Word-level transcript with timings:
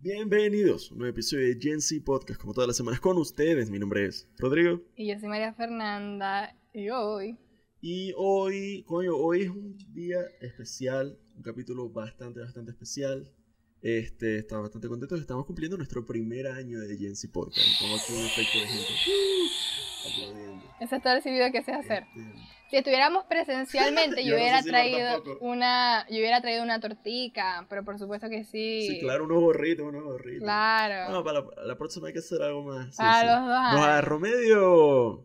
Bienvenidos 0.00 0.90
a 0.90 0.92
un 0.92 0.98
nuevo 1.00 1.10
episodio 1.10 1.48
de 1.48 1.60
Gen 1.60 1.80
Z 1.80 2.04
Podcast, 2.04 2.40
como 2.40 2.54
todas 2.54 2.68
las 2.68 2.76
semanas 2.76 3.00
con 3.00 3.18
ustedes. 3.18 3.68
Mi 3.68 3.80
nombre 3.80 4.06
es 4.06 4.28
Rodrigo. 4.38 4.80
Y 4.94 5.08
yo 5.08 5.18
soy 5.18 5.28
María 5.28 5.52
Fernanda. 5.54 6.54
Y 6.72 6.88
hoy. 6.88 7.36
Y 7.80 8.12
hoy, 8.16 8.84
coño, 8.86 9.16
hoy 9.16 9.42
es 9.42 9.50
un 9.50 9.76
día 9.92 10.18
especial, 10.40 11.18
un 11.34 11.42
capítulo 11.42 11.88
bastante, 11.88 12.38
bastante 12.38 12.70
especial. 12.70 13.28
Este, 13.82 14.38
estamos 14.38 14.66
bastante 14.66 14.86
contentos. 14.86 15.20
Estamos 15.20 15.44
cumpliendo 15.44 15.76
nuestro 15.76 16.06
primer 16.06 16.46
año 16.46 16.78
de 16.78 16.96
Gen 16.96 17.16
Z 17.16 17.32
Podcast. 17.32 17.66
Aquí 17.66 18.12
un 18.12 18.24
efecto 18.24 18.56
de 18.56 18.66
gente 18.68 18.92
aplaudiendo. 20.06 20.64
Ese 20.78 20.94
es 20.94 21.02
todo 21.02 21.12
el 21.12 21.22
video 21.24 21.50
que 21.50 21.62
sé 21.64 21.72
hacer. 21.72 22.04
Este, 22.14 22.57
Si 22.70 22.76
estuviéramos 22.76 23.24
presencialmente, 23.24 24.16
Yo 24.24 24.30
yo 24.30 24.32
no 24.32 24.38
sé 24.38 24.42
hubiera 24.42 24.62
traído 24.62 25.38
una, 25.40 26.06
yo 26.08 26.16
hubiera 26.18 26.40
traído 26.40 26.62
una 26.62 26.80
tortica, 26.80 27.66
pero 27.68 27.84
por 27.84 27.98
supuesto 27.98 28.28
que 28.28 28.44
sí. 28.44 28.86
sí, 28.88 29.00
claro, 29.00 29.24
unos 29.24 29.40
gorritos, 29.40 29.86
unos 29.86 30.04
gorritos. 30.04 30.42
Claro. 30.44 31.10
No, 31.12 31.24
para 31.24 31.40
la, 31.40 31.46
la 31.64 31.76
próxima 31.78 32.08
hay 32.08 32.12
que 32.12 32.18
hacer 32.20 32.42
algo 32.42 32.62
más. 32.62 32.86
sí, 32.90 32.96
Para 32.98 33.20
sí. 33.20 33.26
los 33.26 33.40
dos 33.46 33.72
Nos 33.72 33.80
agarró 33.86 34.18
medio. 34.20 35.24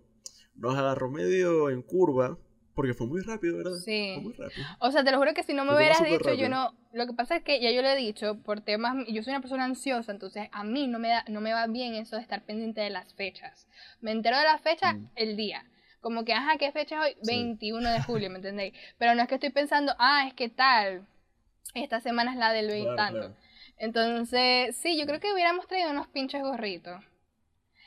Nos 0.55 0.75
agarró 0.77 1.09
medio 1.09 1.69
en 1.69 1.81
curva. 1.81 2.38
Porque 2.75 2.95
fue 2.95 3.05
muy 3.05 3.21
rápido, 3.21 3.57
¿verdad? 3.57 3.73
Sí. 3.85 4.13
Fue 4.16 4.23
muy 4.23 4.33
rápido. 4.33 4.66
O 4.80 4.89
sea, 4.89 5.03
te 5.03 5.11
lo 5.11 5.19
juro 5.19 5.35
que 5.35 5.44
si 5.44 5.53
no 5.53 5.63
me 5.63 5.71
Fue 5.73 5.77
hubieras 5.77 6.03
dicho, 6.03 6.33
yo 6.33 6.49
no. 6.49 6.73
Lo 6.91 7.05
que 7.05 7.13
pasa 7.13 7.35
es 7.35 7.44
que 7.44 7.61
ya 7.61 7.69
yo 7.69 7.83
lo 7.83 7.88
he 7.89 7.95
dicho, 7.95 8.39
por 8.41 8.61
temas. 8.61 8.95
Yo 9.09 9.21
soy 9.21 9.30
una 9.31 9.41
persona 9.41 9.66
ansiosa, 9.66 10.11
entonces 10.11 10.47
a 10.52 10.63
mí 10.63 10.88
no 10.88 10.97
me, 10.97 11.09
da, 11.09 11.23
no 11.27 11.39
me 11.39 11.53
va 11.53 11.67
bien 11.67 11.94
eso 11.94 12.16
de 12.16 12.23
estar 12.23 12.41
pendiente 12.45 12.81
de 12.81 12.89
las 12.89 13.14
fechas. 13.14 13.67
Me 14.02 14.09
entero 14.11 14.38
de 14.39 14.44
la 14.45 14.58
fecha 14.58 14.94
Mm. 14.94 15.09
el 15.16 15.36
día. 15.38 15.64
Como 16.03 16.23
que, 16.23 16.33
ajá, 16.33 16.57
¿qué 16.59 16.71
fecha 16.71 16.97
es 16.97 17.01
hoy? 17.15 17.17
Sí. 17.23 17.31
21 17.35 17.89
de 17.91 18.01
julio, 18.03 18.29
¿me 18.29 18.35
entendéis? 18.43 18.73
Pero 18.99 19.15
no 19.15 19.23
es 19.23 19.27
que 19.27 19.35
estoy 19.35 19.49
pensando, 19.49 19.95
ah, 19.97 20.25
es 20.27 20.35
que 20.35 20.49
tal. 20.49 21.07
Esta 21.73 21.99
semana 22.01 22.31
es 22.33 22.37
la 22.37 22.53
del 22.53 22.67
20 22.67 22.83
Claro, 22.83 22.95
tanto. 22.97 23.19
claro. 23.19 23.35
Entonces, 23.77 24.75
sí, 24.75 24.99
yo 24.99 25.05
creo 25.07 25.19
que 25.19 25.33
hubiéramos 25.33 25.67
traído 25.67 25.89
unos 25.89 26.07
pinches 26.07 26.41
gorritos. 26.43 27.01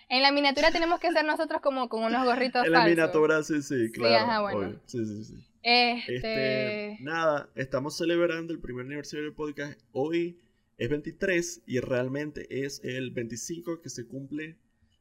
En 0.08 0.22
la 0.22 0.32
miniatura 0.32 0.70
tenemos 0.72 0.98
que 1.00 1.12
ser 1.12 1.24
nosotros 1.24 1.60
como 1.60 1.88
con 1.88 2.02
unos 2.04 2.24
gorritos 2.24 2.64
En 2.66 2.72
la 2.72 2.78
falsos. 2.80 2.90
miniatura, 2.96 3.42
sí, 3.44 3.62
sí, 3.62 3.92
claro. 3.92 4.24
ajá, 4.24 4.40
bueno. 4.40 4.80
Sí, 4.86 5.04
sí, 5.04 5.24
sí. 5.24 5.34
Este, 5.62 6.16
Este, 6.16 6.96
nada, 7.02 7.48
estamos 7.56 7.96
celebrando 7.96 8.52
el 8.52 8.60
primer 8.60 8.86
aniversario 8.86 9.24
del 9.24 9.34
podcast. 9.34 9.80
Hoy 9.92 10.38
es 10.78 10.88
23 10.88 11.62
y 11.66 11.80
realmente 11.80 12.46
es 12.64 12.80
el 12.84 13.10
25 13.10 13.80
que 13.82 13.88
se 13.90 14.06
cumple 14.06 14.56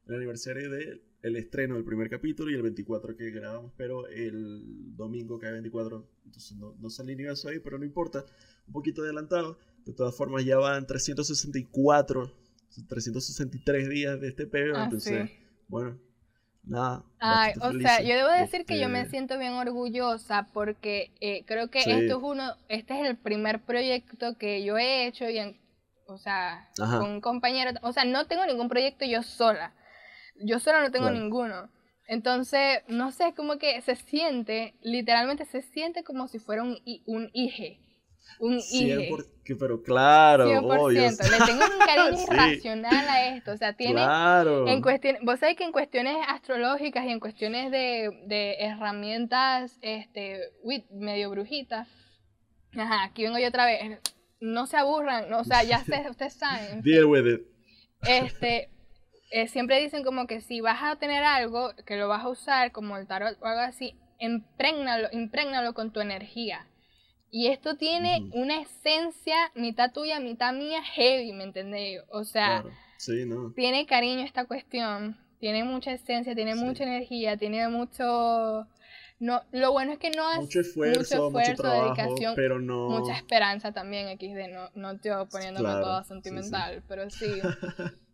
el 0.07 0.15
aniversario 0.15 0.69
del 0.71 1.01
el 1.25 1.35
estreno 1.37 1.75
del 1.75 1.83
primer 1.83 2.09
capítulo 2.09 2.51
y 2.51 2.55
el 2.55 2.61
24 2.61 3.15
que 3.17 3.31
grabamos, 3.31 3.71
pero 3.75 4.07
el 4.07 4.95
domingo 4.95 5.39
cae 5.39 5.51
24, 5.53 6.07
entonces 6.25 6.55
no, 6.57 6.75
no 6.79 6.89
se 6.89 7.01
alineó 7.01 7.31
eso 7.33 7.49
ahí, 7.49 7.59
pero 7.59 7.77
no 7.79 7.85
importa, 7.85 8.23
un 8.67 8.73
poquito 8.73 9.01
adelantado. 9.01 9.57
De 9.85 9.93
todas 9.93 10.15
formas, 10.15 10.45
ya 10.45 10.57
van 10.57 10.85
364, 10.87 12.31
363 12.87 13.89
días 13.89 14.19
de 14.21 14.27
este 14.29 14.45
peo, 14.47 14.75
Ah, 14.77 14.83
entonces, 14.83 15.29
sí. 15.29 15.35
bueno, 15.67 15.99
nada. 16.63 17.03
Ay, 17.19 17.53
o 17.61 17.71
sea, 17.73 18.01
yo 18.01 18.15
debo 18.15 18.29
decir 18.31 18.65
que 18.65 18.79
yo 18.79 18.89
me 18.89 18.99
Este, 19.01 19.11
siento 19.11 19.37
bien 19.39 19.53
orgullosa 19.53 20.47
porque 20.53 21.11
eh, 21.21 21.43
creo 21.45 21.69
que 21.69 21.81
Sí. 21.81 21.91
esto 21.91 22.17
es 22.17 22.23
uno, 22.23 22.53
este 22.69 22.99
es 22.99 23.07
el 23.07 23.17
primer 23.17 23.61
proyecto 23.63 24.37
que 24.37 24.63
yo 24.63 24.77
he 24.77 25.07
hecho 25.07 25.29
y 25.29 25.37
en, 25.39 25.57
o 26.07 26.17
sea, 26.17 26.69
Ajá. 26.79 26.99
con 26.99 27.09
un 27.11 27.21
compañero, 27.21 27.71
o 27.81 27.91
sea, 27.93 28.05
no 28.05 28.25
tengo 28.27 28.45
ningún 28.45 28.69
proyecto 28.69 29.05
yo 29.05 29.23
sola, 29.23 29.73
yo 30.43 30.59
sola 30.59 30.81
no 30.81 30.91
tengo 30.91 31.09
ninguno. 31.09 31.69
Entonces, 32.07 32.79
no 32.87 33.11
sé, 33.11 33.33
como 33.35 33.57
que 33.57 33.81
se 33.81 33.95
siente, 33.95 34.75
literalmente 34.81 35.45
se 35.45 35.61
siente 35.63 36.03
como 36.03 36.27
si 36.27 36.37
fuera 36.39 36.61
un, 36.63 36.77
un 37.07 37.29
hije, 37.33 37.79
un 38.39 38.59
hije. 38.59 39.09
100%, 39.09 39.25
que- 39.43 39.55
pero 39.55 39.81
claro, 39.81 40.45
100%. 40.47 40.79
obvio. 40.81 41.01
Le 41.01 41.45
tengo 41.45 41.63
un 41.65 41.79
cariño 41.85 42.17
Sí. 42.17 42.23
irracional 42.31 43.09
a 43.09 43.27
esto. 43.35 43.51
O 43.53 43.57
sea, 43.57 43.73
tiene, 43.73 43.93
Claro. 43.95 44.67
en 44.67 44.81
cuestión, 44.83 45.17
vos 45.23 45.39
sabés 45.39 45.55
que 45.55 45.63
en 45.63 45.71
cuestiones 45.71 46.15
astrológicas 46.27 47.05
y 47.05 47.09
en 47.09 47.19
cuestiones 47.19 47.71
de, 47.71 48.09
de 48.27 48.55
herramientas 48.59 49.77
este, 49.81 50.41
uy, 50.63 50.85
medio 50.91 51.31
brujitas, 51.31 51.87
ajá, 52.77 53.03
aquí 53.05 53.23
vengo 53.23 53.39
yo 53.39 53.47
otra 53.47 53.65
vez, 53.65 53.99
no 54.41 54.67
se 54.67 54.77
aburran, 54.77 55.27
no, 55.29 55.39
o 55.39 55.43
sea, 55.43 55.63
ya 55.63 55.79
sé, 55.85 56.05
ustedes 56.09 56.33
saben, 56.33 56.81
Deal 56.83 57.05
with 57.05 57.25
it. 57.25 57.41
este, 58.07 58.69
eh, 59.31 59.47
siempre 59.47 59.81
dicen 59.81 60.03
como 60.03 60.27
que 60.27 60.41
si 60.41 60.61
vas 60.61 60.79
a 60.83 60.95
tener 60.97 61.23
algo 61.23 61.73
que 61.85 61.97
lo 61.97 62.07
vas 62.07 62.23
a 62.23 62.29
usar, 62.29 62.71
como 62.71 62.97
el 62.97 63.07
tarot 63.07 63.37
o 63.41 63.45
algo 63.45 63.61
así, 63.61 63.95
imprégnalo, 64.19 65.09
imprégnalo 65.11 65.73
con 65.73 65.91
tu 65.91 65.99
energía. 66.01 66.67
Y 67.31 67.47
esto 67.47 67.75
tiene 67.75 68.21
Ujú. 68.25 68.39
una 68.39 68.61
esencia, 68.61 69.35
mitad 69.55 69.91
tuya, 69.91 70.19
mitad 70.19 70.53
mía, 70.53 70.81
heavy, 70.83 71.33
¿me 71.33 71.43
entendéis? 71.43 72.01
O 72.09 72.23
sea, 72.23 72.61
Claro. 72.61 72.71
Sí, 72.97 73.25
no. 73.25 73.53
tiene 73.55 73.85
cariño 73.85 74.21
esta 74.25 74.45
cuestión, 74.45 75.17
tiene 75.39 75.63
mucha 75.63 75.91
esencia, 75.91 76.35
tiene 76.35 76.55
Sí. 76.55 76.65
mucha 76.65 76.83
energía, 76.83 77.37
tiene 77.37 77.67
mucho... 77.69 78.67
No, 79.19 79.41
lo 79.51 79.71
bueno 79.71 79.93
es 79.93 79.99
que 79.99 80.09
no 80.09 80.29
es 80.31 80.41
Mucho 80.41 80.59
esfuerzo, 80.59 81.15
mucho, 81.17 81.27
esfuerzo, 81.27 81.63
trabajo, 81.63 81.93
dedicación, 81.95 82.35
pero 82.35 82.59
no. 82.59 82.89
mucha 82.89 83.13
esperanza 83.15 83.71
también, 83.71 84.09
XD, 84.09 84.47
no, 84.53 84.69
no 84.75 84.91
estoy 84.91 85.11
poniéndome 85.31 85.63
Claro, 85.69 85.81
toda 85.83 86.03
sí, 86.03 86.09
sí. 86.09 86.09
sentimental, 86.09 86.83
pero 86.87 87.09
sí. 87.09 87.41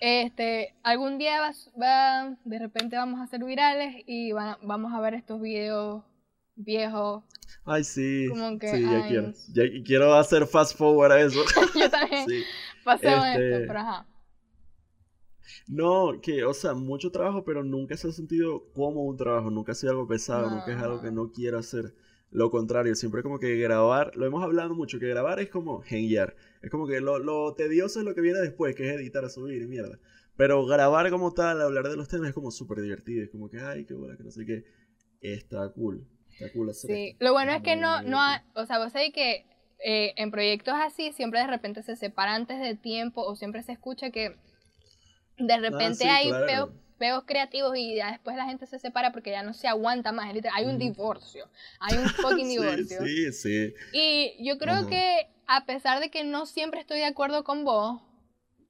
Este, 0.00 0.74
algún 0.82 1.18
día 1.18 1.40
va, 1.40 1.52
va- 1.80 2.36
de 2.44 2.58
repente 2.58 2.96
vamos 2.96 3.20
a 3.20 3.26
ser 3.26 3.42
virales 3.44 3.96
y 4.06 4.32
va- 4.32 4.58
vamos 4.62 4.92
a 4.92 5.00
ver 5.00 5.14
estos 5.14 5.40
videos 5.40 6.04
viejos. 6.54 7.24
Ay, 7.64 7.84
sí. 7.84 8.26
Como 8.28 8.58
que, 8.58 8.68
sí, 8.68 8.82
ya 8.82 9.04
ay. 9.04 9.08
quiero. 9.08 9.32
Ya 9.52 9.62
quiero 9.84 10.14
hacer 10.14 10.46
fast 10.46 10.76
forward 10.76 11.12
a 11.12 11.20
eso. 11.20 11.40
Yo 11.80 11.90
también 11.90 12.28
sí. 12.28 12.42
pasemos 12.84 13.26
Este- 13.28 13.52
esto, 13.54 13.64
pero 13.68 13.78
ajá. 13.80 14.06
No, 15.68 16.20
que, 16.20 16.44
o 16.44 16.54
sea, 16.54 16.74
mucho 16.74 17.10
trabajo, 17.10 17.44
pero 17.44 17.62
nunca 17.64 17.96
se 17.96 18.08
ha 18.08 18.12
sentido 18.12 18.64
como 18.74 19.02
un 19.04 19.16
trabajo. 19.16 19.50
Nunca 19.50 19.72
ha 19.72 19.74
sido 19.74 19.92
algo 19.92 20.06
pesado, 20.06 20.50
nunca 20.50 20.72
es 20.72 20.78
algo 20.78 21.00
que 21.00 21.10
no 21.10 21.30
quiero 21.32 21.58
hacer. 21.58 21.94
Lo 22.30 22.50
contrario, 22.50 22.94
siempre 22.94 23.22
como 23.22 23.38
que 23.38 23.56
grabar, 23.56 24.14
lo 24.16 24.26
hemos 24.26 24.42
hablado 24.42 24.74
mucho, 24.74 24.98
que 24.98 25.08
grabar 25.08 25.40
es 25.40 25.48
como 25.48 25.80
genial. 25.82 26.34
Es 26.62 26.70
como 26.70 26.86
que 26.86 27.00
lo, 27.00 27.18
lo 27.18 27.54
tedioso 27.54 28.00
es 28.00 28.04
lo 28.04 28.14
que 28.14 28.20
viene 28.20 28.40
después, 28.40 28.74
que 28.76 28.88
es 28.88 28.96
editar, 28.96 29.28
subir 29.30 29.62
y 29.62 29.66
mierda. 29.66 29.98
Pero 30.36 30.66
grabar 30.66 31.08
como 31.10 31.32
tal, 31.32 31.62
hablar 31.62 31.88
de 31.88 31.96
los 31.96 32.08
temas 32.08 32.28
es 32.28 32.34
como 32.34 32.50
súper 32.50 32.80
divertido. 32.82 33.24
Es 33.24 33.30
como 33.30 33.48
que, 33.48 33.58
ay, 33.60 33.84
qué 33.86 33.94
buena, 33.94 34.16
que 34.16 34.24
no 34.24 34.30
sé 34.30 34.44
qué. 34.44 34.64
Está 35.20 35.70
cool. 35.72 36.06
Está 36.30 36.50
cool 36.52 36.70
hacer 36.70 36.90
Sí, 36.90 36.92
esto. 36.92 37.24
lo 37.24 37.32
bueno 37.32 37.52
es 37.52 37.62
que 37.62 37.76
no, 37.76 38.02
no, 38.02 38.20
ha- 38.20 38.42
o 38.54 38.66
sea, 38.66 38.78
vos 38.78 38.92
sabés 38.92 39.12
que 39.12 39.44
eh, 39.84 40.12
en 40.16 40.30
proyectos 40.30 40.74
así 40.76 41.12
siempre 41.12 41.40
de 41.40 41.46
repente 41.46 41.82
se 41.82 41.96
separa 41.96 42.34
antes 42.34 42.58
de 42.60 42.74
tiempo 42.76 43.22
o 43.22 43.36
siempre 43.36 43.62
se 43.62 43.72
escucha 43.72 44.10
que 44.10 44.36
de 45.38 45.58
repente 45.58 45.94
sí, 45.94 46.08
hay 46.08 46.28
claro. 46.28 46.46
peos, 46.46 46.70
peos 46.98 47.24
creativos 47.26 47.76
y 47.76 47.96
ya 47.96 48.10
después 48.10 48.36
la 48.36 48.46
gente 48.46 48.66
se 48.66 48.78
separa 48.78 49.12
porque 49.12 49.30
ya 49.30 49.42
no 49.42 49.52
se 49.54 49.68
aguanta 49.68 50.12
más, 50.12 50.32
literal, 50.34 50.56
hay 50.56 50.66
un 50.66 50.78
divorcio, 50.78 51.48
hay 51.80 51.96
un 51.98 52.04
fucking 52.40 52.48
divorcio. 52.48 52.98
Sí, 53.04 53.32
sí. 53.32 53.74
Y 53.92 54.34
yo 54.44 54.58
creo 54.58 54.86
que 54.86 55.28
a 55.46 55.64
pesar 55.66 56.00
de 56.00 56.10
que 56.10 56.24
no 56.24 56.46
siempre 56.46 56.80
estoy 56.80 56.98
de 56.98 57.04
acuerdo 57.04 57.44
con 57.44 57.64
vos, 57.64 58.00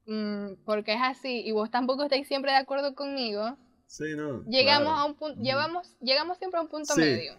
mm, 0.07 0.55
porque 0.65 0.95
es 0.95 1.01
así, 1.03 1.43
y 1.45 1.53
vos 1.53 1.71
tampoco 1.71 2.03
estáis 2.05 2.27
siempre 2.29 2.51
de 2.53 2.59
acuerdo 2.59 2.95
conmigo, 2.95 3.57
Sí, 3.87 4.15
no. 4.17 4.45
llegamos 4.45 4.89
claro. 4.89 5.01
a 5.01 5.05
un 5.07 5.15
punto, 5.15 5.41
llevamos, 5.41 5.97
llegamos 6.01 6.39
siempre 6.39 6.59
a 6.59 6.63
un 6.63 6.69
punto 6.69 6.95
Sí. 6.95 7.01
medio. 7.01 7.39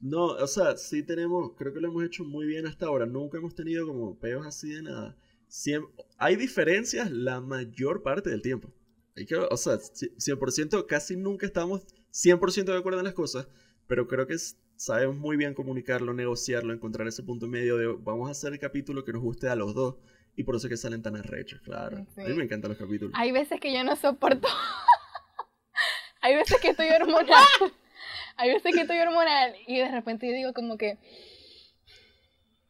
No, 0.00 0.26
o 0.26 0.46
sea, 0.48 0.76
sí 0.76 1.04
tenemos, 1.04 1.52
creo 1.56 1.72
que 1.72 1.80
lo 1.80 1.88
hemos 1.88 2.04
hecho 2.04 2.24
muy 2.24 2.44
bien 2.46 2.66
hasta 2.66 2.86
ahora. 2.86 3.06
Nunca 3.06 3.38
hemos 3.38 3.54
tenido 3.54 3.86
como 3.86 4.18
peos 4.18 4.44
así 4.46 4.70
de 4.70 4.82
nada. 4.82 5.16
Siem- 5.48 5.88
hay 6.18 6.34
diferencias 6.34 7.10
la 7.10 7.40
mayor 7.40 8.02
parte 8.02 8.30
del 8.30 8.42
tiempo. 8.42 8.72
Hay 9.16 9.26
que, 9.26 9.36
o 9.36 9.56
sea, 9.56 9.74
ci- 9.74 10.14
100%, 10.16 10.86
casi 10.86 11.16
nunca 11.16 11.46
estamos 11.46 11.82
100% 12.12 12.72
de 12.72 12.78
acuerdo 12.78 12.98
en 13.00 13.04
las 13.04 13.14
cosas, 13.14 13.46
pero 13.86 14.06
creo 14.08 14.26
que 14.26 14.36
sabemos 14.76 15.16
muy 15.16 15.36
bien 15.36 15.54
comunicarlo, 15.54 16.12
negociarlo, 16.14 16.72
encontrar 16.72 17.06
ese 17.08 17.22
punto 17.22 17.46
medio 17.46 17.76
de 17.76 17.86
vamos 18.00 18.28
a 18.28 18.32
hacer 18.32 18.52
el 18.52 18.58
capítulo 18.58 19.04
que 19.04 19.12
nos 19.12 19.22
guste 19.22 19.48
a 19.48 19.56
los 19.56 19.74
dos. 19.74 19.96
Y 20.34 20.44
por 20.44 20.56
eso 20.56 20.66
es 20.66 20.70
que 20.70 20.76
salen 20.78 21.02
tan 21.02 21.14
arrechos, 21.14 21.60
claro. 21.60 21.98
A 21.98 22.00
mí 22.00 22.06
Sí. 22.26 22.32
me 22.32 22.44
encantan 22.44 22.70
los 22.70 22.78
capítulos. 22.78 23.12
Hay 23.14 23.32
veces 23.32 23.60
que 23.60 23.70
yo 23.72 23.84
no 23.84 23.94
soporto. 23.96 24.48
Hay 26.22 26.34
veces 26.36 26.58
que 26.62 26.70
estoy 26.70 26.88
hormonal. 26.88 27.44
Hay 28.36 28.50
veces 28.54 28.72
que 28.74 28.80
estoy 28.80 28.98
hormonal 28.98 29.54
y 29.66 29.76
de 29.78 29.90
repente 29.90 30.26
yo 30.26 30.32
digo 30.32 30.54
como 30.54 30.78
que 30.78 30.96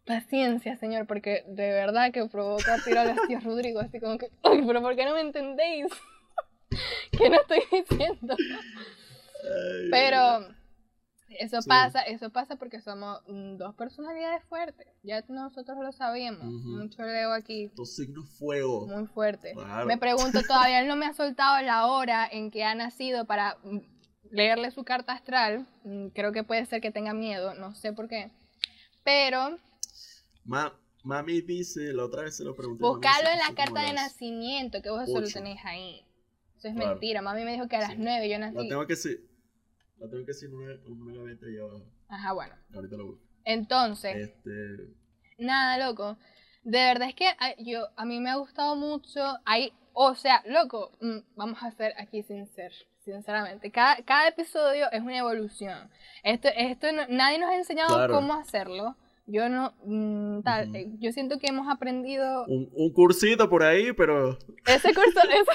paciencia, 0.04 0.76
señor, 0.76 1.06
porque 1.06 1.44
de 1.46 1.70
verdad 1.70 2.12
que 2.12 2.26
provoca 2.26 2.78
tirar 2.84 3.08
a 3.10 3.26
tío 3.28 3.38
Rodrigo 3.40 3.78
así 3.78 4.00
como 4.00 4.18
que, 4.18 4.26
ay, 4.42 4.62
pero 4.66 4.82
¿por 4.82 4.96
qué 4.96 5.04
no 5.04 5.14
me 5.14 5.20
entendéis? 5.20 5.86
¿Qué 7.12 7.30
no 7.30 7.40
estoy 7.40 7.60
diciendo? 7.70 8.36
Pero 9.90 10.46
eso 11.38 11.62
Sí. 11.62 11.68
pasa, 11.68 12.02
eso 12.02 12.30
pasa 12.30 12.56
porque 12.56 12.80
somos 12.80 13.20
dos 13.26 13.74
personalidades 13.74 14.44
fuertes. 14.44 14.86
Ya 15.02 15.24
nosotros 15.28 15.78
lo 15.82 15.92
sabíamos. 15.92 16.44
Mucho 16.44 17.02
Leo 17.02 17.32
aquí. 17.32 17.70
Dos 17.74 17.96
signos 17.96 18.28
fuego. 18.38 18.86
Muy 18.86 19.06
fuerte. 19.06 19.52
Claro. 19.54 19.86
Me 19.86 19.98
pregunto, 19.98 20.40
todavía 20.48 20.80
él 20.80 20.88
no 20.88 20.96
me 20.96 21.06
ha 21.06 21.14
soltado 21.14 21.60
la 21.62 21.86
hora 21.86 22.28
en 22.30 22.50
que 22.50 22.64
ha 22.64 22.74
nacido 22.74 23.24
para 23.26 23.56
leerle 24.30 24.70
su 24.70 24.84
carta 24.84 25.12
astral. 25.12 25.66
Mm, 25.84 26.08
Creo 26.08 26.32
que 26.32 26.44
puede 26.44 26.64
ser 26.66 26.80
que 26.80 26.90
tenga 26.90 27.14
miedo, 27.14 27.54
no 27.54 27.74
sé 27.74 27.92
por 27.92 28.08
qué. 28.08 28.30
Pero 29.04 29.56
Ma, 30.44 30.72
Mami 31.04 31.40
dice, 31.40 31.92
la 31.92 32.04
otra 32.04 32.22
vez 32.22 32.36
se 32.36 32.44
lo 32.44 32.54
pregunté. 32.54 32.84
dice 32.84 33.32
en 33.32 33.38
que 33.38 33.48
la 33.48 33.54
carta 33.54 33.80
de 33.82 33.92
nacimiento, 33.94 34.82
que 34.82 34.90
vos 34.90 35.02
eso 35.08 35.18
lo 35.20 35.26
ocho. 35.26 35.34
tenés 35.40 35.58
ahí. 35.64 36.04
Eso 36.62 36.68
es 36.68 36.74
Claro. 36.76 36.90
mentira. 36.90 37.22
Mami 37.22 37.42
me 37.44 37.52
dijo 37.54 37.66
que 37.66 37.74
a 37.74 37.80
las 37.80 37.90
Sí. 37.90 37.96
9 37.98 38.28
yo 38.28 38.38
La 38.38 38.50
nací. 38.52 38.68
tengo 38.68 38.86
que 38.86 38.92
decir. 38.92 39.26
La 39.98 40.08
tengo 40.08 40.24
que 40.24 40.32
una 40.92 41.12
gaveta 41.16 41.46
y 41.50 41.58
abajo. 41.58 41.82
Ajá, 42.08 42.32
bueno. 42.32 42.54
Ahorita 42.72 42.96
lo 42.96 43.06
busco. 43.06 43.22
Entonces, 43.44 44.14
Este. 44.16 44.50
nada, 45.38 45.84
loco. 45.88 46.16
De 46.62 46.78
verdad 46.78 47.08
es 47.08 47.16
que 47.16 47.26
ay, 47.40 47.54
yo, 47.58 47.88
a 47.96 48.04
mí 48.04 48.20
me 48.20 48.30
ha 48.30 48.36
gustado 48.36 48.76
mucho. 48.76 49.20
Hay, 49.44 49.72
o 49.92 50.14
sea, 50.14 50.40
loco, 50.46 50.92
mm, 51.00 51.18
vamos 51.34 51.60
a 51.64 51.72
ser 51.72 51.94
aquí 51.98 52.22
sincer, 52.22 52.70
sinceramente. 53.04 53.72
Cada, 53.72 53.96
cada 54.04 54.28
episodio 54.28 54.86
es 54.92 55.00
una 55.00 55.18
evolución. 55.18 55.90
Esto, 56.22 56.48
esto 56.56 56.92
no- 56.92 57.08
nadie 57.08 57.40
nos 57.40 57.50
ha 57.50 57.56
enseñado 57.56 57.94
Claro. 57.96 58.14
cómo 58.14 58.34
hacerlo. 58.34 58.96
Yo 59.26 59.48
no, 59.48 59.72
mm, 59.84 60.42
tal, 60.42 60.68
Ujú. 60.68 60.76
eh, 60.76 60.86
yo 60.98 61.12
siento 61.12 61.38
que 61.38 61.46
hemos 61.46 61.68
aprendido 61.68 62.44
Un, 62.46 62.68
un 62.74 62.92
cursito 62.92 63.48
por 63.48 63.62
ahí, 63.62 63.92
pero. 63.92 64.36
ese 64.66 64.92
curso, 64.92 65.20
eso- 65.30 65.52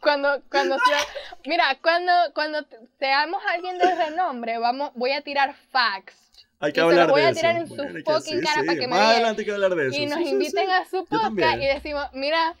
cuando, 0.00 0.42
cuando 0.50 0.76
sea- 0.78 1.06
mira, 1.46 1.78
cuando, 1.82 2.12
cuando 2.34 2.66
seamos 2.98 3.42
alguien 3.52 3.78
de 3.78 3.94
renombre, 3.94 4.58
vamos, 4.58 4.92
voy 4.94 5.12
a 5.12 5.22
tirar 5.22 5.54
facts 5.70 6.14
Hay 6.60 6.72
que 6.72 6.80
Y 6.80 6.82
se 6.82 6.88
los 6.88 6.90
hablar 6.92 7.10
voy 7.10 7.20
de 7.22 7.26
a 7.26 7.30
eso. 7.30 7.40
tirar 7.40 7.56
en 7.56 7.66
su 7.68 7.74
Bueno, 7.76 7.98
es 7.98 8.04
fucking 8.04 8.38
sí, 8.40 8.44
cara 8.44 8.60
sí. 8.60 8.66
para 8.66 8.78
que 8.78 8.86
me 8.86 8.90
Más 8.94 8.98
digan. 9.00 9.10
adelante 9.14 9.40
hay 9.42 9.46
que 9.46 9.52
hablar 9.52 9.74
de 9.74 9.88
eso. 9.88 9.96
y 10.00 10.06
nos 10.06 10.18
Sí, 10.18 10.28
inviten 10.28 10.70
a 10.70 10.84
su 10.88 11.04
podcast 11.06 11.56
y 11.62 11.66
decimos, 11.66 12.04
mira, 12.14 12.54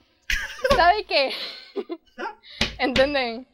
¿sabe 0.76 1.04
qué? 1.04 1.30
¿Entenden? 2.78 3.46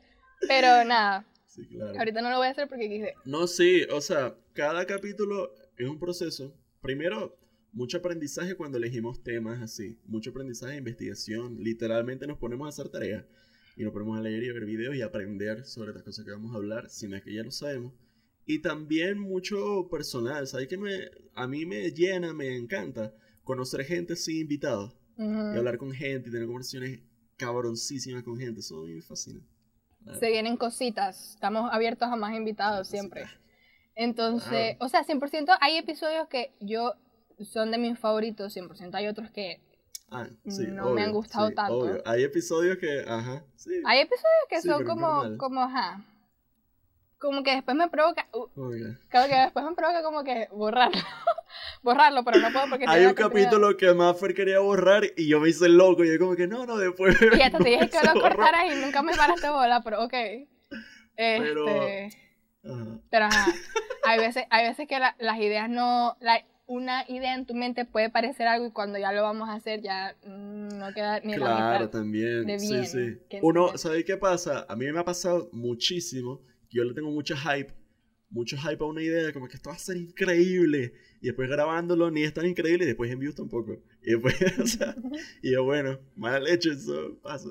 Pero 0.47 0.85
nada, 0.85 1.25
claro. 1.71 1.99
ahorita 1.99 2.23
no 2.23 2.31
lo 2.31 2.37
voy 2.39 2.47
a 2.47 2.51
hacer 2.51 2.69
porque 2.69 2.89
quise. 2.89 3.15
No, 3.25 3.47
sí, 3.47 3.83
o 3.93 4.01
sea, 4.01 4.35
cada 4.53 4.87
capítulo 4.87 5.53
es 5.77 5.89
un 5.89 5.99
proceso. 5.99 6.55
Primero, 6.81 7.37
mucho 7.73 7.99
aprendizaje 7.99 8.55
cuando 8.55 8.79
elegimos 8.79 9.23
temas 9.23 9.61
así. 9.61 9.99
Mucho 10.07 10.31
aprendizaje 10.31 10.75
e 10.75 10.79
investigación. 10.79 11.63
Literalmente 11.63 12.27
nos 12.27 12.39
ponemos 12.39 12.67
a 12.67 12.69
hacer 12.71 12.89
tareas. 12.89 13.25
Y 13.79 13.85
nos 13.85 13.93
ponemos 13.93 14.19
a 14.19 14.23
leer 14.23 14.43
y 14.43 14.51
a 14.51 14.53
ver 14.53 14.65
videos 14.65 14.97
y 14.97 15.03
aprender 15.03 15.65
sobre 15.65 15.93
las 15.93 16.03
cosas 16.03 16.25
que 16.25 16.33
vamos 16.33 16.53
a 16.53 16.57
hablar, 16.57 16.91
si 16.91 17.07
no 17.07 17.17
es 17.17 17.23
que 17.23 17.33
ya 17.33 17.45
lo 17.45 17.53
sabemos. 17.53 17.95
Y 18.45 18.59
también 18.61 19.21
mucho 19.21 19.89
personal, 19.89 20.49
¿sabes? 20.49 20.67
Que 20.67 20.77
me, 20.77 21.09
a 21.35 21.47
mí 21.47 21.65
me 21.65 21.93
llena, 21.93 22.35
me 22.35 22.57
encanta 22.57 23.15
conocer 23.45 23.85
gente 23.85 24.17
sin 24.17 24.39
invitados. 24.39 24.97
Y 25.17 25.57
hablar 25.57 25.79
con 25.79 25.93
gente 25.93 26.29
y 26.29 26.33
tener 26.33 26.47
conversaciones 26.47 27.01
cabroncísimas 27.37 28.25
con 28.25 28.37
gente. 28.37 28.61
Eso 28.61 28.83
a 28.83 28.87
mí 28.87 28.95
me 28.95 29.03
fascina. 29.03 29.41
Se 30.19 30.29
vienen 30.29 30.57
cositas, 30.57 31.35
estamos 31.35 31.71
abiertos 31.73 32.09
a 32.09 32.17
más 32.17 32.35
invitados 32.35 32.89
siempre. 32.89 33.27
Entonces, 33.95 34.77
o 34.81 34.89
sea, 34.89 35.05
100% 35.05 35.57
hay 35.61 35.77
episodios 35.77 36.29
que 36.29 36.53
yo 36.61 36.95
son 37.45 37.71
de 37.71 37.79
mis 37.79 37.99
favoritos, 37.99 38.57
100%. 38.57 38.95
Hay 38.95 39.07
otros 39.07 39.31
que 39.31 39.61
Ah, 40.11 40.27
sí, 40.49 40.67
No 40.69 40.91
me 40.91 41.03
han 41.03 41.13
gustado 41.13 41.51
tanto. 41.53 41.79
obvio. 41.79 42.03
Hay 42.07 42.25
episodios 42.25 42.79
que, 42.79 43.05
ajá, 43.07 43.43
sí. 43.57 43.83
hay 43.85 44.01
episodios 44.01 44.45
que 44.49 44.63
son 44.63 44.85
como 44.85 45.37
como 45.39 45.63
ajá. 45.63 46.05
Como 47.19 47.43
que 47.43 47.51
después 47.57 47.77
me 47.77 47.89
provoca, 47.89 48.29
uh, 48.33 48.47
claro 49.09 49.29
que 49.29 49.35
después 49.35 49.65
me 49.65 49.75
provoca 49.75 50.03
como 50.05 50.23
que 50.23 50.49
borrarlo. 50.53 51.01
borrarlo, 51.83 52.25
pero 52.25 52.39
no 52.39 52.53
puedo 52.53 52.71
porque 52.71 52.85
Hay 52.87 53.07
un 53.07 53.15
capítulo 53.15 53.77
que 53.77 53.93
Maffer 53.93 54.35
quería 54.35 54.61
borrar 54.61 55.03
y 55.17 55.27
yo 55.29 55.41
me 55.41 55.49
hice 55.49 55.69
loco 55.69 56.05
y 56.05 56.13
yo 56.13 56.19
como 56.21 56.37
que 56.37 56.47
no, 56.47 56.65
no, 56.65 56.77
después. 56.77 57.17
Y 57.37 57.43
hasta 57.43 57.59
te 57.59 57.71
dije 57.71 57.91
que 57.91 57.99
lo 58.07 58.21
cortaras 58.21 58.73
y 58.73 58.77
nunca 58.81 59.03
me 59.03 59.15
paraste 59.17 59.49
bola, 59.51 59.83
pero 59.83 60.05
ok. 60.05 60.15
Este, 60.15 60.49
Pero- 61.17 61.67
pero, 63.11 63.25
Ajá. 63.25 63.41
ajá, 63.47 63.53
hay 64.05 64.19
veces, 64.21 64.45
hay 64.51 64.69
veces 64.69 64.87
que 64.87 64.99
la- 65.01 65.17
las 65.19 65.39
ideas 65.39 65.69
no, 65.69 66.17
la- 66.21 66.45
una 66.69 67.05
idea 67.09 67.35
en 67.35 67.47
tu 67.47 67.55
mente 67.55 67.85
puede 67.87 68.11
parecer 68.11 68.47
algo 68.47 68.67
y 68.67 68.71
cuando 68.73 68.99
ya 68.99 69.11
lo 69.11 69.23
vamos 69.23 69.49
a 69.49 69.55
hacer 69.55 69.81
ya 69.83 70.15
mm, 70.25 70.79
no 70.79 70.93
queda 70.95 71.19
ni 71.21 71.33
la 71.33 71.37
Claro, 71.39 71.87
mitad. 71.87 71.91
también. 71.91 72.47
de 72.47 72.59
sí, 72.61 72.73
bien 72.73 72.87
sí. 72.87 73.19
que 73.29 73.41
Uno. 73.43 73.77
¿sabe 73.79 74.05
qué 74.05 74.17
pasa? 74.19 74.67
A 74.69 74.77
mí 74.77 74.85
me 74.93 75.01
ha 75.01 75.05
pasado 75.05 75.49
muchísimo 75.53 76.41
que 76.69 76.77
yo 76.79 76.85
le 76.85 76.95
tengo 76.95 77.11
mucho 77.11 77.35
hype, 77.37 77.73
mucho 78.31 78.57
hype 78.59 78.85
a 78.85 78.87
una 78.87 79.03
idea, 79.03 79.33
como 79.33 79.49
que 79.49 79.57
esto 79.57 79.71
va 79.71 79.77
a 79.77 79.79
ser 79.79 79.97
increíble. 79.97 80.93
Y 81.23 81.27
después 81.29 81.49
grabándolo 81.49 82.11
ni 82.11 82.23
es 82.23 82.35
tan 82.35 82.47
increíble 82.47 82.85
y 82.85 82.89
después 82.89 83.11
en 83.11 83.19
views 83.19 83.35
tampoco. 83.35 83.79
Y 84.03 84.13
después, 84.13 84.35
o 84.63 84.67
sea, 84.67 84.95
y 85.43 85.53
yo, 85.53 85.65
bueno, 85.65 85.99
mala 86.17 86.39
leche, 86.39 86.71
eso 86.71 87.19
pasa. 87.23 87.49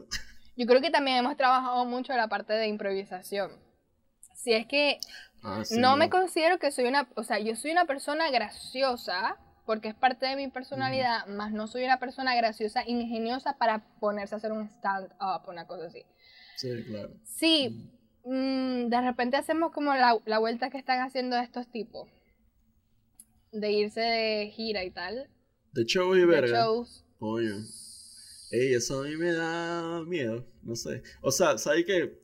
Yo 0.56 0.66
creo 0.68 0.80
que 0.82 0.92
también 0.92 1.18
hemos 1.18 1.36
trabajado 1.38 1.84
mucho 1.86 2.14
la 2.14 2.30
parte 2.30 2.54
de 2.54 2.68
improvisación. 2.68 3.52
Si 4.36 4.54
es 4.54 4.68
que 4.68 5.00
Ah, 5.44 5.64
sí, 5.64 5.80
no 5.80 5.96
me 5.98 6.10
considero 6.10 6.60
que 6.60 6.72
soy 6.72 6.86
una, 6.86 7.08
o 7.16 7.24
sea, 7.24 7.40
yo 7.40 7.56
soy 7.56 7.72
una 7.72 7.86
persona 7.86 8.30
graciosa 8.32 9.38
porque 9.66 9.90
es 9.90 9.96
parte 9.96 10.26
de 10.26 10.36
mi 10.38 10.48
personalidad, 10.48 11.28
más 11.28 11.52
no 11.52 11.68
soy 11.68 11.84
una 11.84 12.00
persona 12.00 12.36
graciosa, 12.36 12.84
ingeniosa 12.88 13.58
para 13.58 13.86
ponerse 14.00 14.36
a 14.36 14.38
hacer 14.38 14.52
un 14.54 14.70
stand-up, 14.70 15.48
una 15.50 15.68
cosa 15.68 15.88
así. 15.88 16.04
Sí, 16.56 16.70
claro. 16.88 17.14
Sí, 17.26 17.92
mm, 18.24 18.88
de 18.88 19.02
repente 19.02 19.36
hacemos 19.38 19.72
como 19.74 19.94
la, 19.94 20.18
la 20.26 20.40
vuelta 20.40 20.70
que 20.70 20.78
están 20.78 21.02
haciendo 21.02 21.38
estos 21.38 21.68
tipos, 21.70 22.10
de 23.52 23.72
irse 23.72 24.00
de 24.02 24.52
gira 24.56 24.84
y 24.86 24.92
tal, 24.92 25.30
De 25.74 25.86
show 25.86 26.16
y 26.16 26.20
de 26.22 26.26
verga. 26.26 26.64
shows. 26.64 27.06
Coño. 27.20 27.56
Ey, 28.52 28.74
eso 28.74 29.02
a 29.02 29.04
mí 29.04 29.18
me 29.18 29.34
da 29.34 30.02
miedo, 30.06 30.46
no 30.64 30.76
sé. 30.78 31.04
O 31.22 31.32
sea, 31.32 31.58
¿sabes 31.58 31.84
qué? 31.86 32.18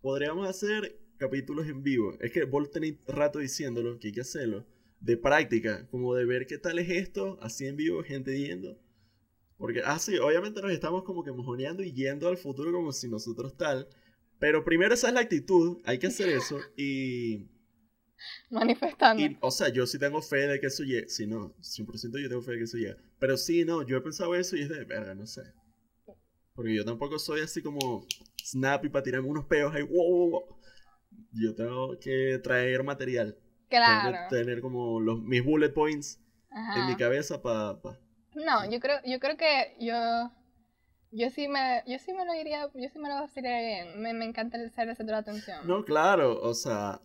Podríamos 0.00 0.48
hacer 0.48 1.00
capítulos 1.24 1.66
en 1.66 1.82
vivo. 1.82 2.16
Es 2.20 2.32
que 2.32 2.44
vos 2.44 2.70
tenés 2.70 2.96
rato 3.06 3.38
diciéndolo, 3.38 3.98
que 3.98 4.08
hay 4.08 4.12
que 4.12 4.20
hacerlo. 4.20 4.66
De 5.00 5.16
práctica, 5.16 5.86
como 5.90 6.14
de 6.14 6.24
ver 6.24 6.46
qué 6.46 6.58
tal 6.58 6.78
es 6.78 6.88
esto, 6.90 7.38
así 7.42 7.66
en 7.66 7.76
vivo, 7.76 8.02
gente 8.02 8.38
yendo. 8.38 8.78
Porque, 9.56 9.82
ah, 9.84 9.98
sí, 9.98 10.18
obviamente 10.18 10.60
nos 10.60 10.72
estamos 10.72 11.04
como 11.04 11.24
que 11.24 11.32
mojoneando 11.32 11.82
y 11.82 11.92
yendo 11.92 12.28
al 12.28 12.36
futuro 12.36 12.72
como 12.72 12.92
si 12.92 13.08
nosotros 13.08 13.56
tal. 13.56 13.88
Pero 14.38 14.64
primero 14.64 14.94
esa 14.94 15.08
es 15.08 15.14
la 15.14 15.20
actitud, 15.20 15.78
hay 15.84 15.98
que 15.98 16.08
hacer 16.08 16.28
eso. 16.28 16.58
Y, 16.76 17.48
Manifestando. 18.50 19.22
y, 19.22 19.36
o 19.40 19.50
sea, 19.50 19.68
yo 19.68 19.86
sí 19.86 19.98
tengo 19.98 20.20
fe 20.22 20.46
de 20.48 20.60
que 20.60 20.66
eso 20.66 20.82
llegue. 20.82 21.08
Sí, 21.08 21.26
no, 21.26 21.54
100% 21.60 22.22
yo 22.22 22.28
tengo 22.28 22.42
fe 22.42 22.52
de 22.52 22.58
que 22.58 22.64
eso 22.64 22.76
llegue. 22.76 22.96
Pero 23.18 23.36
sí, 23.36 23.64
no, 23.64 23.86
yo 23.86 23.96
he 23.96 24.00
pensado 24.00 24.34
eso 24.34 24.56
y 24.56 24.62
es 24.62 24.68
de 24.68 24.84
verga, 24.84 25.14
no 25.14 25.26
sé. 25.26 25.42
Porque 26.54 26.74
yo 26.74 26.84
tampoco 26.84 27.18
soy 27.18 27.40
así 27.40 27.62
como 27.62 28.06
snappy 28.44 28.88
para 28.88 29.02
tirarme 29.02 29.28
unos 29.28 29.46
peos 29.46 29.74
ahí. 29.74 29.82
Wow, 29.82 30.08
wow, 30.08 30.30
wow. 30.30 30.53
Yo 31.34 31.54
tengo 31.54 31.98
que 31.98 32.38
traer 32.42 32.82
material. 32.84 33.36
claro. 33.68 34.12
Tengo 34.12 34.28
que 34.28 34.36
tener 34.36 34.60
como 34.60 35.00
los, 35.00 35.20
mis 35.20 35.44
bullet 35.44 35.70
points 35.70 36.20
en 36.50 36.86
mi 36.86 36.92
Ajá. 36.92 36.96
cabeza 36.96 37.42
para. 37.42 37.80
No, 38.34 38.70
yo 38.70 38.80
creo, 38.80 38.98
yo 39.04 39.18
creo 39.20 39.36
que 39.36 39.76
yo, 39.80 40.30
yo 41.10 41.30
sí 41.30 41.48
me, 41.48 41.82
yo 41.86 41.98
sí 41.98 42.12
me 42.12 42.24
lo 42.24 42.32
diría, 42.32 42.68
yo 42.74 42.88
sí 42.88 42.98
me 42.98 43.08
lo 43.08 43.26
diría 43.34 43.60
bien. 43.60 44.00
Me, 44.00 44.12
me 44.12 44.24
encanta 44.24 44.60
el 44.60 44.70
ser 44.70 44.88
el 44.88 44.96
centro 44.96 45.16
de 45.16 45.20
atención. 45.20 45.66
No, 45.66 45.84
claro, 45.84 46.40
o 46.40 46.54
sea. 46.54 47.00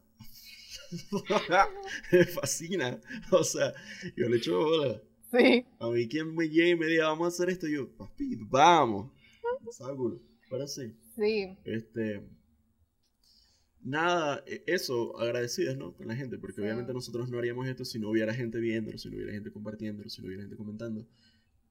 me 2.12 2.26
fascina. 2.26 3.00
O 3.32 3.44
sea, 3.44 3.74
yo 4.16 4.28
le 4.28 4.38
echo 4.38 4.58
bola. 4.58 5.02
Sí. 5.32 5.66
A 5.80 5.88
mí 5.90 6.08
quien 6.08 6.34
me 6.34 6.50
llegue 6.50 6.70
y 6.70 6.76
me 6.76 6.88
diga, 6.88 7.08
vamos 7.10 7.26
a 7.26 7.28
hacer 7.28 7.50
esto, 7.50 7.68
yo, 7.68 7.88
papi, 7.96 8.36
vamos. 8.50 9.12
¿Sabes, 9.72 9.96
culo? 9.96 10.20
Pero 10.50 10.68
sí. 10.68 10.96
Sí. 11.16 11.56
Este. 11.66 12.24
Nada, 13.82 14.44
e- 14.46 14.64
eso, 14.68 15.18
agradecidos, 15.20 15.78
¿no? 15.78 15.94
Con 15.96 16.08
la 16.08 16.16
gente, 16.16 16.38
porque 16.38 16.56
Sí. 16.58 16.62
obviamente 16.62 16.94
nosotros 16.94 17.30
no 17.30 17.38
haríamos 17.38 17.68
esto 17.68 17.86
si 17.86 17.98
no 18.00 18.10
hubiera 18.10 18.34
gente 18.34 18.60
viéndolo, 18.60 18.98
si 18.98 19.10
no 19.10 19.16
hubiera 19.18 19.32
gente 19.34 19.52
compartiéndolo, 19.52 20.10
si 20.10 20.22
no 20.22 20.28
hubiera 20.28 20.44
gente 20.44 20.58
comentando. 20.58 21.08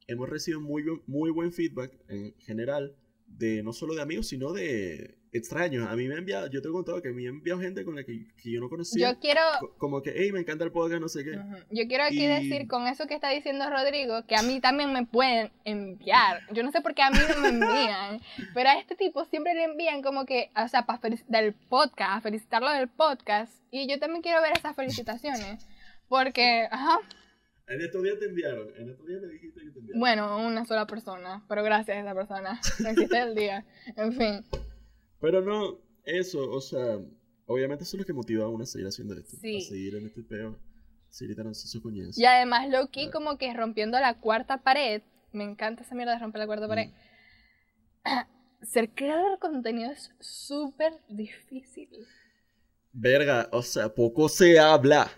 Hemos 0.06 0.28
recibido 0.28 0.60
muy, 0.60 0.84
muy 1.06 1.30
buen 1.30 1.52
feedback 1.52 1.92
en 2.08 2.34
general, 2.38 2.96
de 3.28 3.62
no 3.62 3.72
solo 3.72 3.94
de 3.94 4.02
amigos, 4.02 4.26
sino 4.28 4.52
de 4.52 5.16
extraños. 5.30 5.86
A 5.88 5.94
mí 5.94 6.08
me 6.08 6.14
ha 6.14 6.18
enviado, 6.18 6.48
yo 6.48 6.62
te 6.62 6.68
he 6.68 6.72
contado 6.72 7.02
que 7.02 7.10
me 7.10 7.26
ha 7.26 7.28
enviado 7.28 7.60
gente 7.60 7.84
con 7.84 7.94
la 7.94 8.02
que, 8.02 8.26
que 8.42 8.50
yo 8.50 8.60
no 8.60 8.68
conocía, 8.70 9.12
Yo 9.12 9.20
quiero, 9.20 9.40
co- 9.60 9.74
como 9.76 10.00
que, 10.02 10.12
hey, 10.16 10.32
me 10.32 10.40
encanta 10.40 10.64
el 10.64 10.72
podcast, 10.72 11.00
no 11.02 11.08
sé 11.08 11.22
qué. 11.22 11.38
yo 11.70 11.86
quiero 11.86 12.04
aquí 12.04 12.24
Y- 12.24 12.26
decir 12.26 12.66
con 12.66 12.86
eso 12.86 13.06
que 13.06 13.14
está 13.14 13.28
diciendo 13.30 13.68
Rodrigo, 13.68 14.24
que 14.26 14.36
a 14.36 14.42
mí 14.42 14.58
también 14.60 14.92
me 14.92 15.04
pueden 15.04 15.52
enviar. 15.64 16.40
Yo 16.52 16.62
no 16.62 16.72
sé 16.72 16.80
por 16.80 16.94
qué 16.94 17.02
a 17.02 17.10
mí 17.10 17.18
no 17.28 17.40
me 17.42 17.48
envían, 17.48 18.20
pero 18.54 18.70
a 18.70 18.78
este 18.78 18.96
tipo 18.96 19.24
siempre 19.26 19.54
le 19.54 19.64
envían 19.64 20.02
como 20.02 20.24
que, 20.24 20.50
o 20.56 20.66
sea, 20.68 20.86
para 20.86 20.98
del 21.28 21.52
podcast, 21.52 22.10
a 22.16 22.20
felicitarlo 22.22 22.70
del 22.70 22.88
podcast. 22.88 23.52
Y 23.70 23.86
yo 23.86 23.98
también 23.98 24.22
quiero 24.22 24.40
ver 24.40 24.52
esas 24.56 24.74
felicitaciones. 24.74 25.66
Porque, 26.08 26.66
ajá, 26.70 27.00
En 27.68 27.82
estos 27.82 28.02
días 28.02 28.18
te 28.18 28.26
enviaron, 28.26 28.68
en 28.76 28.88
estos 28.90 29.06
días 29.06 29.20
me 29.20 29.28
dijiste 29.28 29.60
que 29.60 29.70
te 29.70 29.78
enviaron. 29.78 30.00
bueno, 30.00 30.46
una 30.46 30.64
sola 30.64 30.86
persona, 30.86 31.44
pero 31.48 31.62
gracias 31.62 31.98
a 31.98 32.00
esa 32.00 32.14
persona. 32.14 32.60
Me 32.80 32.92
hiciste 32.92 33.18
el 33.20 33.34
día. 33.34 33.66
En 33.96 34.12
fin. 34.12 34.44
Pero 35.20 35.42
no, 35.42 35.78
eso, 36.04 36.50
o 36.50 36.60
sea, 36.60 36.98
obviamente 37.46 37.84
eso 37.84 37.96
es 37.96 38.00
lo 38.00 38.06
que 38.06 38.12
motiva 38.14 38.44
a 38.44 38.48
uno 38.48 38.64
a 38.64 38.66
seguir 38.66 38.86
haciendo 38.86 39.14
esto. 39.14 39.36
Sí. 39.36 39.58
A 39.58 39.60
seguir 39.60 39.96
en 39.96 40.06
este 40.06 40.22
peo. 40.22 40.58
Seguir 41.10 41.34
tirando 41.34 41.54
sus 41.54 41.82
coñazos. 41.82 42.18
Y 42.18 42.24
además, 42.24 42.68
Loki, 42.70 43.10
como 43.10 43.38
que 43.38 43.52
rompiendo 43.54 43.98
la 44.00 44.18
cuarta 44.18 44.62
pared. 44.62 45.02
Me 45.32 45.44
encanta 45.44 45.82
esa 45.82 45.94
mierda 45.94 46.12
de 46.12 46.20
romper 46.20 46.40
la 46.40 46.46
cuarta 46.46 46.68
pared. 46.68 46.90
Ser 48.62 48.90
creador 48.90 49.32
de 49.32 49.38
contenido 49.38 49.90
es 49.90 50.10
súper 50.20 50.92
difícil. 51.08 51.88
Verga, 52.92 53.48
o 53.52 53.62
sea, 53.62 53.94
poco 53.94 54.28
se 54.28 54.58
habla. 54.58 55.10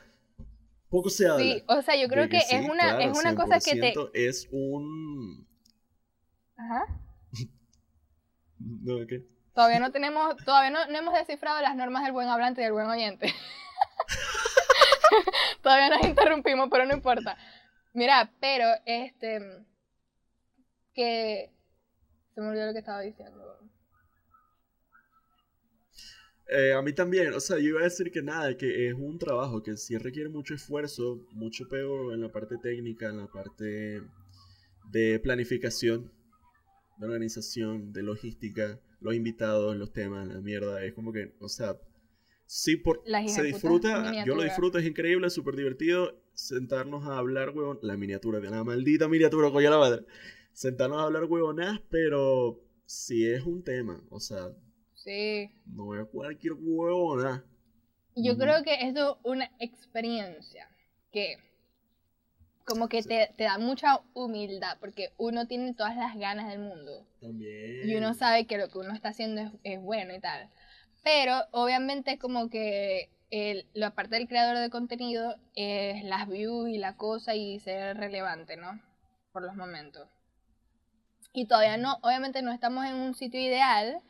Poco 0.90 1.08
se 1.08 1.26
habla. 1.26 1.42
Sí, 1.42 1.64
o 1.66 1.82
sea, 1.82 1.96
yo 1.96 2.08
creo 2.08 2.28
que, 2.28 2.40
sí, 2.40 2.56
es 2.56 2.68
una, 2.68 2.96
claro, 2.96 3.00
es 3.00 3.18
una 3.18 3.34
cosa 3.34 3.60
que 3.60 3.80
te... 3.80 3.94
100% 3.94 4.10
Es 4.12 4.48
un... 4.50 5.48
Ajá. 6.56 6.84
No, 8.62 9.06
¿qué? 9.06 9.26
Todavía 9.54 9.80
no 9.80 9.90
tenemos, 9.90 10.36
todavía 10.44 10.70
no, 10.70 10.86
no 10.86 10.98
hemos 10.98 11.14
descifrado 11.14 11.62
las 11.62 11.74
normas 11.74 12.04
del 12.04 12.12
buen 12.12 12.28
hablante 12.28 12.60
y 12.60 12.64
del 12.64 12.74
buen 12.74 12.86
oyente. 12.86 13.32
todavía 15.62 15.88
nos 15.88 16.06
interrumpimos, 16.06 16.68
pero 16.70 16.84
no 16.84 16.94
importa. 16.94 17.38
Mira, 17.94 18.30
pero 18.38 18.66
este 18.84 19.64
que 20.94 21.50
se 22.34 22.40
me 22.40 22.48
olvidó 22.48 22.66
lo 22.66 22.72
que 22.72 22.80
estaba 22.80 23.00
diciendo. 23.00 23.58
Eh, 26.52 26.72
a 26.72 26.82
mí 26.82 26.92
también, 26.92 27.32
o 27.32 27.38
sea, 27.38 27.58
yo 27.58 27.68
iba 27.68 27.80
a 27.80 27.84
decir 27.84 28.10
que 28.10 28.22
nada, 28.22 28.56
que 28.56 28.88
es 28.88 28.94
un 28.94 29.18
trabajo 29.18 29.62
que 29.62 29.76
sí 29.76 29.96
requiere 29.96 30.28
mucho 30.28 30.52
esfuerzo, 30.52 31.24
mucho 31.30 31.68
pego 31.68 32.12
en 32.12 32.20
la 32.20 32.32
parte 32.32 32.56
técnica, 32.58 33.08
en 33.08 33.18
la 33.18 33.28
parte 33.28 34.02
de 34.90 35.20
planificación, 35.20 36.10
de 36.98 37.06
organización, 37.06 37.92
de 37.92 38.02
logística, 38.02 38.80
los 39.00 39.14
invitados, 39.14 39.76
los 39.76 39.92
temas, 39.92 40.26
la 40.26 40.40
mierda, 40.40 40.84
es 40.84 40.92
como 40.92 41.12
que, 41.12 41.34
o 41.38 41.48
sea, 41.48 41.78
sí, 42.46 42.76
por, 42.76 43.04
se 43.28 43.44
disfruta, 43.44 44.24
yo 44.24 44.34
lo 44.34 44.42
disfruto, 44.42 44.78
es 44.78 44.86
increíble, 44.86 45.28
es 45.28 45.32
súper 45.32 45.54
divertido, 45.54 46.20
sentarnos 46.34 47.06
a 47.06 47.16
hablar, 47.16 47.50
huevón, 47.50 47.78
la 47.82 47.96
miniatura, 47.96 48.40
de 48.40 48.50
la 48.50 48.64
maldita 48.64 49.06
miniatura, 49.06 49.52
coño 49.52 49.70
la 49.70 49.78
madre, 49.78 50.04
sentarnos 50.52 50.98
a 50.98 51.04
hablar 51.04 51.26
huevonas, 51.26 51.80
pero 51.90 52.60
si 52.86 53.24
es 53.24 53.44
un 53.44 53.62
tema, 53.62 54.02
o 54.10 54.18
sea, 54.18 54.50
Sí. 55.04 55.50
no 55.66 55.94
es 55.98 56.06
cualquier 56.10 56.52
huevona. 56.58 57.42
Yo 58.14 58.36
creo 58.36 58.62
que 58.62 58.86
esto 58.86 59.12
es 59.14 59.18
una 59.24 59.50
experiencia 59.58 60.68
que 61.10 61.36
como 62.66 62.88
que 62.88 63.02
te, 63.02 63.32
te 63.36 63.44
da 63.44 63.58
mucha 63.58 64.00
humildad 64.14 64.76
porque 64.78 65.12
uno 65.16 65.46
tiene 65.46 65.74
todas 65.74 65.96
las 65.96 66.16
ganas 66.16 66.48
del 66.48 66.58
mundo 66.60 67.06
También. 67.20 67.88
y 67.88 67.94
uno 67.96 68.14
sabe 68.14 68.46
que 68.46 68.58
lo 68.58 68.68
que 68.68 68.78
uno 68.78 68.92
está 68.92 69.08
haciendo 69.08 69.40
es, 69.40 69.50
es 69.64 69.80
bueno 69.80 70.14
y 70.14 70.20
tal. 70.20 70.50
Pero 71.02 71.40
obviamente 71.52 72.18
como 72.18 72.50
que 72.50 73.08
el- 73.30 73.66
la 73.72 73.94
parte 73.94 74.16
del 74.16 74.28
creador 74.28 74.58
de 74.58 74.70
contenido 74.70 75.36
es 75.54 76.04
las 76.04 76.28
views 76.28 76.68
y 76.68 76.76
la 76.78 76.96
cosa 76.96 77.34
y 77.34 77.58
ser 77.60 77.96
relevante, 77.96 78.56
¿no? 78.56 78.78
Por 79.32 79.42
los 79.42 79.56
momentos. 79.56 80.06
Y 81.32 81.46
todavía 81.46 81.76
no, 81.76 81.96
obviamente 82.02 82.42
no 82.42 82.52
estamos 82.52 82.84
en 82.86 82.94
un 82.96 83.14
sitio 83.14 83.40
ideal, 83.40 84.00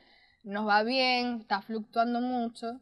nos 0.43 0.67
va 0.67 0.83
bien, 0.83 1.41
está 1.41 1.63
fluctuando 1.63 2.21
mucho. 2.21 2.81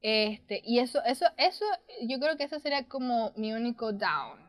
Este, 0.00 0.62
y 0.64 0.78
eso, 0.78 1.02
eso, 1.04 1.26
eso, 1.36 1.64
yo 2.02 2.18
creo 2.20 2.36
que 2.36 2.44
eso 2.44 2.60
sería 2.60 2.84
como 2.86 3.32
mi 3.36 3.52
único 3.52 3.92
down. 3.92 4.46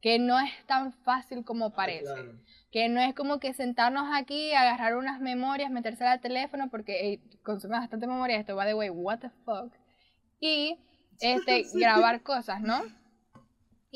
Que 0.00 0.18
no 0.18 0.38
es 0.38 0.50
tan 0.66 0.92
fácil 0.92 1.44
como 1.44 1.70
parece. 1.70 2.10
Ah, 2.10 2.14
claro. 2.14 2.38
Que 2.70 2.88
no 2.88 3.00
es 3.00 3.14
como 3.14 3.38
que 3.38 3.54
sentarnos 3.54 4.08
aquí, 4.14 4.52
agarrar 4.52 4.96
unas 4.96 5.20
memorias, 5.20 5.70
meterse 5.70 6.04
al 6.04 6.20
teléfono, 6.20 6.68
porque 6.70 7.12
eh, 7.12 7.20
consume 7.42 7.78
bastante 7.78 8.06
memoria 8.06 8.36
esto, 8.38 8.54
by 8.54 8.66
the 8.66 8.74
way, 8.74 8.90
what 8.90 9.20
the 9.20 9.30
fuck. 9.44 9.72
Y 10.40 10.78
este, 11.20 11.64
Sí. 11.64 11.80
grabar 11.80 12.22
cosas, 12.22 12.60
¿no? 12.60 12.82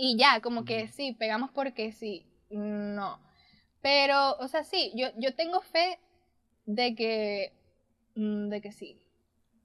Y 0.01 0.17
ya, 0.17 0.41
como 0.41 0.65
que 0.65 0.87
sí, 0.87 1.13
pegamos 1.13 1.51
porque 1.51 1.91
sí. 1.91 2.25
No. 2.51 3.19
Pero, 3.83 4.37
o 4.39 4.47
sea, 4.47 4.63
sí, 4.63 4.93
yo, 4.95 5.09
yo 5.17 5.35
tengo 5.35 5.61
fe 5.61 5.99
de 6.69 6.95
que. 6.95 7.53
mm, 8.15 8.49
de 8.51 8.61
que 8.61 8.73
sí. 8.73 9.01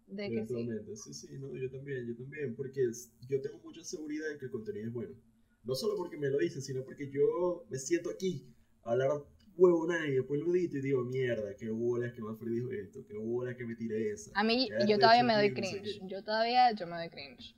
De 0.07 0.29
que 0.29 0.45
sí. 0.45 0.69
Sí, 0.95 1.13
sí, 1.13 1.27
no, 1.37 1.53
yo 1.55 1.69
también, 1.69 2.07
yo 2.07 2.15
también, 2.15 2.55
porque 2.55 2.81
yo 3.27 3.41
tengo 3.41 3.59
mucha 3.59 3.83
seguridad 3.83 4.31
en 4.31 4.39
que 4.39 4.45
el 4.45 4.51
contenido 4.51 4.87
es 4.87 4.93
bueno. 4.93 5.15
No 5.63 5.75
solo 5.75 5.95
porque 5.97 6.17
me 6.17 6.29
lo 6.29 6.37
dicen, 6.37 6.61
sino 6.61 6.83
porque 6.83 7.09
yo 7.09 7.65
me 7.69 7.77
siento 7.77 8.09
aquí 8.09 8.45
a 8.83 8.91
hablar 8.91 9.09
huevona 9.55 10.07
y 10.07 10.15
después 10.15 10.41
lo 10.41 10.53
edito 10.55 10.77
y 10.77 10.81
digo, 10.81 11.03
mierda, 11.03 11.55
qué 11.55 11.69
bolas 11.69 12.13
que 12.13 12.21
Manfred 12.21 12.51
dijo 12.51 12.71
esto, 12.71 13.05
qué 13.05 13.17
bolas 13.17 13.55
que 13.55 13.65
me 13.65 13.75
tiré 13.75 14.11
esa. 14.11 14.31
A 14.33 14.43
mí, 14.43 14.69
yo 14.87 14.97
todavía 14.97 15.23
me 15.23 15.33
doy 15.35 15.47
aquí, 15.47 15.61
no 15.61 15.67
sé 15.67 15.81
cringe. 15.81 16.01
Yo 16.07 16.23
todavía, 16.23 16.71
yo 16.71 16.87
me 16.87 16.95
doy 16.95 17.09
cringe. 17.09 17.55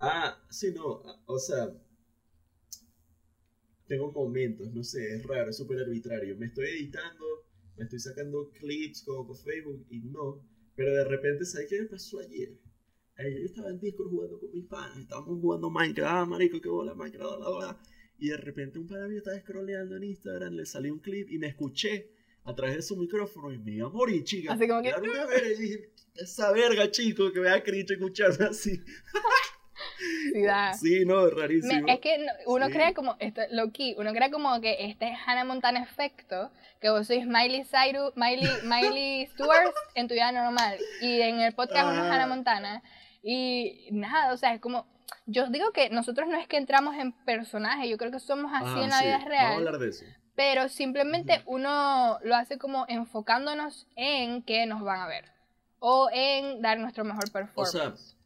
Ah, 0.00 0.36
sí, 0.50 0.72
no, 0.74 1.02
o 1.26 1.38
sea, 1.38 1.72
tengo 3.86 4.10
momentos, 4.10 4.72
no 4.72 4.82
sé, 4.82 5.14
es 5.14 5.22
raro, 5.24 5.50
es 5.50 5.56
súper 5.56 5.78
arbitrario. 5.78 6.36
Me 6.36 6.46
estoy 6.46 6.66
editando, 6.66 7.41
me 7.76 7.84
estoy 7.84 7.98
sacando 8.00 8.50
clips 8.58 9.02
como 9.04 9.26
por 9.26 9.36
Facebook 9.36 9.86
y 9.90 10.00
no, 10.00 10.44
pero 10.76 10.92
de 10.94 11.04
repente, 11.04 11.44
¿sabes 11.44 11.68
qué 11.68 11.80
me 11.82 11.86
pasó 11.88 12.18
ayer? 12.20 12.58
Ayer 13.16 13.40
yo 13.40 13.46
estaba 13.46 13.70
en 13.70 13.78
Discord 13.80 14.08
jugando 14.10 14.38
con 14.40 14.50
mis 14.52 14.66
panas, 14.66 14.98
estábamos 14.98 15.38
jugando 15.40 15.70
Minecraft, 15.70 16.10
ah, 16.12 16.24
marico, 16.26 16.60
qué 16.60 16.68
bola, 16.68 16.94
Minecraft, 16.94 17.38
bla, 17.38 17.50
bla. 17.50 17.82
Y 18.18 18.28
de 18.28 18.36
repente 18.36 18.78
un 18.78 18.86
pana 18.86 19.08
mío 19.08 19.18
estaba 19.18 19.38
scrolleando 19.40 19.96
en 19.96 20.04
Instagram, 20.04 20.54
le 20.54 20.64
salió 20.66 20.92
un 20.92 21.00
clip 21.00 21.28
y 21.30 21.38
me 21.38 21.48
escuché 21.48 22.10
a 22.44 22.54
través 22.54 22.76
de 22.76 22.82
su 22.82 22.96
micrófono 22.96 23.52
y 23.52 23.58
me 23.58 23.74
iba 23.74 23.86
a 23.86 23.90
morir, 23.90 24.24
chica. 24.24 24.52
Así 24.52 24.66
como 24.66 24.82
que- 24.82 24.92
una 24.94 25.26
verga 25.26 25.52
y 25.52 25.56
dije, 25.56 25.92
esa 26.14 26.52
verga, 26.52 26.90
chico, 26.90 27.32
que 27.32 27.40
me 27.40 27.46
da 27.48 27.62
cringe 27.62 27.92
escucharme 27.92 28.46
así. 28.46 28.80
Sí, 30.32 30.42
da. 30.42 30.72
Sí, 30.80 31.04
no, 31.04 31.26
es 31.26 31.34
Me- 31.34 31.40
rarísimo. 31.42 31.88
es 31.88 32.00
que 32.00 32.18
no- 32.18 32.32
uno 32.46 32.66
Sí. 32.66 32.72
crea 32.72 32.94
como, 32.94 33.16
esto, 33.18 33.40
Loki, 33.50 33.94
uno 33.98 34.12
crea 34.12 34.30
como 34.30 34.60
que 34.60 34.76
este 34.86 35.08
es 35.10 35.18
Hannah 35.26 35.44
Montana 35.44 35.82
efecto, 35.82 36.50
que 36.80 36.90
vos 36.90 37.06
sois 37.06 37.26
Miley 37.26 37.64
Cyrus, 37.64 38.12
Miley, 38.16 38.48
Miley 38.64 39.26
Stewart 39.26 39.72
en 39.94 40.08
tu 40.08 40.14
vida 40.14 40.32
normal, 40.32 40.78
y 41.00 41.20
en 41.20 41.40
el 41.40 41.54
podcast 41.54 41.84
uno 41.84 42.04
es 42.04 42.10
Ah. 42.10 42.14
Hannah 42.14 42.26
Montana, 42.26 42.82
y 43.22 43.88
nada, 43.92 44.32
o 44.32 44.36
sea, 44.36 44.54
es 44.54 44.60
como, 44.60 44.86
yo 45.26 45.46
digo 45.48 45.72
que 45.72 45.90
nosotros 45.90 46.28
no 46.28 46.36
es 46.38 46.48
que 46.48 46.56
entramos 46.56 46.96
en 46.96 47.12
personaje, 47.24 47.88
yo 47.88 47.96
creo 47.98 48.10
que 48.10 48.18
somos 48.20 48.50
así 48.54 48.80
en 48.80 48.90
la 48.90 48.98
sí, 48.98 49.04
vida 49.04 49.18
Vamos 49.18 49.26
a 49.26 49.28
real, 49.30 49.52
hablar 49.54 49.78
de 49.78 49.88
eso. 49.90 50.04
pero 50.34 50.68
simplemente 50.68 51.42
uno 51.46 52.18
lo 52.24 52.34
hace 52.34 52.58
como 52.58 52.86
enfocándonos 52.88 53.86
en 53.96 54.42
que 54.42 54.66
nos 54.66 54.82
van 54.82 55.00
a 55.00 55.06
ver, 55.06 55.26
o 55.78 56.08
en 56.12 56.62
dar 56.62 56.78
nuestro 56.78 57.04
mejor 57.04 57.30
performance. 57.30 58.16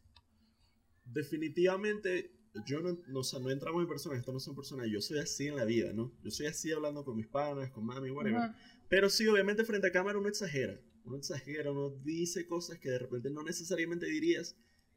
Definitivamente, 1.17 2.29
yo 2.67 2.79
no, 2.79 2.95
no, 3.07 3.21
o 3.21 3.23
sea, 3.23 3.39
no 3.39 3.49
entramos 3.49 3.81
en 3.81 3.87
personas, 3.87 4.19
esto 4.19 4.31
no 4.31 4.39
son 4.39 4.55
personas, 4.55 4.87
yo 4.87 5.01
soy 5.01 5.17
así 5.17 5.47
en 5.47 5.55
la 5.55 5.65
vida, 5.65 5.91
¿no? 5.93 6.13
Yo 6.23 6.29
soy 6.29 6.45
así 6.45 6.71
hablando 6.71 7.03
con 7.03 7.15
mis 7.15 7.25
panas, 7.25 7.71
con 7.71 7.83
mami, 7.83 8.11
whatever. 8.11 8.51
Pero 8.87 9.09
sí, 9.09 9.27
obviamente 9.27 9.65
frente 9.65 9.87
a 9.87 9.91
cámara 9.91 10.19
uno 10.19 10.29
exagera. 10.29 10.79
Uno 11.05 11.17
exagera, 11.17 11.71
uno 11.71 11.89
dice 12.03 12.45
cosas 12.45 12.77
que 12.77 12.91
de 12.91 12.99
repente 12.99 13.31
no 13.31 13.41
necesariamente 13.41 14.05
dirías 14.05 14.55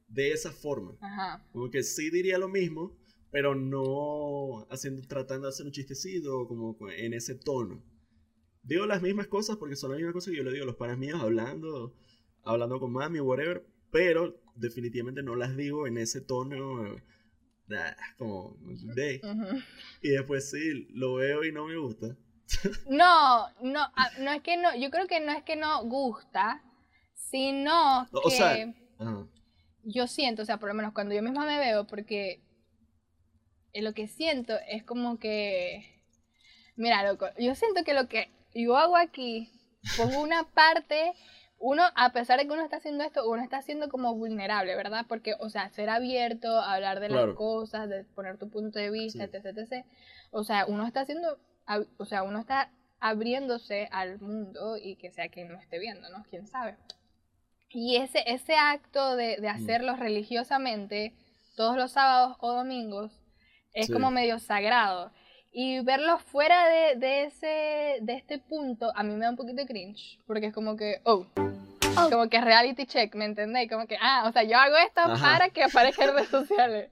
de 0.09 0.33
esa 0.33 0.53
forma. 0.53 0.99
Ajá. 1.01 1.49
Como 1.53 1.71
que 1.71 1.83
sí 1.83 2.11
diría 2.11 2.37
lo 2.37 2.51
mismo, 2.51 2.99
pero 3.31 3.55
no 3.55 4.67
haciendo, 4.69 5.01
tratando 5.09 5.47
de 5.47 5.55
hacer 5.55 5.65
un 5.65 5.73
chistecito 5.73 6.47
como 6.47 6.77
en 6.91 7.15
ese 7.15 7.35
tono. 7.35 7.83
Digo 8.63 8.85
las 8.85 9.01
mismas 9.01 9.27
cosas 9.29 9.57
porque 9.57 9.75
son 9.75 9.93
las 9.93 9.97
mismas 9.97 10.13
cosas 10.13 10.33
que 10.33 10.37
yo 10.37 10.45
le 10.45 10.53
digo 10.53 10.65
a 10.65 10.67
los 10.67 10.77
panas 10.77 10.99
míos 10.99 11.19
hablando, 11.19 11.97
hablando 12.43 12.79
con 12.79 12.93
mami 12.93 13.21
whatever, 13.21 13.67
pero 13.91 14.41
definitivamente 14.55 15.23
no 15.23 15.37
las 15.37 15.57
digo 15.57 15.87
en 15.87 15.99
ese 15.99 16.21
tono 16.21 16.87
eh, 16.87 17.03
ah, 17.77 17.97
como 18.19 18.57
de. 18.95 19.21
Y 20.03 20.11
después 20.11 20.51
sí, 20.51 20.89
lo 20.91 21.15
veo 21.15 21.45
y 21.45 21.53
no 21.53 21.67
me 21.67 21.77
gusta. 21.77 22.17
No, 22.89 23.49
no, 23.63 23.81
ah, 23.81 24.11
no 24.19 24.33
es 24.33 24.43
que 24.43 24.57
no, 24.57 24.75
yo 24.77 24.91
creo 24.91 25.07
que 25.07 25.21
no 25.21 25.31
es 25.31 25.45
que 25.45 25.55
no 25.55 25.85
gusta, 25.85 26.63
sino 27.15 28.09
que 28.11 28.19
O 28.25 28.31
sea, 28.31 28.75
yo 29.85 30.07
siento, 30.07 30.43
o 30.43 30.45
sea, 30.45 30.59
por 30.59 30.69
lo 30.69 30.75
menos 30.75 30.93
cuando 30.93 31.15
yo 31.15 31.23
misma 31.23 31.47
me 31.47 31.59
veo, 31.59 31.87
porque 31.87 32.43
lo 33.75 33.95
que 33.95 34.09
siento 34.09 34.59
es 34.69 34.83
como 34.83 35.19
que, 35.19 36.03
mira, 36.77 37.05
loco, 37.05 37.29
yo 37.39 37.55
siento 37.55 37.85
que 37.85 37.95
lo 37.95 38.09
que 38.09 38.31
yo 38.55 38.77
hago 38.77 38.97
aquí, 38.97 39.51
pongo 39.97 40.21
una 40.21 40.43
parte, 40.51 41.13
uno, 41.63 41.83
a 41.95 42.13
pesar 42.13 42.39
de 42.41 42.47
que 42.47 42.53
uno 42.53 42.63
está 42.65 42.79
haciendo 42.79 43.05
esto, 43.05 43.29
uno 43.31 43.43
está 43.43 43.61
siendo 43.61 43.91
como 43.91 44.15
vulnerable, 44.15 44.75
¿verdad? 44.77 45.05
Porque, 45.07 45.35
o 45.39 45.51
sea, 45.51 45.69
ser 45.69 45.91
abierto, 45.91 46.59
hablar 46.59 47.01
de 47.01 47.11
las 47.11 47.35
cosas, 47.35 47.87
de 47.89 48.05
poner 48.05 48.39
tu 48.39 48.49
punto 48.49 48.79
de 48.79 48.91
vista, 48.91 49.27
Sí. 49.27 49.31
etc, 49.37 49.57
etc. 49.59 49.85
O 50.31 50.43
sea, 50.43 50.65
uno 50.67 50.87
está 50.87 51.03
haciendo, 51.03 51.39
o 51.99 52.05
sea, 52.07 52.23
uno 52.23 52.39
está 52.41 52.71
abriéndose 52.99 53.89
al 53.93 54.19
mundo 54.21 54.79
y 54.79 54.97
que 54.97 55.11
sea 55.11 55.29
quien 55.29 55.53
lo 55.53 55.59
esté 55.59 55.79
viendo, 55.79 56.09
¿no? 56.09 56.25
¿Quién 56.31 56.47
sabe? 56.47 56.77
Y 57.69 57.97
ese, 57.97 58.25
ese 58.27 58.57
acto 58.57 59.15
de, 59.17 59.37
Mm. 59.39 59.41
de 59.43 59.49
hacerlo 59.49 59.97
religiosamente 59.97 61.13
todos 61.57 61.77
los 61.77 61.93
sábados 61.93 62.37
o 62.41 62.53
domingos 62.53 63.13
es 63.75 63.87
Sí. 63.89 63.93
como 63.93 64.11
medio 64.11 64.39
sagrado. 64.39 65.13
Y 65.53 65.81
verlo 65.81 66.19
fuera 66.19 66.69
de, 66.69 66.97
de 66.97 67.25
ese, 67.25 67.99
de 68.03 68.15
este 68.15 68.39
punto, 68.39 68.93
a 68.95 69.03
mí 69.03 69.13
me 69.15 69.25
da 69.25 69.31
un 69.31 69.37
poquito 69.37 69.57
de 69.57 69.67
cringe. 69.67 70.19
Porque 70.27 70.47
es 70.47 70.55
como 70.55 70.77
que, 70.77 71.01
oh, 71.05 71.27
como 71.95 72.29
que 72.29 72.41
reality 72.41 72.87
check, 72.87 73.15
¿me 73.15 73.25
entendéis? 73.25 73.71
Como 73.71 73.87
que, 73.87 73.97
ah, 74.01 74.25
o 74.29 74.33
sea, 74.33 74.43
yo 74.45 74.57
hago 74.57 74.77
esto 74.77 75.01
Ajá. 75.01 75.21
para 75.21 75.51
que 75.51 75.63
aparezca 75.63 76.05
en 76.05 76.15
redes 76.15 76.29
sociales. 76.29 76.91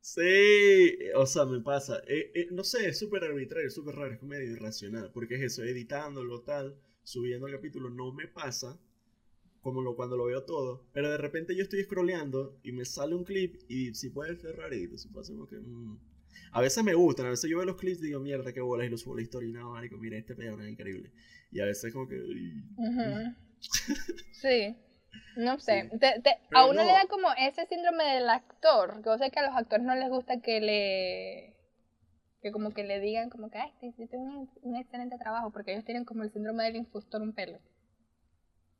Sí, 0.00 0.96
o 1.16 1.26
sea, 1.26 1.44
me 1.46 1.60
pasa. 1.60 2.00
Eh, 2.06 2.30
eh, 2.34 2.48
no 2.52 2.62
sé, 2.62 2.88
es 2.88 2.98
súper 2.98 3.24
arbitrario, 3.24 3.70
súper 3.70 3.96
raro, 3.96 4.14
es 4.14 4.22
medio 4.22 4.52
irracional. 4.52 5.10
Porque 5.12 5.34
es 5.34 5.42
eso, 5.42 5.64
editándolo, 5.64 6.42
tal, 6.42 6.76
subiendo 7.02 7.46
el 7.48 7.54
capítulo, 7.54 7.90
no 7.90 8.12
me 8.12 8.28
pasa 8.28 8.78
como 9.66 9.82
lo, 9.82 9.96
cuando 9.96 10.16
lo 10.16 10.26
veo 10.26 10.44
todo, 10.44 10.86
pero 10.92 11.10
de 11.10 11.18
repente 11.18 11.56
yo 11.56 11.64
estoy 11.64 11.82
scrolleando 11.82 12.56
y 12.62 12.70
me 12.70 12.84
sale 12.84 13.16
un 13.16 13.24
clip 13.24 13.56
y 13.68 13.92
si 13.96 14.10
puede 14.10 14.36
ser 14.36 14.56
rarito, 14.56 14.96
si 14.96 15.08
puede 15.08 15.26
ser 15.26 15.34
como 15.34 15.48
que... 15.48 15.56
mm. 15.56 15.98
A 16.52 16.60
veces 16.60 16.84
me 16.84 16.94
gustan, 16.94 17.26
a 17.26 17.30
veces 17.30 17.50
yo 17.50 17.56
veo 17.56 17.66
los 17.66 17.76
clips 17.76 17.98
y 17.98 18.06
digo, 18.06 18.20
mierda, 18.20 18.52
qué 18.52 18.60
bolas, 18.60 18.86
y 18.86 18.90
lo 18.90 18.96
subo 18.96 19.14
a 19.14 19.16
la 19.16 19.22
historia 19.22 19.48
y 19.48 19.52
no, 19.52 19.72
marico, 19.72 19.96
mira, 19.96 20.16
este 20.16 20.36
pedo 20.36 20.60
es 20.60 20.70
increíble. 20.70 21.10
Y 21.50 21.58
a 21.58 21.64
veces 21.64 21.92
como 21.92 22.06
que... 22.06 22.14
uy. 22.14 22.62
Ujú. 22.76 23.34
Sí. 24.32 24.76
No 25.36 25.58
sé. 25.58 25.88
Te- 26.00 26.20
te- 26.20 26.38
Pero 26.48 26.60
a 26.60 26.66
uno 26.66 26.82
le 26.84 26.92
da 26.92 27.06
como 27.08 27.28
ese 27.38 27.66
síndrome 27.66 28.04
del 28.14 28.28
actor. 28.30 29.02
Que 29.02 29.10
yo 29.10 29.18
sé 29.18 29.30
que 29.30 29.40
a 29.40 29.46
los 29.46 29.56
actores 29.56 29.84
no 29.84 29.94
les 29.94 30.08
gusta 30.08 30.40
que 30.40 30.60
le. 30.60 31.54
Que 32.42 32.52
como 32.52 32.70
que 32.72 32.84
le 32.84 33.00
digan 33.00 33.30
como 33.30 33.50
que, 33.50 33.58
ay, 33.58 33.72
te 33.80 33.86
hiciste 33.88 34.16
un, 34.16 34.50
un 34.62 34.76
excelente 34.76 35.18
trabajo. 35.18 35.50
Porque 35.50 35.72
ellos 35.72 35.84
tienen 35.84 36.04
como 36.04 36.22
el 36.22 36.32
síndrome 36.32 36.64
del 36.64 36.76
impostor 36.76 37.22
un 37.22 37.32
pelo. 37.34 37.58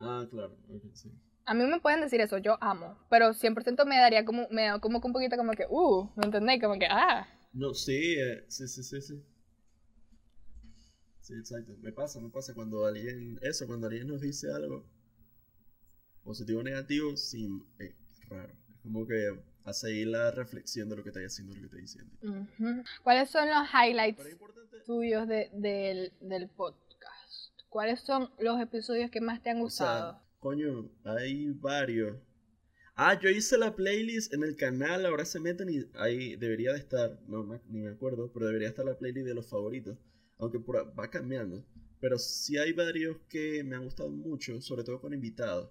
Ah, 0.00 0.26
claro, 0.31 0.57
ok, 0.69 0.85
sí. 0.95 1.11
A 1.47 1.55
mí 1.55 1.64
me 1.64 1.81
pueden 1.81 2.00
decir 2.02 2.21
eso, 2.21 2.38
yo 2.38 2.59
amo. 2.61 2.99
Pero 3.09 3.33
100% 3.33 3.87
me 3.87 3.99
daría 3.99 4.25
como, 4.25 4.47
me 4.50 4.64
da 4.66 4.78
como 4.81 5.00
que 5.00 5.07
un 5.07 5.12
poquito 5.14 5.37
como 5.37 5.52
que, 5.52 5.66
uh, 5.69 6.11
¿me 6.16 6.26
entendéis? 6.26 6.62
Como 6.62 6.78
que, 6.78 6.87
ah. 6.90 7.26
No, 7.52 7.75
sí, 7.75 8.14
eh, 8.19 8.45
sí, 8.49 8.69
sí, 8.69 8.83
sí, 8.85 9.00
sí. 9.00 9.23
Sí, 11.26 11.35
exacto. 11.35 11.76
Me 11.83 11.90
pasa, 11.92 12.21
me 12.21 12.28
pasa 12.30 12.54
cuando 12.54 12.87
alguien, 12.87 13.37
eso, 13.42 13.66
cuando 13.66 13.88
alguien 13.88 14.06
nos 14.06 14.21
dice 14.21 14.47
algo 14.52 14.85
positivo 16.23 16.61
o 16.61 16.62
negativo, 16.62 17.16
sí, 17.16 17.49
es 17.80 17.95
raro. 18.28 18.52
Es 18.71 18.76
como 18.83 19.04
que 19.09 19.37
hace 19.64 19.88
ahí 19.88 20.04
la 20.04 20.30
reflexión 20.30 20.88
de 20.88 20.95
lo 20.97 21.02
que 21.02 21.09
está 21.09 21.18
haciendo, 21.21 21.52
lo 21.54 21.61
que 21.62 21.66
está 21.66 21.78
diciendo. 21.78 22.12
¿Cuáles 23.02 23.28
son 23.30 23.49
los 23.49 23.66
highlights 23.75 24.25
importante, 24.30 24.76
tuyos 24.87 25.26
de- 25.26 25.50
del, 25.52 26.12
del 26.21 26.49
podcast? 26.49 27.61
¿Cuáles 27.68 28.00
son 28.02 28.30
los 28.38 28.61
episodios 28.61 29.11
que 29.11 29.21
más 29.21 29.42
te 29.42 29.50
han 29.50 29.56
o 29.59 29.62
gustado? 29.62 30.12
sea, 30.12 30.23
coño, 30.38 30.88
hay 31.04 31.50
varios. 31.50 32.16
Ah, 32.95 33.18
yo 33.21 33.28
hice 33.30 33.59
la 33.59 33.75
playlist 33.75 34.33
en 34.33 34.45
el 34.45 34.54
canal, 34.54 35.04
ahora 35.04 35.25
se 35.25 35.40
meten 35.40 35.68
y 35.71 35.85
ahí 35.99 36.37
debería 36.37 36.73
de 36.73 36.78
estar, 36.78 37.18
no 37.26 37.42
me- 37.42 37.61
ni 37.68 37.80
me 37.80 37.90
acuerdo, 37.90 38.30
pero 38.33 38.47
debería 38.47 38.68
estar 38.68 38.85
la 38.85 38.97
playlist 38.97 39.26
de 39.26 39.35
los 39.35 39.47
favoritos, 39.49 39.99
aunque 40.38 40.61
por, 40.61 40.76
va 40.99 41.11
cambiando. 41.11 41.64
Pero 42.00 42.19
sí 42.19 42.59
hay 42.59 42.73
varios 42.73 43.19
que 43.28 43.64
me 43.64 43.76
han 43.76 43.85
gustado 43.85 44.11
mucho, 44.11 44.61
sobre 44.61 44.85
todo 44.85 45.00
con 45.00 45.14
invitados. 45.14 45.71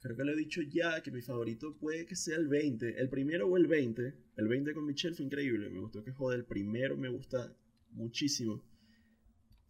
Creo 0.00 0.16
que 0.16 0.24
lo 0.24 0.32
he 0.32 0.36
dicho 0.36 0.62
ya, 0.62 1.02
que 1.02 1.12
mi 1.12 1.22
favorito 1.22 1.76
puede 1.78 2.06
que 2.06 2.16
sea 2.16 2.36
el 2.36 2.48
20, 2.48 3.00
el 3.00 3.08
primero 3.08 3.46
o 3.46 3.56
el 3.56 3.66
20. 3.66 4.14
El 4.36 4.48
20 4.48 4.74
con 4.74 4.84
Michelle 4.84 5.14
fue 5.14 5.26
increíble, 5.26 5.70
me 5.70 5.80
gustó 5.80 6.02
que 6.02 6.12
joder, 6.12 6.40
el 6.40 6.44
primero 6.46 6.96
me 6.96 7.08
gusta 7.08 7.56
muchísimo. 7.90 8.64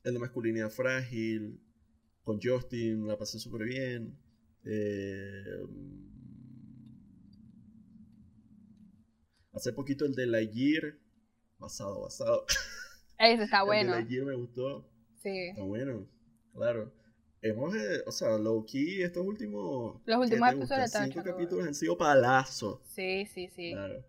El 0.05 0.15
de 0.15 0.19
masculinidad 0.19 0.71
frágil, 0.71 1.61
con 2.25 2.41
Justin 2.41 3.07
la 3.07 3.19
pasé 3.19 3.39
súper 3.39 3.65
bien. 3.65 4.19
Eh, 4.65 5.67
hace 9.53 9.73
poquito 9.73 10.07
el 10.07 10.15
de 10.15 10.27
Lightyear, 10.27 10.99
basado, 11.59 12.01
basado. 12.01 12.47
Ese 13.23 13.45
está 13.45 13.59
El 13.59 13.63
de 13.63 13.67
bueno. 13.67 14.27
Me 14.27 14.35
gustó, 14.35 14.89
Sí. 15.23 15.49
está 15.49 15.63
bueno, 15.63 16.07
claro. 16.55 16.93
Hemos, 17.41 17.75
eh, 17.75 18.03
o 18.07 18.13
sea, 18.13 18.39
low 18.39 18.65
key, 18.65 19.03
estos 19.03 19.27
últimos. 19.27 20.01
Los 20.05 20.17
¿qué 20.19 20.35
últimos 20.35 20.53
episodios 20.53 20.85
están 20.87 21.11
Cinco 21.11 21.25
capítulos 21.25 21.67
han 21.67 21.75
sido 21.75 21.97
palazos. 21.99 22.81
Sí, 22.85 23.27
sí, 23.27 23.49
sí. 23.49 23.73
Claro. 23.73 24.05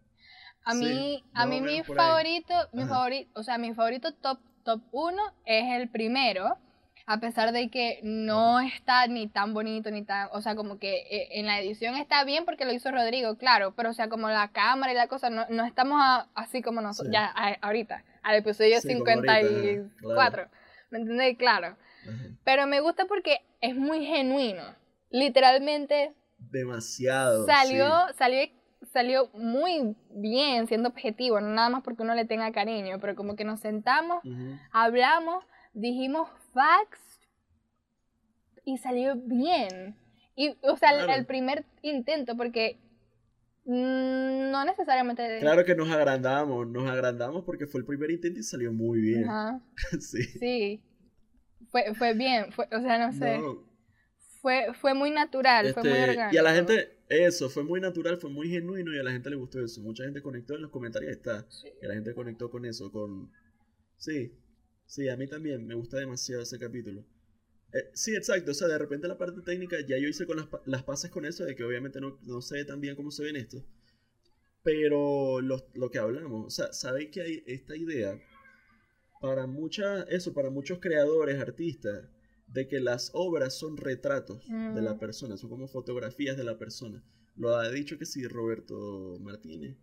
A 0.65 0.73
Sí, 0.73 0.79
mí, 0.85 1.23
a 1.33 1.45
mí 1.45 1.59
mi 1.61 1.77
ahí. 1.79 1.83
favorito, 1.83 2.53
mi 2.73 2.83
Ajá. 2.83 2.93
favorito, 2.95 3.31
o 3.39 3.43
sea, 3.43 3.57
mi 3.57 3.73
favorito 3.73 4.13
top 4.13 4.39
top 4.63 4.81
1 4.91 5.21
es 5.45 5.65
el 5.81 5.89
primero, 5.89 6.57
a 7.05 7.19
pesar 7.19 7.51
de 7.51 7.69
que 7.69 7.99
no 8.03 8.61
está 8.61 9.07
ni 9.07 9.27
tan 9.27 9.53
bonito 9.53 9.91
ni 9.91 10.05
tan, 10.05 10.29
o 10.31 10.41
sea, 10.41 10.55
como 10.55 10.79
que 10.79 10.99
eh, 11.11 11.27
en 11.39 11.47
la 11.47 11.59
edición 11.59 11.95
está 11.97 12.23
bien 12.23 12.45
porque 12.45 12.63
lo 12.63 12.71
hizo 12.71 12.89
Rodrigo, 12.91 13.35
claro, 13.37 13.73
pero 13.75 13.89
o 13.89 13.93
sea, 13.93 14.07
como 14.07 14.29
la 14.29 14.51
cámara 14.53 14.93
y 14.93 14.95
la 14.95 15.07
cosa, 15.07 15.29
no, 15.29 15.45
no 15.49 15.65
estamos 15.65 15.99
a- 16.01 16.29
así 16.33 16.61
como 16.61 16.79
nosotros, 16.79 17.07
Sí. 17.09 17.13
ya 17.13 17.25
a- 17.35 17.57
ahorita, 17.61 18.05
al 18.23 18.35
episodio 18.35 18.79
Sí, 18.81 18.87
como 18.97 19.09
ahorita, 19.09 19.41
54, 19.41 19.91
claro. 19.99 20.49
¿me 20.89 20.99
entendéis? 20.99 21.37
Claro. 21.37 21.67
Ajá. 21.67 22.23
Pero 22.43 22.67
me 22.67 22.79
gusta 22.81 23.05
porque 23.05 23.39
es 23.61 23.75
muy 23.75 24.05
genuino. 24.05 24.63
Literalmente 25.09 26.13
Demasiado. 26.37 27.45
salió, 27.45 27.85
sí. 28.09 28.13
salió, 28.17 28.43
salió 28.91 29.29
muy 29.33 29.95
bien 30.09 30.67
siendo 30.67 30.89
objetivo, 30.89 31.39
no 31.39 31.49
nada 31.49 31.69
más 31.69 31.83
porque 31.83 32.03
uno 32.03 32.15
le 32.15 32.25
tenga 32.25 32.51
cariño, 32.51 32.99
pero 32.99 33.15
como 33.15 33.35
que 33.35 33.43
nos 33.45 33.59
sentamos, 33.59 34.21
hablamos, 34.71 35.45
dijimos 35.73 36.29
facts 36.53 37.21
y 38.65 38.77
salió 38.77 39.15
bien. 39.15 39.95
Y, 40.35 40.55
o 40.61 40.75
sea, 40.77 40.91
el- 40.91 41.03
Claro. 41.05 41.13
el 41.19 41.25
primer 41.25 41.65
intento, 41.81 42.35
porque 42.35 42.79
no 43.65 44.65
necesariamente... 44.65 45.39
Claro 45.39 45.63
que 45.63 45.75
nos 45.75 45.89
agrandamos, 45.89 46.67
nos 46.67 46.89
agrandamos 46.89 47.43
porque 47.45 47.67
fue 47.67 47.81
el 47.81 47.85
primer 47.85 48.11
intento 48.11 48.39
y 48.39 48.43
salió 48.43 48.73
muy 48.73 48.99
bien. 48.99 49.25
Ajá, 49.25 49.61
sí. 49.99 50.23
sí. 50.23 50.83
Fue, 51.69 51.95
fue 51.95 52.13
bien, 52.13 52.51
fue, 52.51 52.67
o 52.71 52.81
sea, 52.81 53.07
no 53.07 53.13
sé. 53.13 53.37
No, 53.39 53.63
Fue, 54.41 54.67
fue 54.73 54.93
muy 54.93 55.11
natural, 55.11 55.73
fue 55.73 55.83
muy 55.83 55.91
este, 55.93 56.09
orgánico. 56.11 56.35
y 56.35 56.37
a 56.37 56.43
la 56.43 56.53
gente, 56.53 56.97
eso, 57.09 57.49
fue 57.49 57.63
muy 57.63 57.79
natural, 57.79 58.17
fue 58.17 58.29
muy 58.29 58.49
genuino 58.49 58.93
y 58.93 58.99
a 58.99 59.03
la 59.03 59.11
gente 59.11 59.29
le 59.29 59.37
gustó 59.37 59.63
eso. 59.63 59.81
Mucha 59.81 60.03
gente 60.03 60.21
conectó 60.21 60.55
en 60.55 60.61
los 60.63 60.71
comentarios, 60.71 61.11
está. 61.11 61.45
Sí. 61.49 61.69
Que 61.79 61.87
la 61.87 61.95
gente 61.95 62.13
conectó 62.13 62.49
con 62.49 62.65
eso, 62.65 62.91
con... 62.91 63.31
Sí, 63.97 64.33
sí, 64.85 65.07
a 65.09 65.15
mí 65.15 65.27
también 65.27 65.65
me 65.65 65.75
gusta 65.75 65.97
demasiado 65.97 66.43
ese 66.43 66.59
capítulo. 66.59 67.05
Eh, 67.73 67.89
sí, 67.93 68.15
exacto, 68.15 68.51
o 68.51 68.53
sea, 68.53 68.67
de 68.67 68.77
repente 68.77 69.07
la 69.07 69.17
parte 69.17 69.41
técnica 69.41 69.77
ya 69.81 69.97
yo 69.97 70.07
hice 70.07 70.25
con 70.25 70.37
las, 70.37 70.47
las 70.65 70.83
pases 70.83 71.09
con 71.11 71.25
eso, 71.25 71.43
de 71.43 71.55
que 71.55 71.63
obviamente 71.63 71.99
no, 71.99 72.19
no 72.21 72.41
sé 72.41 72.63
tan 72.65 72.79
bien 72.79 72.95
cómo 72.95 73.11
se 73.11 73.23
ven 73.23 73.35
estos. 73.35 73.63
Pero 74.63 75.41
lo, 75.41 75.65
lo 75.73 75.89
que 75.91 75.99
hablamos, 75.99 76.45
o 76.47 76.49
sea, 76.49 76.71
sabéis 76.71 77.09
que 77.11 77.21
hay 77.21 77.43
esta 77.47 77.75
idea 77.75 78.17
para 79.19 79.47
muchas, 79.47 80.05
eso, 80.09 80.33
para 80.33 80.49
muchos 80.49 80.79
creadores, 80.79 81.39
artistas, 81.39 82.09
de 82.47 82.67
que 82.67 82.79
las 82.79 83.09
obras 83.13 83.55
son 83.57 83.77
retratos 83.77 84.45
de 84.47 84.81
la 84.81 84.93
Mm. 84.93 84.99
persona, 84.99 85.37
son 85.37 85.49
como 85.49 85.67
fotografías 85.67 86.37
de 86.37 86.43
la 86.43 86.57
persona. 86.57 87.03
Lo 87.35 87.55
ha 87.55 87.67
dicho 87.69 87.97
que 87.97 88.05
sí 88.05 88.27
Roberto 88.27 89.17
Martínez. 89.21 89.77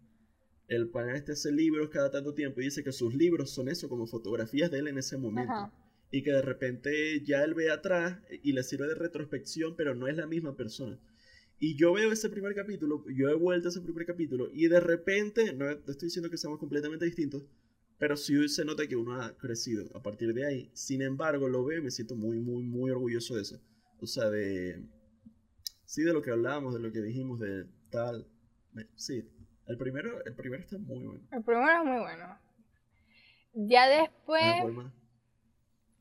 El 0.68 0.88
pana 0.88 1.16
este 1.16 1.32
hace 1.32 1.50
libros 1.50 1.88
cada 1.90 2.10
tanto 2.10 2.32
tiempo 2.32 2.60
y 2.60 2.64
dice 2.64 2.84
que 2.84 2.92
sus 2.92 3.12
libros 3.14 3.50
son 3.50 3.68
eso, 3.68 3.88
como 3.88 4.06
fotografías 4.06 4.70
de 4.70 4.78
él 4.78 4.88
en 4.88 4.98
ese 4.98 5.16
momento. 5.16 5.52
Ajá. 5.52 5.72
Y 6.10 6.22
que 6.22 6.32
de 6.32 6.42
repente 6.42 7.22
ya 7.24 7.44
él 7.44 7.54
ve 7.54 7.70
atrás 7.70 8.18
y 8.42 8.52
le 8.52 8.62
sirve 8.62 8.88
de 8.88 8.94
retrospección, 8.94 9.76
pero 9.76 9.94
no 9.94 10.08
es 10.08 10.16
la 10.16 10.26
misma 10.26 10.56
persona. 10.56 10.98
Y 11.58 11.76
yo 11.76 11.92
veo 11.92 12.10
ese 12.10 12.30
primer 12.30 12.54
capítulo, 12.54 13.04
yo 13.08 13.28
he 13.28 13.34
vuelto 13.34 13.68
a 13.68 13.70
ese 13.70 13.82
primer 13.82 14.06
capítulo 14.06 14.48
y 14.52 14.68
de 14.68 14.80
repente, 14.80 15.52
no 15.52 15.68
estoy 15.70 16.06
diciendo 16.06 16.30
que 16.30 16.38
seamos 16.38 16.58
completamente 16.58 17.04
distintos, 17.04 17.44
pero 17.98 18.16
sí 18.16 18.48
se 18.48 18.64
nota 18.64 18.86
que 18.86 18.96
uno 18.96 19.20
ha 19.20 19.36
crecido 19.36 19.84
a 19.94 20.02
partir 20.02 20.32
de 20.32 20.46
ahí. 20.46 20.70
Sin 20.72 21.02
embargo, 21.02 21.48
lo 21.48 21.62
veo 21.62 21.80
y 21.80 21.82
me 21.82 21.90
siento 21.90 22.16
muy, 22.16 22.38
muy, 22.40 22.62
muy 22.64 22.90
orgulloso 22.90 23.34
de 23.34 23.42
eso. 23.42 23.60
O 24.00 24.06
sea, 24.06 24.30
de... 24.30 24.82
Sí, 25.84 26.02
de 26.02 26.14
lo 26.14 26.22
que 26.22 26.30
hablábamos, 26.30 26.72
de 26.72 26.80
lo 26.80 26.90
que 26.92 27.02
dijimos, 27.02 27.38
de 27.40 27.66
tal. 27.90 28.26
Sí, 28.96 29.28
el 29.66 29.76
primero, 29.76 30.24
el 30.24 30.34
primero 30.34 30.62
está 30.62 30.78
muy 30.78 31.04
bueno. 31.04 31.28
El 31.30 31.44
primero 31.44 31.72
es 31.72 31.84
muy 31.84 31.98
bueno. 31.98 32.38
Ya 33.52 33.86
después... 33.86 34.42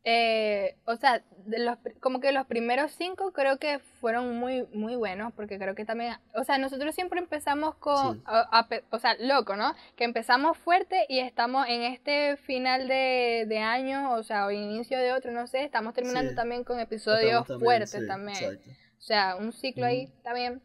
Eh, 0.06 0.78
o 0.86 0.96
sea, 0.96 1.22
de 1.46 1.60
los, 1.60 1.78
como 2.00 2.20
que 2.22 2.32
los 2.32 2.46
primeros 2.46 2.92
cinco 2.92 3.34
creo 3.34 3.58
que 3.58 3.80
fueron 3.80 4.38
muy, 4.38 4.66
muy 4.74 4.96
buenos, 4.96 5.34
porque 5.34 5.58
creo 5.58 5.76
que 5.76 5.84
también, 5.84 6.14
o 6.34 6.44
sea, 6.44 6.58
nosotros 6.58 6.96
siempre 6.96 7.20
empezamos 7.20 7.76
con, 7.76 8.16
Sí. 8.16 8.24
a- 8.26 8.60
a 8.60 8.68
pe- 8.70 8.84
o 8.92 9.00
sea, 9.00 9.16
loco, 9.20 9.56
¿no? 9.58 9.76
Que 9.98 10.06
empezamos 10.06 10.58
fuerte 10.58 11.06
y 11.10 11.20
estamos 11.20 11.68
en 11.68 11.82
este 11.84 12.38
final 12.38 12.88
de, 12.88 13.46
de 13.48 13.60
año, 13.60 14.14
o 14.14 14.24
sea, 14.24 14.46
o 14.46 14.52
inicio 14.52 14.98
de 14.98 15.12
otro, 15.12 15.32
no 15.32 15.48
sé, 15.48 15.64
estamos 15.64 15.94
terminando 15.94 16.30
Sí. 16.32 16.36
también 16.36 16.64
con 16.64 16.80
episodios 16.80 17.46
también, 17.46 17.66
fuertes 17.66 17.92
sí, 17.92 18.08
también. 18.08 18.38
Exacto. 18.38 18.70
O 18.98 19.02
sea, 19.02 19.36
un 19.38 19.52
ciclo 19.54 19.86
ahí 19.86 20.08
también. 20.24 20.62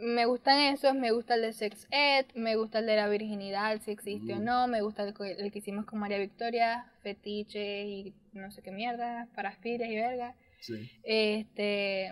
Me 0.00 0.26
gustan 0.26 0.58
esos, 0.60 0.94
me 0.94 1.10
gusta 1.10 1.34
el 1.34 1.42
de 1.42 1.52
Sex 1.52 1.86
Ed, 1.90 2.26
me 2.34 2.54
gusta 2.56 2.78
el 2.78 2.86
de 2.86 2.96
la 2.96 3.08
virginidad, 3.08 3.80
si 3.82 3.90
existe 3.90 4.34
o 4.34 4.36
Mm. 4.36 4.44
no, 4.44 4.68
me 4.68 4.80
gusta 4.82 5.02
el, 5.02 5.12
que 5.52 5.58
hicimos 5.58 5.86
con 5.86 5.98
María 5.98 6.18
Victoria, 6.18 6.90
fetiche 7.02 7.84
y 7.84 8.14
no 8.32 8.50
sé 8.52 8.62
qué 8.62 8.70
mierda, 8.70 9.26
parafiles 9.34 9.90
y 9.90 9.96
verga. 9.96 10.36
Sí. 10.60 10.90
Este, 11.02 12.10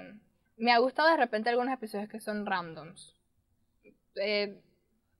me 0.56 0.72
ha 0.72 0.78
gustado 0.78 1.10
de 1.10 1.16
repente 1.16 1.48
algunos 1.50 1.72
episodios 1.72 2.08
que 2.08 2.20
son 2.20 2.44
randoms. 2.46 3.14
Eh, 4.16 4.60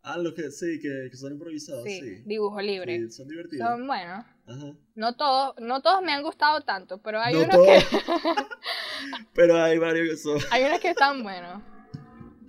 Ah, 0.08 0.18
los 0.18 0.34
que 0.34 0.52
sí, 0.52 0.78
que, 0.80 1.08
que 1.10 1.16
son 1.16 1.32
improvisados, 1.32 1.82
sí, 1.82 1.98
sí. 2.00 2.22
dibujo 2.24 2.60
libre. 2.60 2.96
Sí, 2.96 3.10
son 3.10 3.26
divertidos. 3.28 3.66
Son 3.68 3.86
buenos. 3.88 4.24
Ajá. 4.46 4.72
No 4.94 5.16
todos, 5.16 5.56
no 5.58 5.82
todos 5.82 6.00
me 6.00 6.12
han 6.12 6.22
gustado 6.22 6.60
tanto, 6.60 6.98
pero 7.02 7.18
hay 7.20 7.34
no 7.34 7.40
unos 7.40 7.50
todos. 7.56 7.66
que 7.66 7.96
pero 9.34 9.56
hay 9.60 9.78
varios 9.78 10.08
que 10.10 10.16
son. 10.16 10.38
hay 10.52 10.62
unos 10.64 10.78
que 10.80 10.90
están 10.90 11.24
buenos. 11.24 11.60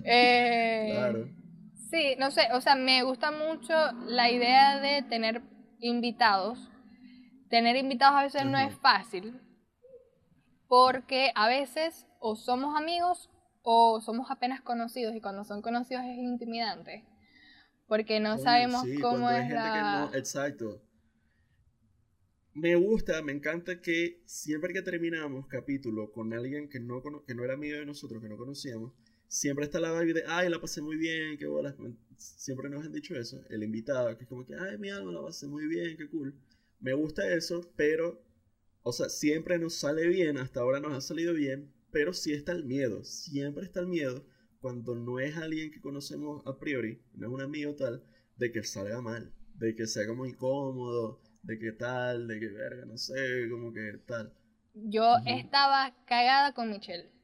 Eh, 0.08 0.84
Claro. 0.84 1.30
Sí, 1.92 2.16
no 2.20 2.32
sé, 2.32 2.50
o 2.54 2.62
sea, 2.62 2.76
me 2.76 3.04
gusta 3.04 3.32
mucho 3.32 3.74
la 4.08 4.30
idea 4.32 4.80
de 4.80 5.04
tener 5.04 5.42
invitados. 5.80 6.60
Tener 7.50 7.78
invitados 7.78 8.18
a 8.20 8.24
veces 8.24 8.46
no 8.46 8.58
es 8.60 8.74
fácil, 8.76 9.42
porque 10.68 11.32
a 11.36 11.48
veces 11.48 12.06
o 12.20 12.36
somos 12.36 12.76
amigos 12.78 13.30
o 13.64 14.02
somos 14.02 14.32
apenas 14.32 14.62
conocidos 14.62 15.16
y 15.16 15.22
cuando 15.22 15.44
son 15.44 15.62
conocidos 15.62 16.04
es 16.06 16.18
intimidante. 16.18 17.06
Porque 17.88 18.20
no 18.20 18.38
sabemos 18.40 18.88
sí, 18.88 19.00
cómo 19.02 19.30
es 19.32 19.50
la... 19.50 20.10
no- 20.10 20.14
exacto. 20.14 20.82
Me 22.56 22.76
gusta, 22.76 23.22
me 23.22 23.32
encanta 23.32 23.80
que 23.82 24.22
siempre 24.26 24.74
que 24.74 24.82
terminamos 24.82 25.48
capítulo 25.48 26.12
con 26.12 26.34
alguien 26.34 26.68
que 26.68 26.78
no, 26.78 27.02
que 27.26 27.34
no 27.34 27.46
era 27.46 27.54
amigo 27.54 27.78
de 27.78 27.86
nosotros, 27.86 28.22
que 28.22 28.28
no 28.28 28.36
conocíamos, 28.36 28.92
siempre 29.28 29.66
está 29.66 29.80
la 29.80 30.00
vibe 30.00 30.14
de, 30.14 30.24
ay, 30.28 30.50
la 30.50 30.60
pasé 30.60 30.82
muy 30.82 30.98
bien, 30.98 31.38
qué 31.38 31.46
bolas. 31.46 31.76
Siempre 32.18 32.70
nos 32.70 32.86
han 32.86 32.92
dicho 32.92 33.16
eso, 33.16 33.44
el 33.50 33.64
invitado, 33.64 34.16
que 34.18 34.24
es 34.24 34.30
como 34.30 34.46
que, 34.46 34.56
ay, 34.56 34.78
mi 34.78 34.90
alma, 34.90 35.12
la 35.12 35.22
pasé 35.22 35.48
muy 35.48 35.68
bien, 35.68 35.98
qué 35.98 36.10
cool. 36.10 36.34
Me 36.80 36.94
gusta 36.94 37.32
eso, 37.32 37.72
pero, 37.76 38.24
o 38.84 38.92
sea, 38.92 39.10
siempre 39.10 39.60
nos 39.60 39.76
sale 39.76 40.08
bien, 40.08 40.38
hasta 40.38 40.62
ahora 40.62 40.80
nos 40.80 40.94
ha 40.94 41.02
salido 41.02 41.34
bien, 41.34 41.72
pero 41.92 42.14
sí 42.14 42.34
está 42.34 42.52
el 42.52 42.66
miedo, 42.66 43.04
siempre 43.04 43.66
está 43.66 43.80
el 43.80 43.88
miedo 43.88 44.26
cuando 44.60 44.96
no 44.96 45.20
es 45.20 45.38
alguien 45.38 45.72
que 45.72 45.82
conocemos 45.82 46.46
a 46.46 46.60
priori, 46.60 47.02
no 47.14 47.28
es 47.28 47.34
un 47.34 47.42
amigo 47.42 47.76
tal, 47.76 48.04
de 48.38 48.52
que 48.52 48.64
salga 48.64 49.02
mal, 49.02 49.34
de 49.56 49.76
que 49.76 49.88
sea 49.88 50.08
como 50.08 50.26
incómodo, 50.26 51.22
de 51.44 51.60
que 51.60 51.72
tal, 51.72 52.28
de 52.28 52.40
que 52.40 52.48
verga, 52.48 52.86
no 52.86 52.98
sé, 52.98 53.48
como 53.50 53.72
que 53.72 54.00
tal. 54.06 54.34
Yo 54.74 55.16
estaba 55.26 55.96
cagada 56.06 56.54
con 56.54 56.70
Michelle. 56.70 57.17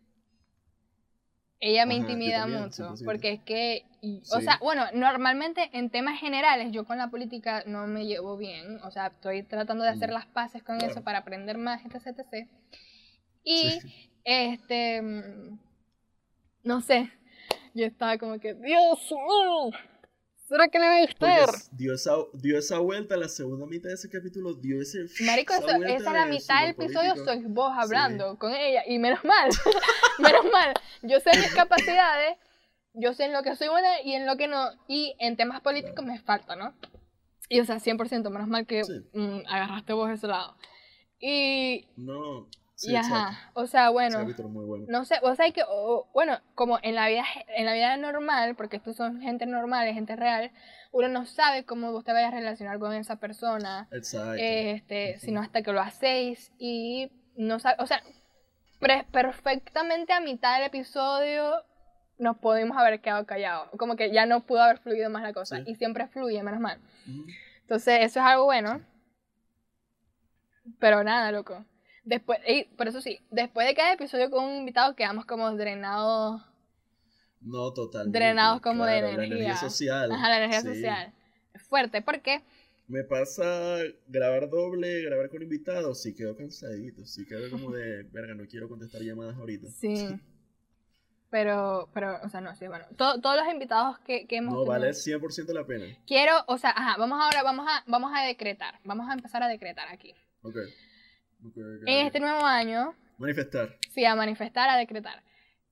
Ella 1.65 1.86
me 1.86 1.93
Ajá, 1.93 2.02
intimida 2.02 2.39
también, 2.41 2.62
mucho, 2.62 2.76
100%. 2.76 3.06
porque 3.06 3.32
es 3.32 3.39
que, 3.41 3.86
y- 4.02 4.21
o 4.34 4.41
sea, 4.41 4.58
bueno, 4.62 4.84
normalmente 4.93 5.69
en 5.71 5.89
temas 5.89 6.19
generales 6.19 6.73
yo 6.73 6.84
con 6.84 6.97
la 6.97 7.10
política 7.10 7.63
no 7.65 7.88
me 7.88 8.06
llevo 8.06 8.36
bien, 8.36 8.82
o 8.84 8.91
sea, 8.91 9.08
estoy 9.08 9.43
tratando 9.43 9.86
de 9.86 9.91
hacer 9.91 10.10
Mm, 10.10 10.13
las 10.13 10.26
paces 10.26 10.62
con 10.62 10.78
claro. 10.78 10.91
eso 10.91 11.02
para 11.04 11.19
aprender 11.19 11.58
más, 11.58 11.82
etc, 11.86 12.08
etc. 12.08 12.49
Y, 13.45 13.80
Sí. 13.80 14.10
este, 14.26 15.02
mm, 15.02 15.58
no 16.63 16.82
sé, 16.82 17.10
yo 17.73 17.86
estaba 17.86 18.17
como 18.17 18.39
que, 18.39 18.56
Dios 18.56 19.10
mío, 19.10 19.71
¿será 20.45 20.67
que 20.67 20.79
le 20.79 20.86
va 20.86 20.97
a 20.97 21.01
gustar? 21.01 21.49
dio 21.71 21.93
esa, 21.93 22.12
dio 22.34 22.58
esa 22.58 22.79
vuelta, 22.79 23.17
la 23.17 23.27
segunda 23.29 23.65
mitad 23.65 23.89
de 23.89 23.95
ese 23.95 24.10
capítulo 24.10 24.53
dio 24.53 24.82
ese... 24.82 25.06
Marico, 25.25 25.53
esa 25.53 25.75
eso, 25.77 25.84
esa 25.84 25.95
es 25.95 26.03
la 26.03 26.25
de 26.25 26.29
mitad 26.32 26.62
del 26.62 26.71
episodio, 26.71 27.15
sois 27.23 27.43
vos 27.47 27.71
hablando 27.75 28.38
con 28.38 28.53
ella. 28.53 28.84
Y 28.88 28.99
menos 28.99 29.23
mal, 29.23 29.49
menos 30.19 30.45
mal. 30.51 30.73
Yo 31.01 31.19
sé 31.19 31.32
mis 31.38 31.53
capacidades, 31.53 32.38
yo 32.93 33.13
sé 33.13 33.25
en 33.25 33.34
lo 33.34 33.41
que 33.43 33.56
soy 33.56 33.69
buena 33.69 34.01
y 34.03 34.13
en 34.13 34.25
lo 34.25 34.38
que 34.38 34.47
no. 34.47 34.69
Y 34.88 35.15
en 35.19 35.36
temas 35.38 35.62
políticos 35.62 35.95
Claro. 35.95 36.12
me 36.13 36.19
falta, 36.19 36.56
¿no? 36.56 36.73
Y 37.49 37.60
o 37.60 37.65
sea, 37.65 37.77
100%, 37.79 38.29
menos 38.32 38.47
mal 38.47 38.65
que 38.65 38.84
Sí. 38.84 38.93
mm, 39.13 39.41
agarraste 39.47 39.93
vos 39.93 40.10
ese 40.10 40.27
lado. 40.27 40.56
Y, 41.19 41.88
No, 41.95 42.47
sí, 42.84 42.91
y 42.91 42.96
exacto. 42.96 43.15
ajá, 43.15 43.52
o 43.54 43.65
sea, 43.67 43.89
bueno. 43.89 44.19
capítulo 44.19 44.50
muy 44.50 44.65
bueno. 44.65 44.86
No 44.89 45.06
sé, 45.06 45.15
o 45.22 45.34
sea, 45.36 45.50
que, 45.52 45.63
o- 45.67 46.08
bueno, 46.13 46.39
como 46.56 46.80
en 46.82 46.96
la 46.96 47.08
vida 47.08 47.24
en 47.56 47.65
la 47.65 47.74
vida 47.74 47.98
normal, 47.98 48.56
porque 48.56 48.78
estos 48.78 48.96
son 48.96 49.22
gente 49.22 49.46
normal, 49.46 49.88
es 49.88 49.93
gente 49.96 50.15
real, 50.15 50.52
uno 50.91 51.08
no 51.08 51.26
sabe 51.26 51.65
cómo 51.65 51.91
vos 51.91 52.04
te 52.04 52.13
vayas 52.13 52.34
a 52.34 52.38
relacionar 52.38 52.80
con 52.80 52.93
esa 52.93 53.15
persona, 53.17 53.88
Exacto. 53.91 54.36
este, 54.38 55.17
sino 55.19 55.41
hasta 55.41 55.62
que 55.63 55.72
lo 55.72 55.82
hacéis 55.82 56.52
y 56.60 57.12
no 57.36 57.60
sabe, 57.60 57.78
o 57.80 57.88
sea, 57.88 58.04
pre- 58.80 59.06
perfectamente 59.12 60.13
a 60.13 60.19
mitad 60.19 60.58
del 60.58 60.67
episodio 60.67 61.63
nos 62.19 62.38
pudimos 62.38 62.78
haber 62.78 63.02
quedado 63.02 63.26
callados, 63.26 63.69
como 63.78 63.96
que 63.96 64.12
ya 64.12 64.26
no 64.28 64.46
pudo 64.46 64.62
haber 64.62 64.78
fluido 64.78 65.10
más 65.10 65.24
la 65.24 65.34
cosa 65.34 65.58
Sí. 65.58 65.63
y 65.67 65.76
siempre 65.76 66.08
fluye, 66.08 66.43
menos 66.43 66.60
mal. 66.60 66.80
Ujú. 67.08 67.26
Entonces, 67.62 68.00
eso 68.02 68.19
es 68.19 68.26
algo 68.26 68.43
bueno. 68.46 68.82
Pero 70.80 71.04
nada, 71.04 71.32
loco. 71.32 71.65
Después, 72.06 72.39
y 72.48 72.66
por 72.66 72.88
eso 72.88 73.02
sí, 73.02 73.20
después 73.32 73.66
de 73.68 73.76
cada 73.76 73.94
episodio 73.94 74.30
con 74.30 74.44
un 74.44 74.56
invitado 74.58 74.96
quedamos 74.96 75.26
como 75.26 75.50
drenados, 75.56 76.42
No, 77.42 77.72
totalmente. 77.74 78.18
drenados 78.20 78.62
como 78.62 78.86
de 78.86 78.98
energía. 79.00 79.18
La 79.18 79.26
energía 79.26 79.56
social. 79.58 80.12
Ajá, 80.12 80.30
la 80.30 80.38
energía 80.38 80.62
sí. 80.62 80.68
social. 80.68 81.13
Es 81.54 81.62
fuerte, 81.63 82.02
porque 82.02 82.42
Me 82.88 83.04
pasa 83.06 83.78
grabar 84.08 84.50
doble, 84.50 85.02
grabar 85.04 85.30
con 85.30 85.42
invitados, 85.42 86.02
sí 86.02 86.13
quedo 86.13 86.36
cansadito, 86.36 87.06
sí 87.06 87.26
quedo 87.26 87.50
como 87.50 87.72
de, 87.72 88.04
verga, 88.12 88.34
no 88.36 88.46
quiero 88.48 88.68
contestar 88.68 89.02
llamadas 89.02 89.38
ahorita. 89.38 89.68
sí. 89.70 90.20
Pero, 91.30 91.89
pero, 91.96 92.20
o 92.24 92.30
sea, 92.30 92.42
no, 92.42 92.56
sí, 92.56 92.68
bueno. 92.68 92.86
To- 92.96 93.20
todos 93.20 93.36
los 93.36 93.52
invitados 93.52 93.98
que, 94.06 94.28
que 94.28 94.36
hemos 94.38 94.54
No, 94.54 94.60
tenido- 94.60 94.72
vale 94.72 94.94
100% 94.94 95.52
la 95.52 95.66
pena. 95.66 95.86
Quiero, 96.06 96.34
o 96.46 96.60
sea, 96.60 96.70
ajá, 96.70 96.96
vamos 97.00 97.20
ahora, 97.20 97.42
vamos 97.42 97.66
a, 97.68 97.84
vamos 97.88 98.12
a 98.16 98.22
decretar. 98.22 98.80
Vamos 98.84 99.10
a 99.10 99.13
empezar 99.13 99.42
a 99.42 99.48
decretar 99.48 99.88
aquí. 99.92 100.13
Ok. 100.44 100.58
En 101.86 102.06
este 102.06 102.19
nuevo 102.19 102.45
año, 102.45 102.95
Manifestar. 103.17 103.77
Sí, 103.93 104.03
a 104.06 104.15
manifestar, 104.15 104.69
a 104.69 104.77
decretar. 104.77 105.23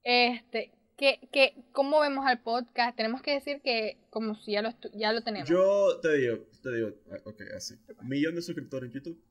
Este, 0.04 0.72
que, 0.98 1.20
que, 1.32 1.66
¿cómo 1.72 2.00
vemos 2.00 2.26
al 2.26 2.42
podcast? 2.42 2.96
Tenemos 2.96 3.22
que 3.22 3.32
decir 3.32 3.62
que 3.62 3.98
como 4.10 4.36
si 4.36 4.54
ya 4.54 4.62
lo, 4.62 4.74
ya 4.94 5.12
lo 5.12 5.22
tenemos. 5.22 5.50
Yo 5.50 6.00
te 6.02 6.14
digo, 6.18 6.48
te 6.62 6.72
digo, 6.74 6.96
ah, 7.12 7.18
ok, 7.26 7.42
así. 7.56 7.76
Millón 8.04 8.36
de 8.36 8.42
suscriptores 8.42 8.90
en 8.90 8.94
YouTube. 8.94 9.22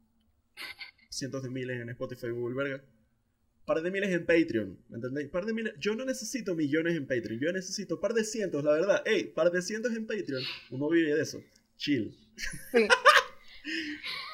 Cientos 1.10 1.42
de 1.42 1.50
miles 1.50 1.80
en 1.80 1.88
Spotify, 1.90 2.28
Google, 2.28 2.56
verga. 2.56 2.84
Par 3.64 3.82
de 3.82 3.90
miles 3.90 4.10
en 4.10 4.26
Patreon, 4.26 4.84
¿me 4.88 4.96
entendéis? 4.96 5.28
Par 5.28 5.46
de 5.46 5.52
miles. 5.52 5.74
Yo 5.78 5.94
no 5.94 6.04
necesito 6.04 6.54
millones 6.54 6.96
en 6.96 7.06
Patreon, 7.06 7.38
yo 7.40 7.52
necesito 7.52 8.00
par 8.00 8.14
de 8.14 8.24
cientos, 8.24 8.64
la 8.64 8.72
verdad. 8.72 9.02
Ey, 9.06 9.24
par 9.24 9.50
de 9.50 9.62
cientos 9.62 9.94
en 9.94 10.06
Patreon. 10.06 10.42
Uno 10.70 10.88
vive 10.88 11.14
de 11.14 11.22
eso. 11.22 11.40
Chill. 11.76 12.16
Sí. 12.72 12.88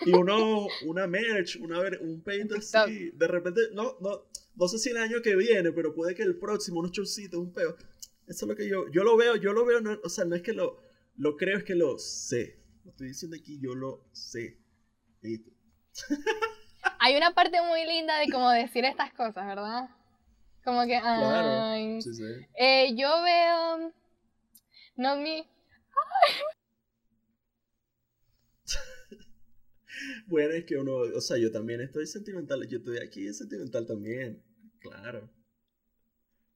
Y 0.05 0.12
uno, 0.12 0.67
una 0.85 1.07
merch, 1.07 1.57
una, 1.61 1.81
un 2.01 2.23
paint 2.23 2.53
así. 2.53 3.11
De 3.12 3.27
repente, 3.27 3.61
no, 3.73 3.97
no, 4.01 4.23
no 4.55 4.69
sé 4.69 4.79
si 4.79 4.91
el 4.91 4.97
año 4.99 5.21
que 5.23 5.37
viene, 5.37 5.73
pero 5.73 5.95
puede 5.95 6.15
que 6.15 6.23
el 6.23 6.37
próximo, 6.39 6.81
unos 6.81 6.93
chocitos, 6.93 7.41
un 7.41 7.53
peo. 7.53 7.77
Eso 8.27 8.45
es 8.45 8.49
lo 8.49 8.57
que 8.57 8.69
yo, 8.69 8.89
yo 8.91 9.05
lo 9.05 9.17
veo, 9.17 9.37
yo 9.37 9.53
lo 9.53 9.65
veo, 9.65 9.81
no- 9.81 9.99
o 10.03 10.09
sea, 10.09 10.25
no 10.25 10.35
es 10.37 10.43
que 10.43 10.53
lo, 10.53 10.81
lo 11.17 11.37
creo, 11.37 11.59
es 11.59 11.65
que 11.65 11.75
lo 11.75 11.99
sé. 11.99 12.59
Lo 12.85 12.91
estoy 12.91 13.09
diciendo 13.09 13.37
aquí, 13.41 13.59
yo 13.61 13.75
lo 13.75 14.05
sé. 14.12 14.59
Listo. 15.23 15.51
Hay 16.99 17.17
una 17.17 17.35
parte 17.35 17.61
muy 17.62 17.85
linda 17.85 18.19
de 18.19 18.29
como 18.31 18.51
decir 18.51 18.85
estas 18.85 19.12
cosas, 19.12 19.47
¿verdad? 19.47 19.89
Como 20.65 20.83
que, 20.83 20.99
Claro. 21.01 21.62
ay. 21.65 22.01
Sí, 22.03 22.15
sí. 22.15 22.25
Eh, 22.59 22.95
yo 22.97 23.09
veo, 23.23 23.93
no 24.97 25.17
mi, 25.17 25.47
Bueno, 30.27 30.55
es 30.55 30.65
que 30.65 30.77
uno, 30.77 30.97
o 30.97 31.21
sea, 31.21 31.39
yo 31.39 31.51
también 31.51 31.81
estoy 31.81 32.07
sentimental, 32.07 32.67
yo 32.69 32.79
estoy 32.79 32.99
aquí 32.99 33.33
sentimental 33.33 33.87
también, 33.87 34.43
claro. 34.81 35.31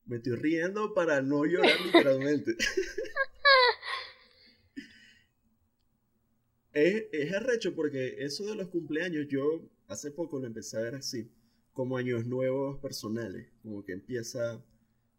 Me 0.07 0.16
estoy 0.16 0.35
riendo 0.37 0.92
para 0.94 1.22
no 1.22 1.44
llorar 1.44 1.81
literalmente. 1.85 2.57
es, 6.72 7.05
es 7.12 7.33
arrecho 7.33 7.74
porque 7.74 8.16
eso 8.24 8.44
de 8.46 8.55
los 8.57 8.68
cumpleaños 8.68 9.26
yo 9.29 9.68
hace 9.88 10.11
poco 10.11 10.38
lo 10.38 10.46
empecé 10.46 10.79
a 10.79 10.83
ver 10.83 10.94
así, 10.94 11.31
como 11.72 11.96
años 11.96 12.26
nuevos 12.26 12.79
personales, 12.81 13.48
como 13.62 13.85
que 13.85 13.92
empieza, 13.92 14.62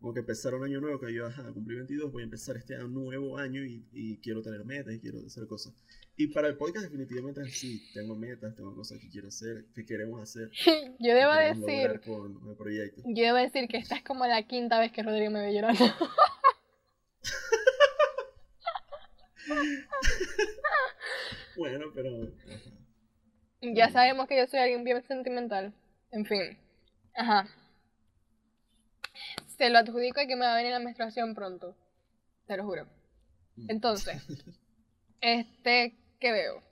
como 0.01 0.13
que 0.15 0.21
empezar 0.21 0.55
un 0.55 0.63
año 0.63 0.81
nuevo, 0.81 0.99
que 0.99 1.13
yo, 1.13 1.27
ajá, 1.27 1.43
cumplí 1.53 1.75
22, 1.75 2.11
voy 2.11 2.23
a 2.23 2.25
empezar 2.25 2.57
este 2.57 2.75
nuevo 2.79 3.37
año 3.37 3.63
y, 3.63 3.85
y 3.93 4.17
quiero 4.17 4.41
tener 4.41 4.65
metas 4.65 4.95
y 4.95 4.99
quiero 4.99 5.19
hacer 5.19 5.45
cosas. 5.45 5.73
Y 6.17 6.27
para 6.27 6.47
el 6.47 6.57
podcast 6.57 6.85
definitivamente 6.85 7.41
así, 7.41 7.83
tengo 7.93 8.15
metas, 8.15 8.55
tengo 8.55 8.75
cosas 8.75 8.99
que 8.99 9.09
quiero 9.09 9.27
hacer, 9.27 9.65
que 9.75 9.85
queremos 9.85 10.19
hacer. 10.21 10.49
yo 10.99 11.13
debo 11.13 11.33
decir, 11.33 12.01
con 12.01 12.49
el 12.49 12.55
proyecto. 12.55 13.03
yo 13.05 13.25
debo 13.25 13.37
decir 13.37 13.67
que 13.67 13.77
esta 13.77 13.95
es 13.95 14.03
como 14.03 14.25
la 14.25 14.41
quinta 14.47 14.79
vez 14.79 14.91
que 14.91 15.03
Rodrigo 15.03 15.31
me 15.31 15.41
ve 15.41 15.53
llorando. 15.53 15.85
Bueno, 21.57 21.91
pero... 21.93 22.09
ajá. 22.47 22.71
Ya 23.61 23.91
sabemos 23.91 24.27
que 24.27 24.37
yo 24.37 24.47
soy 24.47 24.59
alguien 24.59 24.83
bien 24.83 25.03
sentimental. 25.03 25.73
En 26.11 26.25
fin. 26.25 26.57
Ajá. 27.13 27.45
Se 29.61 29.69
lo 29.69 29.77
adjudico 29.77 30.19
a 30.19 30.25
que 30.25 30.35
me 30.35 30.43
va 30.43 30.53
a 30.53 30.57
venir 30.57 30.71
la 30.71 30.79
menstruación 30.79 31.35
pronto. 31.35 31.75
Te 32.47 32.57
lo 32.57 32.63
juro. 32.65 32.85
Mm. 33.57 33.69
Entonces, 33.69 34.17
este, 35.21 35.95
¿qué 36.19 36.31
veo? 36.31 36.63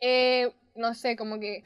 Eh, 0.00 0.52
no 0.74 0.92
sé, 0.92 1.16
como 1.16 1.40
que 1.40 1.62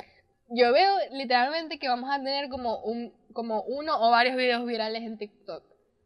yo 0.51 0.73
veo 0.73 0.97
literalmente 1.11 1.81
que 1.81 1.89
vamos 1.89 2.11
a 2.13 2.19
tener 2.19 2.49
como 2.49 2.79
un, 2.85 3.13
como 3.33 3.63
uno 3.63 4.01
o 4.07 4.11
varios 4.13 4.37
videos 4.37 4.65
virales 4.67 5.03
en 5.03 5.19
TikTok. 5.19 5.65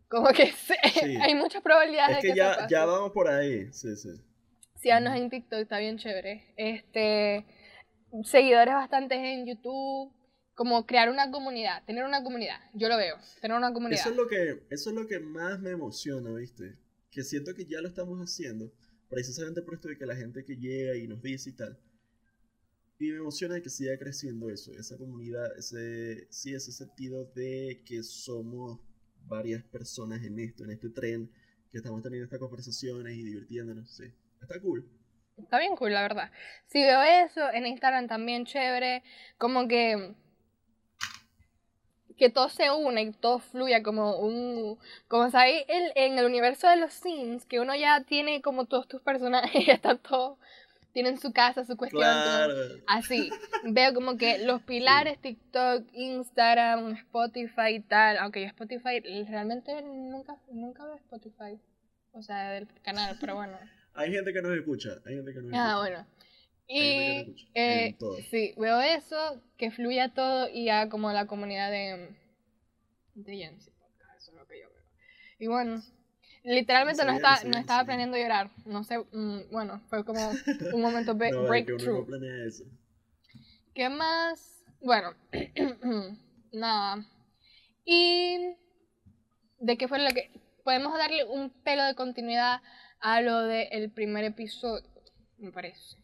Como 0.09 0.29
que 0.29 0.47
se- 0.53 0.79
Sí. 0.95 1.17
hay 1.21 1.35
muchas 1.35 1.63
probabilidades 1.63 2.17
Es 2.17 2.23
de 2.23 2.29
que 2.31 2.35
que 2.35 2.41
eso 2.41 2.51
ya, 2.51 2.57
pase. 2.57 2.75
ya 2.75 2.85
vamos 2.87 3.13
por 3.13 3.29
ahí, 3.29 3.71
sí, 3.75 3.95
sí. 3.95 4.09
Síganos 4.77 5.15
en 5.19 5.29
TikTok, 5.29 5.61
está 5.61 5.79
bien 5.81 5.99
chévere. 5.99 6.55
Este, 6.57 7.45
seguidores 8.25 8.73
bastantes 8.73 9.19
en 9.19 9.45
YouTube, 9.45 10.15
como 10.59 10.87
crear 10.87 11.09
una 11.09 11.31
comunidad, 11.31 11.85
tener 11.85 12.05
una 12.05 12.25
comunidad, 12.25 12.59
yo 12.75 12.89
lo 12.89 12.97
veo, 12.97 13.17
tener 13.41 13.57
una 13.57 13.73
comunidad. 13.73 14.01
Eso 14.01 14.11
es 14.11 14.17
lo 14.17 14.27
que, 14.27 14.67
eso 14.71 14.91
es 14.91 14.97
lo 14.97 15.07
que 15.07 15.21
más 15.21 15.61
me 15.61 15.71
emociona, 15.71 16.35
¿viste? 16.35 16.77
Que 17.13 17.23
siento 17.23 17.55
que 17.55 17.65
ya 17.65 17.81
lo 17.81 17.87
estamos 17.87 18.19
haciendo, 18.19 18.75
precisamente 19.09 19.63
por 19.63 19.75
esto 19.75 19.87
de 19.87 19.97
que 19.97 20.05
la 20.05 20.17
gente 20.17 20.45
que 20.45 20.57
llega 20.57 20.97
y 20.97 21.07
nos 21.07 21.23
dice 21.23 21.51
y 21.51 21.53
tal. 21.53 21.79
Y 22.99 23.13
me 23.13 23.19
emociona 23.19 23.61
que 23.61 23.71
siga 23.71 23.97
creciendo 23.99 24.51
eso, 24.51 24.73
esa 24.77 24.99
comunidad, 24.99 25.57
ese, 25.57 26.27
sí, 26.29 26.53
ese 26.53 26.73
sentido 26.73 27.27
de 27.37 27.85
que 27.87 28.03
somos 28.03 28.81
varias 29.29 29.63
personas 29.63 30.25
en 30.25 30.41
esto, 30.41 30.65
en 30.65 30.73
este 30.73 30.91
tren, 30.91 31.31
que 31.71 31.79
estamos 31.79 32.03
teniendo 32.03 32.25
estas 32.25 32.41
conversaciones 32.41 33.17
y 33.17 33.23
divirtiéndonos, 33.23 33.95
sí. 33.95 34.13
Está 34.43 34.61
cool. 34.61 34.91
Está 35.37 35.61
bien 35.61 35.77
cool, 35.77 35.93
la 35.93 36.03
verdad. 36.03 36.33
Si 36.67 36.81
veo 36.81 37.01
eso, 37.01 37.49
en 37.53 37.65
Instagram 37.65 38.09
también 38.09 38.45
chévere, 38.45 39.05
como 39.39 39.69
que 39.69 40.17
que 42.19 42.29
todo 42.31 42.49
se 42.49 42.71
une 42.71 43.03
y 43.03 43.13
todo 43.13 43.39
fluya 43.39 43.83
como 43.83 44.19
un 44.19 44.79
como 45.09 45.31
sabéis 45.31 45.65
el, 45.69 45.93
en 45.95 46.19
el 46.19 46.27
universo 46.27 46.69
de 46.69 46.77
los 46.77 46.93
Sims 46.93 47.45
que 47.47 47.61
uno 47.61 47.75
ya 47.77 48.03
tiene 48.03 48.43
como 48.43 48.67
todos 48.67 48.89
tus 48.89 49.01
personajes 49.01 49.65
ya 49.67 49.75
están 49.75 49.99
todos 49.99 50.39
tienen 50.93 51.19
su 51.19 51.33
casa 51.33 51.65
su 51.65 51.77
cuestión 51.77 52.03
Claro. 52.03 52.55
así 52.87 53.31
veo 53.65 53.95
como 53.95 54.17
que 54.17 54.39
los 54.39 54.61
pilares 54.63 55.19
TikTok 55.21 55.85
Instagram 55.93 56.93
Spotify 56.95 57.75
y 57.77 57.81
tal 57.81 58.19
aunque 58.19 58.41
yo 58.43 58.47
Spotify 58.49 59.01
realmente 59.29 59.81
nunca 59.83 60.37
nunca 60.51 60.85
veo 60.85 60.97
Spotify 60.97 61.59
o 62.13 62.23
sea 62.23 62.51
del 62.53 62.67
canal 62.83 63.17
pero 63.21 63.37
bueno 63.37 63.57
Hay 63.95 64.13
gente 64.13 64.33
que 64.33 64.41
nos 64.41 64.57
escucha, 64.57 64.91
hay 65.07 65.17
gente 65.17 65.33
que 65.33 65.41
nos 65.41 65.53
ah 65.55 65.57
escucha. 65.57 65.77
bueno 65.79 65.97
gente 65.99 66.09
que 66.17 66.18
y 66.71 67.49
eh, 67.55 67.97
sí, 68.31 68.53
veo 68.59 68.81
eso, 68.83 69.41
que 69.57 69.71
fluya 69.71 70.13
todo 70.13 70.51
y 70.53 70.67
ya 70.67 70.91
como 70.91 71.11
la 71.13 71.27
comunidad 71.27 71.71
de, 71.71 72.15
de 73.15 73.51
Podcast, 73.79 74.19
eso 74.19 74.33
es 74.33 74.37
lo 74.37 74.47
que 74.47 74.61
yo 74.61 74.69
veo. 74.69 74.83
Y 75.39 75.47
bueno, 75.47 75.83
literalmente 76.45 77.07
no, 77.07 77.17
sí, 77.17 77.49
no 77.49 77.57
estaba 77.59 77.81
sí. 77.81 77.87
planeando 77.87 78.19
llorar, 78.19 78.51
no 78.67 78.85
sé, 78.85 78.99
mm, 78.99 79.51
bueno, 79.51 79.81
fue 79.89 80.05
como 80.05 80.21
un 80.75 80.81
momento 80.83 81.15
No, 81.15 81.21
que 81.21 81.33
breakthrough. 81.35 82.07
¿Qué 83.75 83.89
más? 83.89 84.63
Bueno, 84.83 85.15
nada. 86.53 87.07
Y 87.87 88.57
de 89.59 89.79
qué 89.79 89.89
fue 89.89 90.01
lo 90.01 90.11
que... 90.11 90.31
Podemos 90.65 90.93
darle 90.99 91.25
un 91.25 91.49
pelo 91.49 91.83
de 91.85 91.95
continuidad 91.95 92.61
a 93.01 93.23
lo 93.23 93.41
del 93.45 93.91
primer 93.91 94.25
episodio, 94.25 94.87
me 95.39 95.51
parece. 95.51 95.97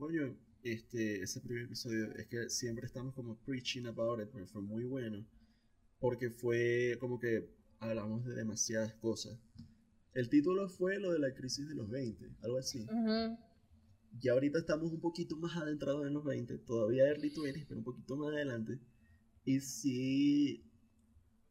Coño, 0.00 0.34
este, 0.62 1.20
ese 1.20 1.42
primer 1.42 1.64
episodio, 1.64 2.10
es 2.16 2.26
que 2.26 2.48
siempre 2.48 2.86
estamos 2.86 3.14
como 3.14 3.36
preaching 3.44 3.84
about 3.84 4.18
it, 4.18 4.30
pero 4.32 4.46
fue 4.46 4.62
muy 4.62 4.84
bueno. 4.84 5.26
Porque 5.98 6.30
fue 6.30 6.96
como 6.98 7.18
que 7.18 7.50
hablamos 7.80 8.24
de 8.24 8.34
demasiadas 8.34 8.94
cosas. 8.94 9.38
El 10.14 10.30
título 10.30 10.70
fue 10.70 10.98
lo 10.98 11.12
de 11.12 11.18
la 11.18 11.34
crisis 11.34 11.68
de 11.68 11.74
los 11.74 11.90
20, 11.90 12.30
algo 12.40 12.56
así. 12.56 12.84
Ujú. 12.84 13.38
Y 14.22 14.28
ahorita 14.30 14.60
estamos 14.60 14.90
un 14.90 15.02
poquito 15.02 15.36
más 15.36 15.54
adentrados 15.58 16.06
en 16.06 16.14
los 16.14 16.24
20, 16.24 16.56
todavía 16.60 17.06
early 17.06 17.30
20, 17.30 17.66
pero 17.68 17.80
un 17.80 17.84
poquito 17.84 18.16
más 18.16 18.32
adelante. 18.32 18.80
Y 19.44 19.60
sí, 19.60 20.64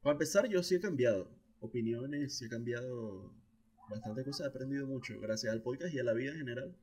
para 0.02 0.14
empezar, 0.14 0.50
yo 0.50 0.64
sí 0.64 0.74
he 0.74 0.80
cambiado 0.80 1.30
opiniones, 1.60 2.40
sí 2.40 2.46
he 2.46 2.50
cambiado 2.50 3.32
bastante 3.92 4.24
cosas, 4.24 4.48
he 4.48 4.50
aprendido 4.50 4.88
mucho, 4.88 5.20
gracias 5.20 5.54
al 5.54 5.62
podcast 5.62 5.94
y 5.94 6.00
a 6.00 6.04
la 6.04 6.14
vida 6.14 6.32
en 6.32 6.40
general. 6.40 6.76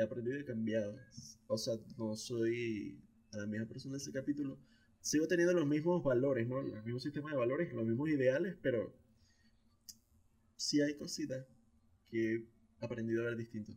He 0.00 0.02
aprendido 0.02 0.38
y 0.38 0.44
cambiado. 0.46 0.96
O 1.46 1.58
sea, 1.58 1.74
no 1.98 2.16
soy 2.16 2.98
a 3.34 3.36
la 3.36 3.46
misma 3.46 3.66
persona 3.66 3.92
de 3.92 3.98
ese 3.98 4.10
capítulo. 4.12 4.58
Sigo 5.02 5.28
teniendo 5.28 5.52
los 5.52 5.66
mismos 5.66 6.02
valores, 6.02 6.48
¿no? 6.48 6.62
Los 6.62 6.82
mismos 6.84 7.02
sistemas 7.02 7.32
de 7.32 7.38
valores, 7.38 7.70
los 7.74 7.84
mismos 7.84 8.08
ideales, 8.08 8.56
pero 8.62 8.94
sí 10.56 10.80
hay 10.80 10.94
cositas 10.96 11.44
que 12.08 12.34
he 12.36 12.44
aprendido 12.80 13.22
a 13.22 13.26
ver 13.26 13.36
distinto. 13.36 13.72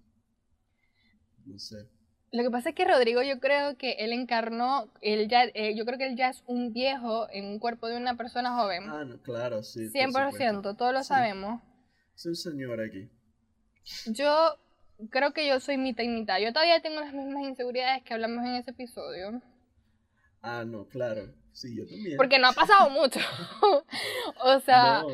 No 1.45 1.59
sé. 1.59 1.89
Lo 2.31 2.41
que 2.43 2.49
pasa 2.49 2.69
es 2.69 2.75
que 2.75 2.85
Rodrigo, 2.85 3.21
yo 3.21 3.41
creo 3.41 3.77
que 3.77 3.91
él 3.99 4.13
encarnó, 4.13 4.93
él 5.01 5.27
ya, 5.27 5.43
eh, 5.53 5.75
yo 5.75 5.85
creo 5.85 5.97
que 5.97 6.07
él 6.07 6.15
ya 6.15 6.29
es 6.29 6.41
un 6.47 6.71
viejo 6.71 7.27
en 7.31 7.45
un 7.45 7.59
cuerpo 7.59 7.87
de 7.89 7.97
una 7.97 8.15
persona 8.15 8.55
joven. 8.55 8.83
Ah, 8.89 9.03
no, 9.03 9.21
claro, 9.21 9.61
sí. 9.61 9.89
por 9.89 9.91
100%, 9.91 10.31
supuesto. 10.31 10.75
todos 10.77 10.93
lo 10.93 11.01
Sí. 11.03 11.09
sabemos. 11.09 11.61
Soy 12.15 12.29
un 12.29 12.35
señor 12.37 12.79
aquí. 12.81 13.09
Yo 14.05 14.57
creo 15.09 15.33
que 15.33 15.47
yo 15.47 15.59
soy 15.59 15.77
mitad 15.77 16.03
y 16.03 16.07
mitad. 16.09 16.39
Yo 16.39 16.53
todavía 16.53 16.81
tengo 16.81 16.99
las 17.01 17.13
mismas 17.13 17.43
inseguridades 17.43 18.03
que 18.03 18.13
hablamos 18.13 18.45
en 18.45 18.55
ese 18.55 18.71
episodio. 18.71 19.41
Ah, 20.41 20.63
no, 20.65 20.85
claro. 20.87 21.33
Sí, 21.53 21.75
yo 21.75 21.85
también. 21.87 22.17
Porque 22.17 22.39
no 22.39 22.47
ha 22.47 22.53
pasado 22.53 22.89
mucho. 22.91 23.19
o 24.43 24.59
sea, 24.59 25.01
No, 25.01 25.09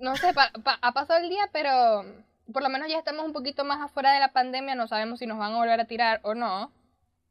no 0.00 0.16
sé, 0.18 0.32
pa- 0.34 0.52
pa- 0.64 0.78
ha 0.82 0.92
pasado 0.92 1.20
el 1.20 1.28
día, 1.28 1.48
pero 1.52 2.04
por 2.52 2.62
lo 2.62 2.68
menos 2.68 2.88
ya 2.88 2.98
estamos 2.98 3.24
un 3.24 3.32
poquito 3.32 3.64
más 3.64 3.80
afuera 3.80 4.12
de 4.12 4.20
la 4.20 4.32
pandemia, 4.32 4.74
no 4.74 4.86
sabemos 4.88 5.18
si 5.18 5.26
nos 5.26 5.38
van 5.38 5.52
a 5.52 5.56
volver 5.58 5.80
a 5.80 5.86
tirar 5.86 6.20
o 6.24 6.34
no. 6.34 6.72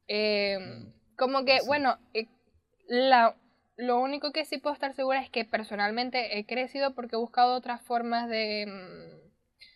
Eh, 0.07 0.57
Mm, 0.59 0.91
como 1.17 1.45
que, 1.45 1.59
sí. 1.59 1.67
bueno, 1.67 1.97
eh, 2.13 2.27
la, 2.87 3.35
lo 3.77 3.99
único 3.99 4.31
que 4.31 4.45
sí 4.45 4.57
puedo 4.57 4.73
estar 4.73 4.93
segura 4.93 5.21
es 5.21 5.29
que 5.29 5.45
personalmente 5.45 6.37
he 6.37 6.45
crecido 6.45 6.93
porque 6.95 7.15
he 7.15 7.19
buscado 7.19 7.53
otras 7.55 7.81
formas 7.81 8.27
de, 8.29 8.65
mm, 8.67 9.30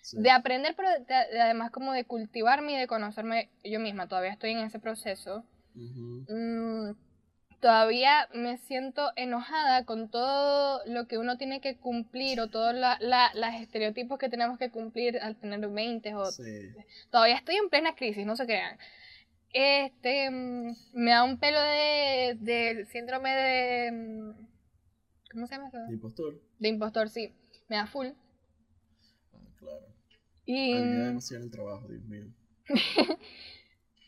sí. 0.06 0.18
de 0.22 0.32
aprender, 0.32 0.76
pero 0.76 0.90
de- 0.90 1.00
de- 1.06 1.42
además 1.42 1.72
como 1.72 1.92
de 1.94 2.06
cultivarme 2.06 2.74
y 2.74 2.78
de 2.78 2.88
conocerme 2.88 3.50
yo 3.64 3.80
misma. 3.80 4.08
Todavía 4.08 4.32
estoy 4.32 4.52
en 4.52 4.60
ese 4.60 4.80
proceso. 4.80 5.44
Ujú. 5.76 6.26
Mm, 6.30 6.96
todavía 7.60 8.30
me 8.34 8.58
siento 8.58 9.12
enojada 9.16 9.86
con 9.86 10.10
todo 10.10 10.82
lo 10.86 11.08
que 11.08 11.18
uno 11.18 11.38
tiene 11.38 11.62
que 11.62 11.78
cumplir 11.78 12.40
o 12.40 12.50
todos 12.50 12.74
la, 12.76 12.98
la- 13.02 13.32
los 13.34 13.54
estereotipos 13.62 14.20
que 14.20 14.30
tenemos 14.30 14.58
que 14.60 14.70
cumplir 14.70 15.18
al 15.20 15.36
tener 15.36 15.68
20 15.68 16.14
o 16.16 16.26
Sí. 16.32 16.70
todavía 17.10 17.36
estoy 17.36 17.56
en 17.56 17.70
plena 17.70 17.96
crisis, 17.96 18.26
no 18.26 18.36
se 18.36 18.46
crean. 18.46 18.78
Este 19.54 20.30
mm, 20.30 20.76
me 20.94 21.12
da 21.12 21.24
un 21.24 21.40
pelo 21.40 21.60
de, 21.62 22.38
de 22.42 22.86
síndrome 22.92 23.30
de 23.32 23.92
mm, 23.92 24.32
¿cómo 25.32 25.48
se 25.48 25.56
llama 25.56 25.70
eso? 25.70 25.78
De 25.88 25.94
impostor. 25.94 26.42
De 26.60 26.68
impostor, 26.70 27.10
sí. 27.10 27.34
Me 27.70 27.78
da 27.78 27.88
full. 27.88 28.08
Ah, 29.34 29.38
claro. 29.58 29.86
Y 30.46 30.74
mm, 30.76 31.04
demasiado 31.08 31.44
el 31.44 31.52
trabajo, 31.52 31.88
Dios 31.88 32.04
mío. 32.06 32.26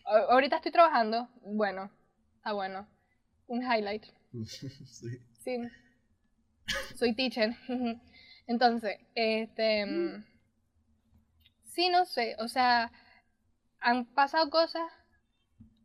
ahorita 0.05 0.57
estoy 0.57 0.71
trabajando. 0.71 1.29
Bueno, 1.41 1.91
está 2.37 2.53
bueno. 2.53 2.87
Un 3.47 3.61
highlight. 3.61 4.05
sí. 4.45 5.09
Sí. 5.43 5.57
Soy 6.95 7.13
teacher. 7.15 7.55
Entonces, 8.47 8.97
este. 9.15 9.85
mm, 9.85 10.25
Sí, 11.65 11.89
no 11.89 12.05
sé. 12.05 12.35
O 12.39 12.47
sea, 12.47 12.91
han 13.79 14.05
pasado 14.05 14.49
cosas. 14.49 14.81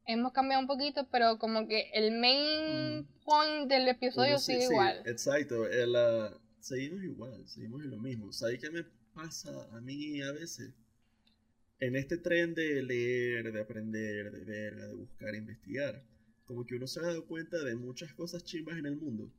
Hemos 0.07 0.33
cambiado 0.33 0.61
un 0.63 0.67
poquito, 0.67 1.07
pero 1.11 1.39
como 1.39 1.69
que 1.69 1.91
el 1.93 2.13
main 2.19 3.01
Mm. 3.01 3.07
point 3.25 3.69
del 3.69 3.87
episodio 3.89 4.39
sí- 4.39 4.55
sigue 4.55 4.67
sí, 4.67 4.73
igual. 4.73 5.03
Exacto. 5.07 5.67
el, 5.69 5.95
ah, 5.95 6.31
seguimos 6.61 7.03
igual, 7.05 7.47
seguimos 7.47 7.83
en 7.85 7.91
lo 7.91 7.99
mismo. 7.99 8.33
¿Sabes 8.33 8.59
qué 8.61 8.71
me 8.71 8.85
pasa 9.15 9.69
a 9.73 9.81
mí 9.81 10.21
a 10.23 10.33
veces? 10.33 10.73
En 11.81 11.97
este 11.97 12.17
tren 12.17 12.55
de 12.55 12.83
leer, 12.83 13.53
de 13.53 13.61
aprender, 13.61 14.31
de 14.31 14.45
ver, 14.45 14.77
de 14.77 14.95
buscar, 14.95 15.35
investigar, 15.35 16.05
como 16.45 16.65
que 16.65 16.77
uno 16.77 16.87
se 16.87 17.01
ha 17.01 17.05
dado 17.05 17.27
cuenta 17.27 17.63
de 17.65 17.75
muchas 17.75 18.13
cosas 18.15 18.45
chimbas 18.45 18.79
en 18.79 18.87
el 18.87 18.97
mundo. 18.97 19.33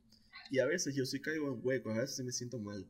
Y 0.50 0.58
a 0.58 0.66
veces 0.66 0.94
yo 0.94 1.06
sí 1.06 1.20
caigo 1.20 1.52
en 1.52 1.60
huecos, 1.62 1.96
a 1.96 2.00
veces 2.00 2.24
me 2.24 2.32
siento 2.32 2.58
mal. 2.58 2.86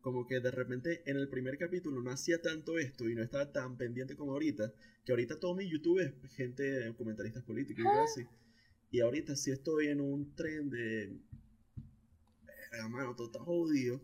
Como 0.00 0.26
que 0.26 0.40
de 0.40 0.50
repente 0.50 1.02
en 1.06 1.16
el 1.16 1.28
primer 1.28 1.58
capítulo 1.58 2.02
no 2.02 2.10
hacía 2.10 2.40
tanto 2.40 2.78
esto 2.78 3.08
y 3.08 3.14
no 3.14 3.22
estaba 3.22 3.50
tan 3.52 3.76
pendiente 3.76 4.16
como 4.16 4.32
ahorita, 4.32 4.72
que 5.04 5.12
ahorita 5.12 5.40
todo 5.40 5.54
mi 5.54 5.68
YouTube 5.68 6.00
es 6.00 6.12
gente, 6.34 6.94
comentaristas 6.96 7.42
políticos 7.44 7.84
y 7.84 7.98
así. 7.98 8.28
Y 8.90 9.00
ahorita 9.00 9.36
sí 9.36 9.50
estoy 9.50 9.88
en 9.88 10.00
un 10.00 10.34
tren 10.34 10.70
de... 10.70 11.16
Verga, 12.70 12.88
mano, 12.88 13.14
está 13.18 13.38
jodido. 13.40 14.00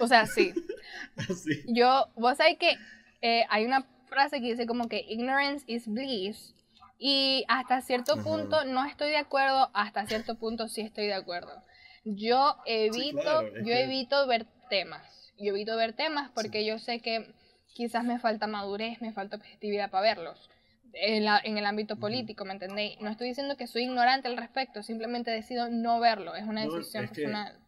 O 0.00 0.06
sea, 0.06 0.26
sí. 0.26 0.52
Así. 1.16 1.62
Yo, 1.68 2.06
vos 2.16 2.36
sabés 2.38 2.58
que 2.58 2.74
eh, 3.20 3.44
hay 3.48 3.64
una 3.64 3.86
frase 4.08 4.40
que 4.40 4.46
dice 4.50 4.66
como 4.66 4.88
que 4.88 5.04
ignorance 5.08 5.64
is 5.68 5.86
bliss. 5.86 6.54
Y 6.98 7.44
hasta 7.48 7.80
cierto 7.80 8.12
Ajá. 8.14 8.22
punto 8.22 8.64
no 8.64 8.84
estoy 8.84 9.10
de 9.10 9.16
acuerdo, 9.16 9.70
hasta 9.74 10.06
cierto 10.06 10.36
punto 10.36 10.68
sí 10.68 10.82
estoy 10.82 11.06
de 11.06 11.14
acuerdo. 11.14 11.50
Yo 12.04 12.56
evito, 12.64 13.20
claro, 13.20 13.48
yo 13.58 13.64
que- 13.64 13.82
evito 13.82 14.26
ver 14.28 14.46
temas. 14.70 15.32
Yo 15.38 15.50
evito 15.52 15.76
ver 15.76 15.94
temas 15.94 16.30
porque 16.32 16.64
yo 16.64 16.78
sé 16.78 17.00
que 17.00 17.34
quizás 17.74 18.04
me 18.04 18.18
falta 18.20 18.46
madurez, 18.46 19.00
me 19.00 19.12
falta 19.12 19.36
objetividad 19.36 19.90
para 19.90 20.02
verlos. 20.02 20.48
En, 20.94 21.24
la- 21.24 21.40
en 21.42 21.56
el 21.58 21.64
ámbito 21.64 21.96
político, 21.96 22.44
¿me 22.44 22.52
entendéis? 22.52 23.00
No 23.00 23.08
estoy 23.10 23.28
diciendo 23.28 23.56
que 23.56 23.66
soy 23.66 23.84
ignorante 23.84 24.28
al 24.28 24.36
respecto, 24.36 24.82
simplemente 24.82 25.30
decido 25.30 25.68
no 25.70 26.00
verlo, 26.00 26.34
es 26.34 26.44
una 26.46 26.64
No, 26.64 26.74
decisión 26.74 27.04
es 27.04 27.10
que- 27.10 27.22
personal. 27.22 27.58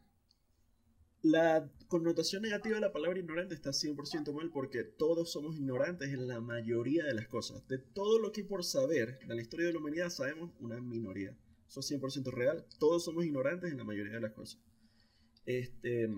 La 1.23 1.67
connotación 1.89 2.43
negativa 2.43 2.75
de 2.75 2.83
la 2.83 2.93
palabra 2.93 3.19
ignorante 3.19 3.55
está 3.55 3.73
100% 3.73 4.35
mal 4.35 4.51
porque 4.51 4.85
todos 4.85 5.33
somos 5.33 5.57
ignorantes 5.57 6.11
en 6.11 6.29
la 6.29 6.41
mayoría 6.41 7.05
de 7.05 7.15
las 7.15 7.29
cosas. 7.29 7.67
De 7.67 7.79
todo 7.79 8.19
lo 8.19 8.31
que 8.31 8.43
hay 8.43 8.47
por 8.47 8.63
saber 8.63 9.19
de 9.27 9.35
la 9.35 9.41
historia 9.41 9.67
de 9.69 9.73
la 9.73 9.79
humanidad 9.79 10.11
sabemos 10.11 10.51
una 10.61 10.79
minoría. 10.83 11.35
Eso 11.67 11.81
es 11.81 11.87
100% 11.87 12.31
real. 12.31 12.67
Todos 12.79 13.05
somos 13.07 13.25
ignorantes 13.25 13.73
en 13.73 13.79
la 13.79 13.85
mayoría 13.85 14.13
de 14.13 14.21
las 14.21 14.33
cosas. 14.33 14.61
Este, 15.47 16.11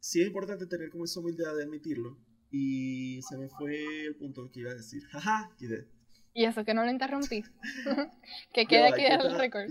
sí 0.00 0.22
es 0.22 0.28
importante 0.28 0.66
tener 0.66 0.88
como 0.88 1.04
esa 1.04 1.20
humildad 1.20 1.54
de 1.54 1.64
admitirlo, 1.64 2.16
Y 2.50 3.20
se 3.28 3.36
me 3.36 3.48
fue 3.48 4.06
el 4.06 4.14
punto 4.16 4.50
que 4.50 4.60
iba 4.60 4.70
a 4.70 4.74
decir. 4.74 5.04
Jaja, 5.08 5.50
quité. 5.58 5.88
Y 6.36 6.44
eso 6.44 6.66
que 6.66 6.74
no 6.74 6.84
lo 6.84 6.90
interrumpí. 6.90 7.42
que 8.52 8.66
quede 8.66 8.88
aquí 8.88 9.06
el 9.06 9.38
récord. 9.38 9.70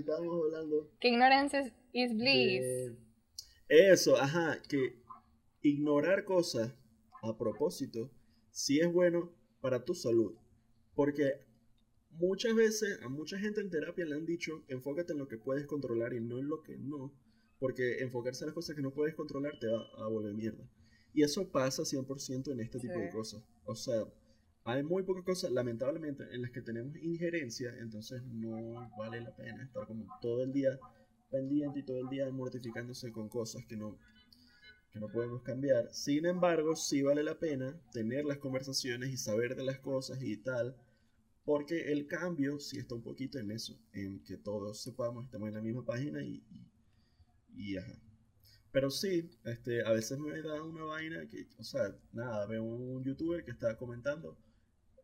Que 0.99 1.10
ignorance 1.10 1.71
is 1.93 2.12
bliss. 2.15 2.63
de- 2.63 2.95
Eso, 3.69 4.17
ajá, 4.19 4.60
que 4.67 4.95
ignorar 5.62 6.23
cosas 6.25 6.73
a 7.21 7.38
propósito 7.38 8.10
sí 8.49 8.80
es 8.80 8.91
bueno 8.91 9.32
para 9.62 9.86
tu 9.86 9.93
salud. 9.93 10.34
Porque 10.95 11.45
muchas 12.10 12.56
veces 12.56 12.99
a 13.04 13.10
mucha 13.10 13.38
gente 13.38 13.62
en 13.62 13.69
terapia 13.69 14.06
le 14.06 14.15
han 14.15 14.25
dicho, 14.25 14.63
enfócate 14.67 15.13
en 15.13 15.19
lo 15.19 15.28
que 15.28 15.38
puedes 15.38 15.67
controlar 15.67 16.13
y 16.13 16.19
no 16.19 16.39
en 16.39 16.47
lo 16.47 16.63
que 16.63 16.78
no. 16.78 17.13
Porque 17.60 17.99
enfocarse 17.99 18.43
en 18.43 18.47
las 18.47 18.56
cosas 18.56 18.75
que 18.75 18.82
no 18.82 18.91
puedes 18.91 19.13
controlar 19.13 19.60
te 19.60 19.67
va 19.67 19.86
a 19.99 20.08
volver 20.08 20.34
mierda. 20.34 20.67
Y 21.13 21.21
eso 21.21 21.47
pasa 21.51 21.84
100% 21.84 22.51
en 22.51 22.60
este 22.60 22.80
tipo 22.80 22.97
de 22.97 23.10
cosas. 23.12 23.43
O 23.65 23.75
sea, 23.75 24.04
hay 24.65 24.82
muy 24.82 25.04
pocas 25.04 25.23
cosas, 25.23 25.51
lamentablemente, 25.51 26.23
en 26.32 26.41
las 26.41 26.49
que 26.49 26.62
tenemos 26.62 26.97
injerencia, 26.97 27.71
entonces 27.80 28.23
no 28.23 28.89
vale 28.97 29.21
la 29.21 29.36
pena 29.36 29.63
estar 29.63 29.86
como 29.86 30.08
todo 30.19 30.43
el 30.43 30.51
día 30.51 30.80
pendiente 31.30 31.80
y 31.80 31.84
todo 31.84 31.99
el 31.99 32.10
día 32.10 32.30
mortificándose 32.32 33.12
con 33.12 33.30
cosas 33.30 33.63
que 33.67 33.78
no, 33.78 33.99
que 34.91 34.99
no 34.99 35.08
podemos 35.08 35.43
cambiar. 35.43 35.93
Sin 35.93 36.25
embargo, 36.25 36.75
sí 36.75 37.04
vale 37.04 37.21
la 37.21 37.38
pena 37.38 37.80
tener 37.91 38.25
las 38.25 38.39
conversaciones 38.39 39.12
y 39.12 39.17
saber 39.17 39.56
de 39.56 39.63
las 39.63 39.78
cosas 39.78 40.23
y 40.23 40.36
tal, 40.38 40.75
porque 41.43 41.91
el 41.91 42.08
cambio 42.08 42.60
sí 42.60 42.80
está 42.80 42.95
un 42.95 43.04
poquito 43.04 43.38
en 43.38 43.51
eso, 43.51 43.78
en 43.93 44.23
que 44.23 44.36
todos 44.36 44.82
sepamos, 44.82 45.25
estemos 45.25 45.47
en 45.47 45.54
la 45.54 45.62
misma 45.62 45.86
página 45.86 46.23
y, 46.23 46.43
y, 47.56 47.73
y 47.73 47.78
ajá. 47.78 48.01
Pero 48.71 48.89
sí, 48.89 49.30
este, 49.43 49.86
a 49.86 49.91
veces 49.91 50.17
me 50.17 50.41
da 50.41 50.63
una 50.63 50.86
vaina 50.86 51.28
que, 51.30 51.47
o 51.60 51.63
sea, 51.63 51.95
nada, 52.13 52.47
veo 52.47 52.63
un 52.63 53.04
youtuber 53.04 53.45
que 53.45 53.51
está 53.51 53.78
comentando 53.78 54.36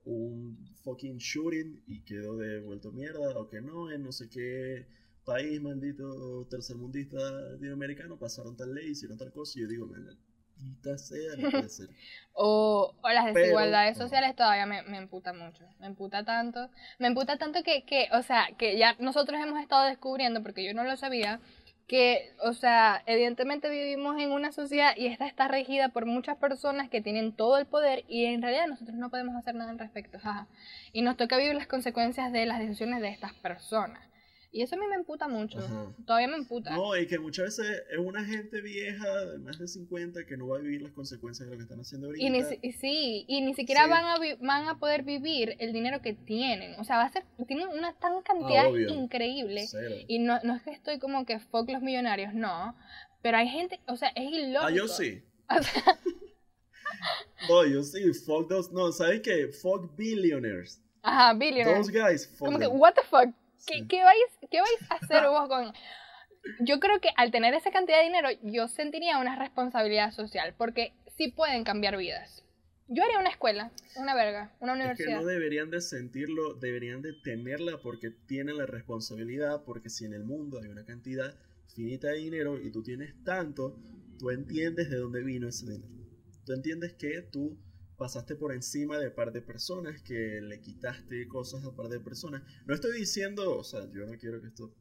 un 0.06 0.58
fucking 0.84 1.18
shooting 1.18 1.84
y 1.88 2.00
quedó 2.02 2.38
de 2.38 2.60
vuelto 2.62 2.92
mierda, 2.92 3.38
o 3.40 3.48
que 3.48 3.62
no, 3.62 3.92
en 3.92 4.04
no 4.04 4.12
sé 4.12 4.30
qué 4.30 4.86
país 5.26 5.62
maldito 5.62 6.48
tercermundista 6.50 7.18
latinoamericano 7.32 8.18
pasaron 8.18 8.58
tal 8.58 8.74
ley, 8.74 8.90
hicieron 8.92 9.18
tal 9.18 9.32
cosa, 9.32 9.60
y 9.60 9.62
yo 9.62 9.68
digo, 9.68 9.86
maldita 9.86 10.98
sea, 10.98 11.36
no 11.38 11.52
puede 11.52 11.70
ser. 11.70 11.90
O, 12.34 12.96
o 13.02 13.10
las 13.10 13.26
Pero- 13.26 13.40
desigualdades 13.40 13.98
sociales 13.98 14.36
todavía 14.36 14.66
me, 14.66 14.82
me 14.84 14.98
emputa 14.98 15.34
mucho. 15.34 15.64
Me 15.80 15.86
emputa 15.88 16.24
tanto. 16.26 16.70
Me 17.00 17.08
emputa 17.08 17.38
tanto 17.38 17.62
que, 17.64 17.84
que, 17.86 18.08
o 18.14 18.24
sea, 18.24 18.48
que 18.58 18.78
ya 18.78 18.96
nosotros 19.00 19.40
hemos 19.42 19.60
estado 19.62 19.86
descubriendo, 19.88 20.42
porque 20.42 20.64
yo 20.64 20.74
no 20.74 20.84
lo 20.84 20.98
sabía, 20.98 21.40
que, 21.92 22.32
o 22.40 22.54
sea, 22.54 23.04
evidentemente 23.06 23.70
vivimos 23.70 24.18
en 24.18 24.32
una 24.32 24.54
sociedad 24.54 24.96
y 24.96 25.08
esta 25.08 25.28
está 25.28 25.50
regida 25.50 25.90
por 25.90 26.06
muchas 26.06 26.38
personas 26.38 26.88
que 26.88 27.02
tienen 27.02 27.34
todo 27.34 27.58
el 27.58 27.66
poder 27.66 28.06
y 28.08 28.24
en 28.24 28.42
realidad 28.42 28.68
nosotros 28.68 28.96
no 28.96 29.10
podemos 29.10 29.36
hacer 29.36 29.56
nada 29.56 29.72
al 29.72 29.78
respecto. 29.78 30.18
jaja. 30.18 30.48
Y 30.94 31.02
nos 31.02 31.18
toca 31.18 31.36
vivir 31.36 31.54
las 31.54 31.68
consecuencias 31.68 32.32
de 32.32 32.46
las 32.46 32.60
decisiones 32.60 33.02
de 33.02 33.10
estas 33.10 33.34
personas. 33.34 34.11
Y 34.54 34.62
eso 34.64 34.76
a 34.76 34.78
mí 34.80 34.86
me 34.88 34.96
emputa 34.96 35.30
mucho. 35.30 35.60
Ajá. 35.60 35.94
Todavía 36.06 36.28
me 36.28 36.36
emputa. 36.36 36.76
No, 36.76 36.98
y 36.98 37.08
que 37.08 37.18
muchas 37.20 37.46
veces 37.58 37.84
es 37.90 37.98
una 37.98 38.26
gente 38.26 38.60
vieja 38.60 39.26
de 39.26 39.38
más 39.40 39.58
de 39.58 39.68
50 39.68 40.26
que 40.26 40.36
no 40.36 40.48
va 40.50 40.58
a 40.58 40.60
vivir 40.60 40.82
las 40.82 40.92
consecuencias 40.92 41.48
de 41.48 41.54
lo 41.54 41.58
que 41.58 41.64
están 41.64 41.80
haciendo 41.80 42.08
ahorita. 42.08 42.26
Y 42.26 42.30
ni, 42.30 42.44
si- 42.44 42.60
y 42.62 42.72
sí, 42.74 43.26
y 43.30 43.42
ni 43.42 43.54
siquiera 43.54 43.86
Sí. 43.86 43.90
van, 43.90 44.04
a 44.06 44.20
vi- 44.20 44.36
van 44.42 44.68
a 44.68 44.78
poder 44.78 45.04
vivir 45.04 45.56
el 45.60 45.72
dinero 45.72 46.02
que 46.02 46.14
tienen. 46.14 46.78
O 46.80 46.84
sea, 46.84 46.98
va 46.98 47.04
a 47.06 47.10
ser, 47.14 47.24
tienen 47.48 47.70
una 47.70 47.94
tan 47.94 48.22
cantidad 48.24 48.66
Ah, 48.66 48.70
obvio. 48.70 48.90
increíble. 48.90 49.66
Cero. 49.68 49.96
Y 50.10 50.20
no, 50.20 50.38
no 50.44 50.56
es 50.56 50.64
que 50.64 50.72
estoy 50.72 51.00
como 51.00 51.26
que 51.26 51.40
fuck 51.40 51.70
los 51.70 51.82
millonarios, 51.82 52.34
no. 52.34 52.76
Pero 53.22 53.38
hay 53.38 53.48
gente, 53.48 53.80
o 53.88 53.96
sea, 53.96 54.10
es 54.10 54.30
ilógico. 54.34 54.64
Ah, 54.66 54.72
yo 54.72 54.88
sí. 54.90 55.24
O 55.50 55.64
sea, 55.64 55.84
No, 57.50 57.66
yo 57.66 57.84
sí. 57.84 58.02
Fuck 58.26 58.50
those. 58.50 58.70
No, 58.74 58.92
¿sabes 58.92 59.22
qué? 59.22 59.48
Fuck 59.48 59.96
billionaires. 59.96 60.82
ajá, 61.04 61.34
billionaires. 61.34 61.88
Those 61.88 61.92
guys. 62.00 62.28
Fuck 62.28 62.40
Como 62.48 62.60
que, 62.60 62.68
what 62.68 62.94
the 62.94 63.02
fuck? 63.04 63.34
¿Qué, 63.68 63.80
Sí. 63.80 63.88
qué 63.88 64.04
vais, 64.04 64.50
¿Qué 64.50 64.60
vais 64.62 64.92
a 64.92 64.96
hacer 64.96 65.24
vos 65.30 65.48
con...? 65.48 65.74
Yo 66.60 66.80
creo 66.80 67.00
que 67.00 67.10
al 67.18 67.30
tener 67.32 67.54
esa 67.54 67.72
cantidad 67.72 68.00
de 68.00 68.06
dinero, 68.06 68.30
yo 68.42 68.68
sentiría 68.68 69.20
una 69.20 69.36
responsabilidad 69.38 70.12
social, 70.12 70.56
porque 70.58 70.94
sí 71.16 71.28
pueden 71.32 71.64
cambiar 71.64 71.98
vidas. 71.98 72.44
Yo 72.88 73.04
haría 73.04 73.20
una 73.20 73.30
escuela, 73.30 73.72
una 73.96 74.16
verga, 74.16 74.52
una 74.60 74.74
Es 74.74 74.78
que 74.80 74.84
universidad. 75.04 75.22
no 75.22 75.26
deberían 75.26 75.70
de 75.70 75.82
sentirlo, 75.82 76.56
deberían 76.56 77.02
de 77.02 77.14
tenerla 77.14 77.78
porque 77.82 78.10
tienen 78.10 78.58
la 78.58 78.66
responsabilidad, 78.66 79.64
porque 79.64 79.90
si 79.90 80.06
en 80.06 80.14
el 80.14 80.24
mundo 80.24 80.60
hay 80.62 80.68
una 80.70 80.84
cantidad 80.84 81.34
finita 81.74 82.08
de 82.08 82.18
dinero 82.18 82.60
y 82.60 82.70
tú 82.72 82.82
tienes 82.84 83.14
tanto, 83.24 83.78
tú 84.20 84.30
entiendes 84.32 84.90
de 84.90 84.98
dónde 84.98 85.24
vino 85.24 85.48
ese 85.48 85.68
dinero. 85.72 85.88
Tú 86.46 86.54
entiendes 86.54 86.94
que 86.94 87.22
tú 87.22 87.56
pasaste 88.02 88.36
por 88.36 88.52
encima 88.52 88.98
de 88.98 89.12
par 89.12 89.32
de 89.32 89.44
personas, 89.44 90.02
que 90.02 90.42
le 90.42 90.60
quitaste 90.60 91.28
cosas 91.28 91.64
a 91.66 91.76
par 91.76 91.88
de 91.88 92.00
personas. 92.00 92.42
No 92.66 92.74
estoy 92.74 92.98
diciendo, 92.98 93.56
o 93.56 93.64
sea, 93.64 93.88
yo 93.92 94.08
no 94.08 94.18
quiero 94.18 94.42
que 94.42 94.48
esto, 94.48 94.74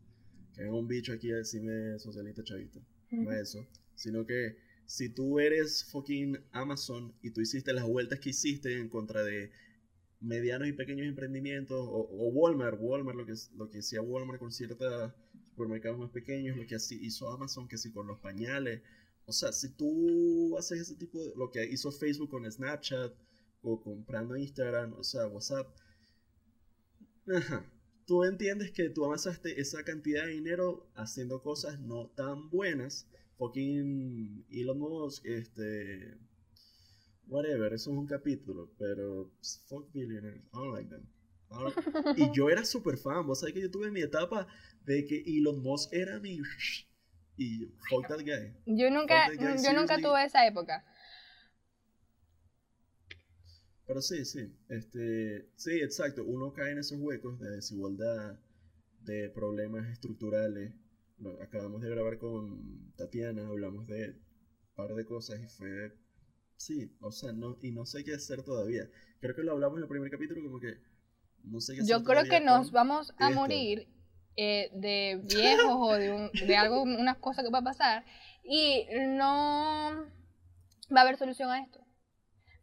que 0.54 0.62
venga 0.62 0.78
un 0.78 0.88
bicho 0.88 1.12
aquí 1.12 1.30
a 1.30 1.36
decirme 1.36 1.98
socialista 1.98 2.42
chavista, 2.42 2.80
no 3.10 3.30
es 3.30 3.40
eso, 3.42 3.68
sino 3.94 4.24
que 4.24 4.56
si 4.86 5.10
tú 5.10 5.38
eres 5.38 5.84
fucking 5.92 6.38
Amazon 6.52 7.12
y 7.20 7.32
tú 7.32 7.42
hiciste 7.42 7.74
las 7.74 7.84
vueltas 7.84 8.20
que 8.20 8.30
hiciste 8.30 8.78
en 8.78 8.88
contra 8.88 9.22
de 9.22 9.50
medianos 10.20 10.68
y 10.68 10.72
pequeños 10.72 11.06
emprendimientos, 11.06 11.78
o, 11.78 12.08
o 12.10 12.28
Walmart, 12.30 12.78
Walmart, 12.80 13.18
lo 13.18 13.26
que, 13.26 13.34
lo 13.54 13.68
que 13.68 13.80
hacía 13.80 14.00
Walmart 14.00 14.40
con 14.40 14.50
ciertos 14.50 15.12
supermercados 15.44 15.98
más 15.98 16.10
pequeños, 16.10 16.56
lo 16.56 16.66
que 16.66 16.76
así 16.76 16.98
hizo 17.02 17.28
Amazon, 17.28 17.68
que 17.68 17.76
sí 17.76 17.92
con 17.92 18.06
los 18.06 18.18
pañales. 18.20 18.80
O 19.30 19.32
sea, 19.32 19.52
si 19.52 19.68
tú 19.68 20.56
haces 20.58 20.80
ese 20.80 20.96
tipo 20.96 21.22
de, 21.22 21.32
lo 21.36 21.52
que 21.52 21.64
hizo 21.64 21.92
Facebook 21.92 22.30
con 22.30 22.50
Snapchat, 22.50 23.14
o 23.62 23.80
comprando 23.80 24.36
Instagram, 24.36 24.94
o 24.98 25.04
sea, 25.04 25.28
WhatsApp, 25.28 25.68
ajá, 27.32 27.64
tú 28.06 28.24
entiendes 28.24 28.72
que 28.72 28.90
tú 28.90 29.04
amasaste 29.04 29.60
esa 29.60 29.84
cantidad 29.84 30.24
de 30.24 30.32
dinero 30.32 30.90
haciendo 30.96 31.42
cosas 31.42 31.78
no 31.78 32.08
tan 32.08 32.50
buenas. 32.50 33.06
Fucking 33.38 34.46
Elon 34.50 34.78
Musk, 34.80 35.24
este. 35.26 36.18
Whatever, 37.28 37.72
eso 37.72 37.92
es 37.92 37.96
un 37.96 38.08
capítulo, 38.08 38.68
pero. 38.78 39.30
Fuck 39.68 39.92
billionaires, 39.92 40.42
I 40.52 40.56
don't 40.56 40.74
like 40.74 40.90
them. 40.90 41.06
Y 42.16 42.32
yo 42.32 42.50
era 42.50 42.64
súper 42.64 42.96
fan, 42.96 43.24
vos 43.26 43.38
sabés 43.38 43.54
que 43.54 43.60
yo 43.60 43.70
tuve 43.70 43.92
mi 43.92 44.00
etapa 44.00 44.48
de 44.84 45.06
que 45.06 45.22
Elon 45.24 45.62
Musk 45.62 45.92
era 45.92 46.18
mi. 46.18 46.40
Y 47.40 47.66
fuck 47.88 48.06
that 48.08 48.20
guy. 48.20 48.52
Yo 48.66 48.90
nunca, 48.90 49.28
guy, 49.36 49.62
yo 49.62 49.72
nunca 49.72 50.00
tuve 50.00 50.24
esa 50.24 50.46
época. 50.46 50.84
Pero 53.86 54.00
sí, 54.02 54.24
sí, 54.24 54.52
este, 54.68 55.48
sí, 55.56 55.80
exacto, 55.80 56.24
uno 56.24 56.52
cae 56.52 56.72
en 56.72 56.78
esos 56.78 56.98
huecos 57.00 57.40
de 57.40 57.50
desigualdad, 57.50 58.38
de 59.02 59.30
problemas 59.30 59.88
estructurales. 59.88 60.72
Acabamos 61.42 61.82
de 61.82 61.90
grabar 61.90 62.18
con 62.18 62.92
Tatiana, 62.96 63.46
hablamos 63.48 63.86
de 63.88 64.10
un 64.10 64.74
par 64.76 64.94
de 64.94 65.04
cosas 65.04 65.40
y 65.42 65.48
fue, 65.48 65.92
sí, 66.56 66.96
o 67.00 67.12
sea, 67.12 67.32
no, 67.32 67.58
y 67.62 67.72
no 67.72 67.86
sé 67.86 68.04
qué 68.04 68.14
hacer 68.14 68.42
todavía. 68.44 68.90
Creo 69.20 69.34
que 69.34 69.42
lo 69.42 69.52
hablamos 69.52 69.78
en 69.78 69.84
el 69.84 69.88
primer 69.88 70.10
capítulo, 70.10 70.42
como 70.42 70.60
que 70.60 70.78
no 71.44 71.60
sé 71.60 71.74
qué 71.76 71.82
hacer 71.82 71.96
Yo 71.98 72.04
creo 72.04 72.24
que 72.28 72.40
nos 72.40 72.66
con- 72.66 72.72
vamos 72.72 73.12
a 73.18 73.30
esto. 73.30 73.36
morir 73.36 73.88
eh, 74.36 74.70
de 74.72 75.20
viejos 75.22 75.74
o 75.76 75.92
de, 75.94 76.12
un- 76.12 76.30
de 76.32 76.56
algo, 76.56 76.82
una 76.82 77.14
cosa 77.16 77.42
que 77.42 77.50
va 77.50 77.58
a 77.58 77.62
pasar 77.62 78.04
y 78.44 78.86
no 79.00 80.06
va 80.94 81.00
a 81.00 81.02
haber 81.02 81.16
solución 81.18 81.50
a 81.50 81.60
esto. 81.60 81.78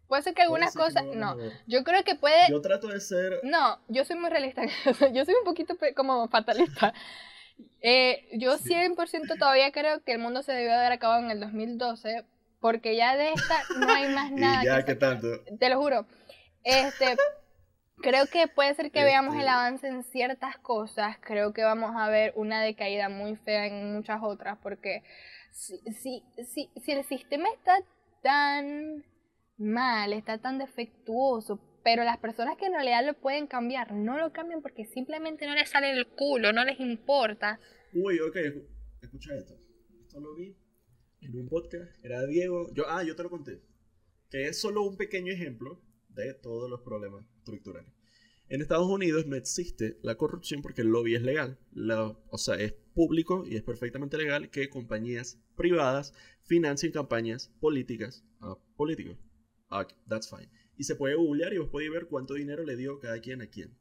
Puede 0.07 0.21
ser 0.23 0.33
que 0.33 0.41
algunas 0.43 0.71
ser 0.71 0.79
que 0.79 0.85
cosas, 0.85 1.03
vamos 1.03 1.15
no, 1.17 1.29
a 1.29 1.35
ver. 1.35 1.51
yo 1.67 1.83
creo 1.83 2.03
que 2.05 2.15
puede, 2.15 2.49
Yo 2.49 2.61
trato 2.61 2.87
de 2.87 2.99
ser, 3.01 3.41
no, 3.43 3.79
yo 3.89 4.05
soy 4.05 4.15
muy 4.17 4.29
realista, 4.29 4.61
yo 5.13 5.25
soy 5.25 5.33
un 5.35 5.43
poquito 5.45 5.75
como 5.95 6.27
fatalista. 6.29 6.93
Eh, 7.81 8.27
yo 8.33 8.57
Sí. 8.59 8.69
100% 8.69 9.35
todavía 9.39 9.71
creo 9.71 10.03
que 10.03 10.11
el 10.11 10.19
mundo 10.19 10.43
se 10.43 10.51
debió 10.51 10.73
haber 10.75 10.91
acabado 10.91 11.23
en 11.23 11.31
el 11.31 11.39
2012 11.39 12.23
porque 12.59 12.95
ya 12.95 13.15
de 13.15 13.29
esta 13.33 13.63
no 13.79 13.89
hay 13.91 14.09
más 14.09 14.29
y 14.31 14.35
nada 14.35 14.63
ya 14.63 14.77
que 14.83 14.93
que 14.93 14.99
sacar. 14.99 15.19
tanto. 15.21 15.27
Te 15.59 15.69
lo 15.69 15.79
juro. 15.79 16.05
Este, 16.63 17.15
creo 18.01 18.25
que 18.27 18.47
puede 18.47 18.73
ser 18.75 18.91
que 18.91 19.03
veamos 19.03 19.33
el 19.35 19.41
Este- 19.41 19.49
avance 19.51 19.87
en 19.87 20.03
ciertas 20.03 20.57
cosas. 20.57 21.17
Creo 21.21 21.53
que 21.53 21.63
vamos 21.63 21.91
a 21.95 22.09
ver 22.09 22.33
una 22.35 22.61
decaída 22.61 23.09
muy 23.09 23.35
fea 23.37 23.67
en 23.67 23.93
muchas 23.93 24.19
otras. 24.23 24.57
Porque 24.63 25.03
si, 25.51 25.77
si, 26.01 26.23
si, 26.45 26.69
si 26.83 26.91
el 26.91 27.03
sistema 27.05 27.47
está 27.55 27.73
tan 28.21 29.03
mal, 29.57 30.13
está 30.13 30.37
tan 30.39 30.57
defectuoso, 30.57 31.59
pero 31.83 32.03
las 32.03 32.17
personas 32.17 32.57
que 32.57 32.65
en 32.65 32.73
realidad 32.73 33.05
lo 33.05 33.13
pueden 33.13 33.47
cambiar, 33.47 33.91
no 33.93 34.17
lo 34.17 34.31
cambian 34.33 34.61
porque 34.61 34.85
simplemente 34.85 35.45
no 35.47 35.55
les 35.55 35.69
sale 35.69 35.91
el 35.91 36.07
culo, 36.07 36.51
no 36.53 36.63
les 36.65 36.79
importa. 36.79 37.59
Uy, 37.93 38.19
ok, 38.19 38.35
escu- 38.35 38.67
escucha 39.01 39.35
esto. 39.35 39.53
Esto 40.01 40.19
lo 40.19 40.35
vi 40.35 40.55
en 41.21 41.35
un 41.35 41.47
podcast. 41.47 42.03
Era 42.03 42.25
Diego. 42.25 42.67
Yo, 42.73 42.83
ah, 42.89 43.03
yo 43.03 43.15
te 43.15 43.23
lo 43.23 43.29
conté. 43.29 43.61
Que 44.29 44.47
es 44.47 44.59
solo 44.59 44.83
un 44.83 44.97
pequeño 44.97 45.31
ejemplo 45.31 45.81
de 46.09 46.33
todos 46.33 46.69
los 46.69 46.81
problemas 46.81 47.25
estructurales. 47.47 47.91
En 48.49 48.61
Estados 48.61 48.87
Unidos 48.87 49.25
no 49.25 49.35
existe 49.35 49.97
la 50.01 50.15
corrupción 50.15 50.61
porque 50.61 50.81
el 50.81 50.87
lobby 50.87 51.15
es 51.15 51.21
legal. 51.21 51.59
O 52.29 52.37
sea, 52.37 52.55
es 52.55 52.73
público 52.93 53.43
y 53.45 53.57
es 53.57 53.63
perfectamente 53.63 54.17
legal 54.17 54.49
que 54.49 54.69
compañías 54.69 55.37
privadas 55.55 56.13
financien 56.43 56.93
campañas 56.93 57.51
políticas 57.59 58.23
a 58.39 58.57
políticos. 58.77 59.17
Ah, 59.69 59.85
that's 60.07 60.29
fine. 60.29 60.49
Y 60.77 60.85
se 60.85 60.95
puede 60.95 61.15
googlear 61.15 61.53
y 61.53 61.57
vos 61.57 61.69
podéis 61.69 61.91
ver 61.91 62.07
cuánto 62.07 62.35
dinero 62.35 62.63
le 62.63 62.77
dio 62.77 62.99
cada 62.99 63.19
quien 63.19 63.41
a 63.41 63.47
quién. 63.47 63.77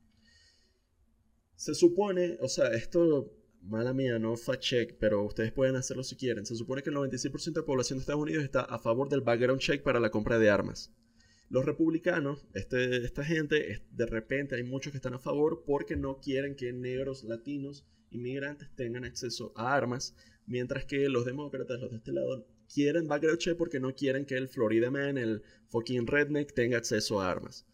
Se 1.54 1.74
supone, 1.74 2.36
o 2.40 2.48
sea, 2.48 2.68
esto, 2.74 3.32
mala 3.62 3.92
mía, 3.92 4.18
no 4.18 4.36
fact 4.36 4.62
check, 4.62 4.96
pero 4.98 5.22
ustedes 5.22 5.52
pueden 5.52 5.76
hacerlo 5.76 6.02
si 6.02 6.16
quieren. 6.16 6.44
Se 6.44 6.56
supone 6.56 6.82
que 6.82 6.90
el 6.90 6.96
96% 6.96 7.52
de 7.52 7.60
la 7.60 7.66
población 7.66 7.98
de 7.98 8.00
Estados 8.00 8.22
Unidos 8.22 8.42
está 8.42 8.62
a 8.62 8.78
favor 8.78 9.08
del 9.08 9.20
background 9.20 9.60
check 9.60 9.82
para 9.82 10.00
la 10.00 10.10
compra 10.10 10.38
de 10.40 10.50
armas. 10.50 10.92
Los 11.48 11.64
republicanos, 11.64 12.46
este, 12.54 13.04
esta 13.04 13.24
gente, 13.24 13.82
de 13.90 14.06
repente 14.06 14.56
hay 14.56 14.64
muchos 14.64 14.90
que 14.90 14.98
están 14.98 15.14
a 15.14 15.18
favor 15.18 15.62
porque 15.64 15.96
no 15.96 16.20
quieren 16.20 16.56
que 16.56 16.72
negros, 16.72 17.22
latinos, 17.22 17.86
inmigrantes 18.10 18.68
tengan 18.74 19.04
acceso 19.04 19.52
a 19.56 19.74
armas, 19.74 20.16
mientras 20.46 20.84
que 20.84 21.08
los 21.08 21.24
demócratas, 21.24 21.80
los 21.80 21.90
de 21.90 21.98
este 21.98 22.12
lado, 22.12 22.46
quieren 22.72 23.06
background 23.06 23.56
porque 23.56 23.80
no 23.80 23.94
quieren 23.94 24.24
que 24.24 24.36
el 24.36 24.48
Florida 24.48 24.90
Man, 24.90 25.18
el 25.18 25.42
fucking 25.68 26.06
redneck, 26.06 26.52
tenga 26.52 26.78
acceso 26.78 27.20
a 27.20 27.30
armas. 27.30 27.64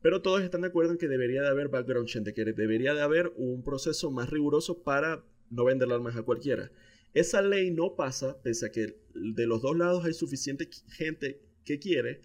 Pero 0.00 0.22
todos 0.22 0.42
están 0.42 0.62
de 0.62 0.68
acuerdo 0.68 0.92
en 0.92 0.98
que 0.98 1.08
debería 1.08 1.42
de 1.42 1.48
haber 1.48 1.68
background 1.68 2.08
check, 2.08 2.34
que 2.34 2.44
debería 2.44 2.94
de 2.94 3.00
haber 3.00 3.32
un 3.36 3.62
proceso 3.62 4.10
más 4.10 4.30
riguroso 4.30 4.82
para 4.82 5.24
no 5.50 5.64
vender 5.64 5.90
armas 5.90 6.16
a 6.16 6.22
cualquiera. 6.22 6.70
Esa 7.14 7.40
ley 7.42 7.70
no 7.70 7.94
pasa, 7.94 8.42
pese 8.42 8.66
a 8.66 8.72
que 8.72 8.98
de 9.14 9.46
los 9.46 9.62
dos 9.62 9.76
lados 9.76 10.04
hay 10.04 10.12
suficiente 10.12 10.68
gente 10.88 11.40
que 11.64 11.78
quiere, 11.78 12.20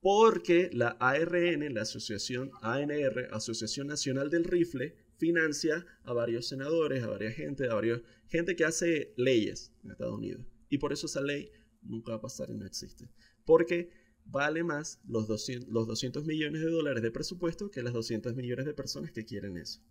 porque 0.00 0.70
la 0.72 0.96
ARN, 0.98 1.74
la 1.74 1.82
asociación 1.82 2.50
ANR, 2.62 3.28
Asociación 3.32 3.86
Nacional 3.86 4.30
del 4.30 4.44
Rifle, 4.44 4.96
financia 5.18 5.84
a 6.04 6.14
varios 6.14 6.48
senadores, 6.48 7.02
a 7.02 7.08
varias 7.08 7.34
gente, 7.34 7.68
a 7.68 7.74
varios 7.74 8.02
gente 8.26 8.56
que 8.56 8.64
hace 8.64 9.12
leyes 9.16 9.72
en 9.84 9.90
Estados 9.90 10.14
Unidos. 10.14 10.46
Y 10.70 10.78
por 10.78 10.92
eso 10.92 11.06
esa 11.06 11.20
ley 11.20 11.50
nunca 11.82 12.12
va 12.12 12.18
a 12.18 12.22
pasar 12.22 12.50
y 12.50 12.54
no 12.54 12.64
existe. 12.64 13.10
Porque 13.44 13.90
vale 14.24 14.64
más 14.64 15.00
los 15.04 15.26
200, 15.28 15.68
los 15.68 15.86
200 15.86 16.24
millones 16.24 16.62
de 16.62 16.70
dólares 16.70 17.02
de 17.02 17.10
presupuesto 17.10 17.70
que 17.70 17.82
las 17.82 17.92
200 17.92 18.34
millones 18.34 18.64
de 18.64 18.74
personas 18.74 19.12
que 19.12 19.26
quieren 19.26 19.58
eso. 19.58 19.82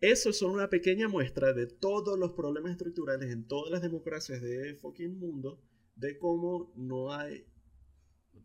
Eso 0.00 0.30
es 0.30 0.38
solo 0.38 0.54
una 0.54 0.68
pequeña 0.68 1.08
muestra 1.08 1.52
de 1.52 1.66
todos 1.66 2.18
los 2.18 2.32
problemas 2.32 2.72
estructurales 2.72 3.30
en 3.32 3.48
todas 3.48 3.72
las 3.72 3.82
democracias 3.82 4.40
de 4.42 4.74
fucking 4.76 5.18
mundo, 5.18 5.60
de 5.96 6.18
cómo 6.18 6.72
no 6.76 7.12
hay 7.12 7.46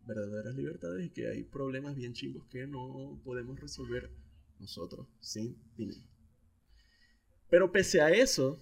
verdaderas 0.06 0.54
libertades 0.54 1.06
y 1.06 1.10
que 1.10 1.28
hay 1.28 1.44
problemas 1.44 1.94
bien 1.96 2.12
chingos 2.12 2.46
que 2.46 2.66
no 2.66 3.20
podemos 3.24 3.60
resolver 3.60 4.10
nosotros 4.58 5.06
sin 5.20 5.56
dinero. 5.76 6.02
Pero 7.50 7.70
pese 7.72 8.00
a 8.00 8.10
eso, 8.10 8.58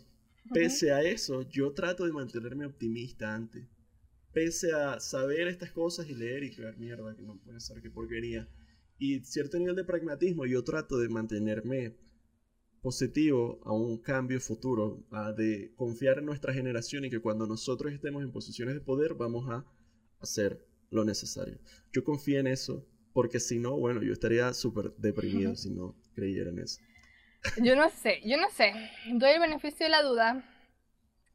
pese 0.52 0.92
a 0.92 1.02
eso, 1.02 1.42
yo 1.42 1.72
trato 1.72 2.04
de 2.04 2.12
mantenerme 2.12 2.66
optimista 2.66 3.34
antes 3.34 3.66
pese 4.32 4.72
a 4.72 4.98
saber 4.98 5.48
estas 5.48 5.70
cosas 5.70 6.08
y 6.08 6.14
leer 6.14 6.42
y 6.44 6.50
crear 6.50 6.76
mierda, 6.78 7.14
que 7.14 7.22
no 7.22 7.38
puede 7.38 7.60
ser 7.60 7.80
que 7.82 7.90
porquería, 7.90 8.48
y 8.98 9.20
cierto 9.20 9.58
nivel 9.58 9.76
de 9.76 9.84
pragmatismo, 9.84 10.46
yo 10.46 10.64
trato 10.64 10.98
de 10.98 11.08
mantenerme 11.08 11.96
positivo 12.80 13.60
a 13.64 13.72
un 13.72 13.98
cambio 13.98 14.40
futuro, 14.40 15.04
a 15.10 15.32
de 15.32 15.72
confiar 15.76 16.18
en 16.18 16.26
nuestra 16.26 16.52
generación 16.52 17.04
y 17.04 17.10
que 17.10 17.20
cuando 17.20 17.46
nosotros 17.46 17.92
estemos 17.92 18.22
en 18.22 18.32
posiciones 18.32 18.74
de 18.74 18.80
poder 18.80 19.14
vamos 19.14 19.48
a 19.48 19.64
hacer 20.20 20.66
lo 20.92 21.04
necesario. 21.04 21.58
Yo 21.92 22.04
confío 22.04 22.38
en 22.38 22.46
eso, 22.46 22.86
porque 23.12 23.40
si 23.40 23.58
no, 23.58 23.76
bueno, 23.76 24.02
yo 24.02 24.12
estaría 24.12 24.52
súper 24.54 24.94
deprimido 24.96 25.56
si 25.56 25.70
no 25.70 25.96
creyera 26.14 26.50
en 26.50 26.60
eso. 26.60 26.80
Yo 27.60 27.74
no 27.74 27.90
sé, 27.90 28.20
yo 28.24 28.36
no 28.36 28.48
sé. 28.50 28.72
Doy 29.14 29.32
el 29.32 29.40
beneficio 29.40 29.84
de 29.84 29.90
la 29.90 30.02
duda, 30.02 30.44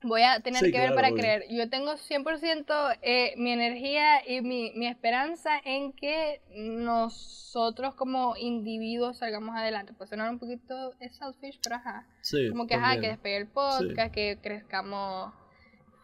voy 0.03 0.21
a 0.21 0.39
tener 0.39 0.71
que 0.71 0.79
ver 0.79 0.95
para 0.95 1.11
creer. 1.11 1.43
Yo 1.49 1.69
tengo 1.69 1.95
100% 1.95 2.97
eh, 3.01 3.33
mi 3.35 3.51
energía 3.51 4.21
y 4.25 4.41
mi, 4.41 4.71
mi, 4.75 4.87
esperanza 4.87 5.59
en 5.65 5.91
que 5.91 6.41
nosotros 6.55 7.95
como 7.95 8.37
individuos 8.37 9.17
salgamos 9.17 9.55
adelante. 9.57 9.93
Puede 9.93 10.09
sonar 10.09 10.29
un 10.29 10.39
poquito 10.39 10.93
selfish, 10.99 11.59
pero 11.61 11.75
ajá. 11.75 12.07
como 12.51 12.67
que, 12.67 12.75
ajá, 12.75 13.01
que 13.01 13.07
despegue 13.07 13.37
el 13.37 13.47
podcast, 13.47 14.13
que 14.13 14.39
crezcamos 14.41 15.33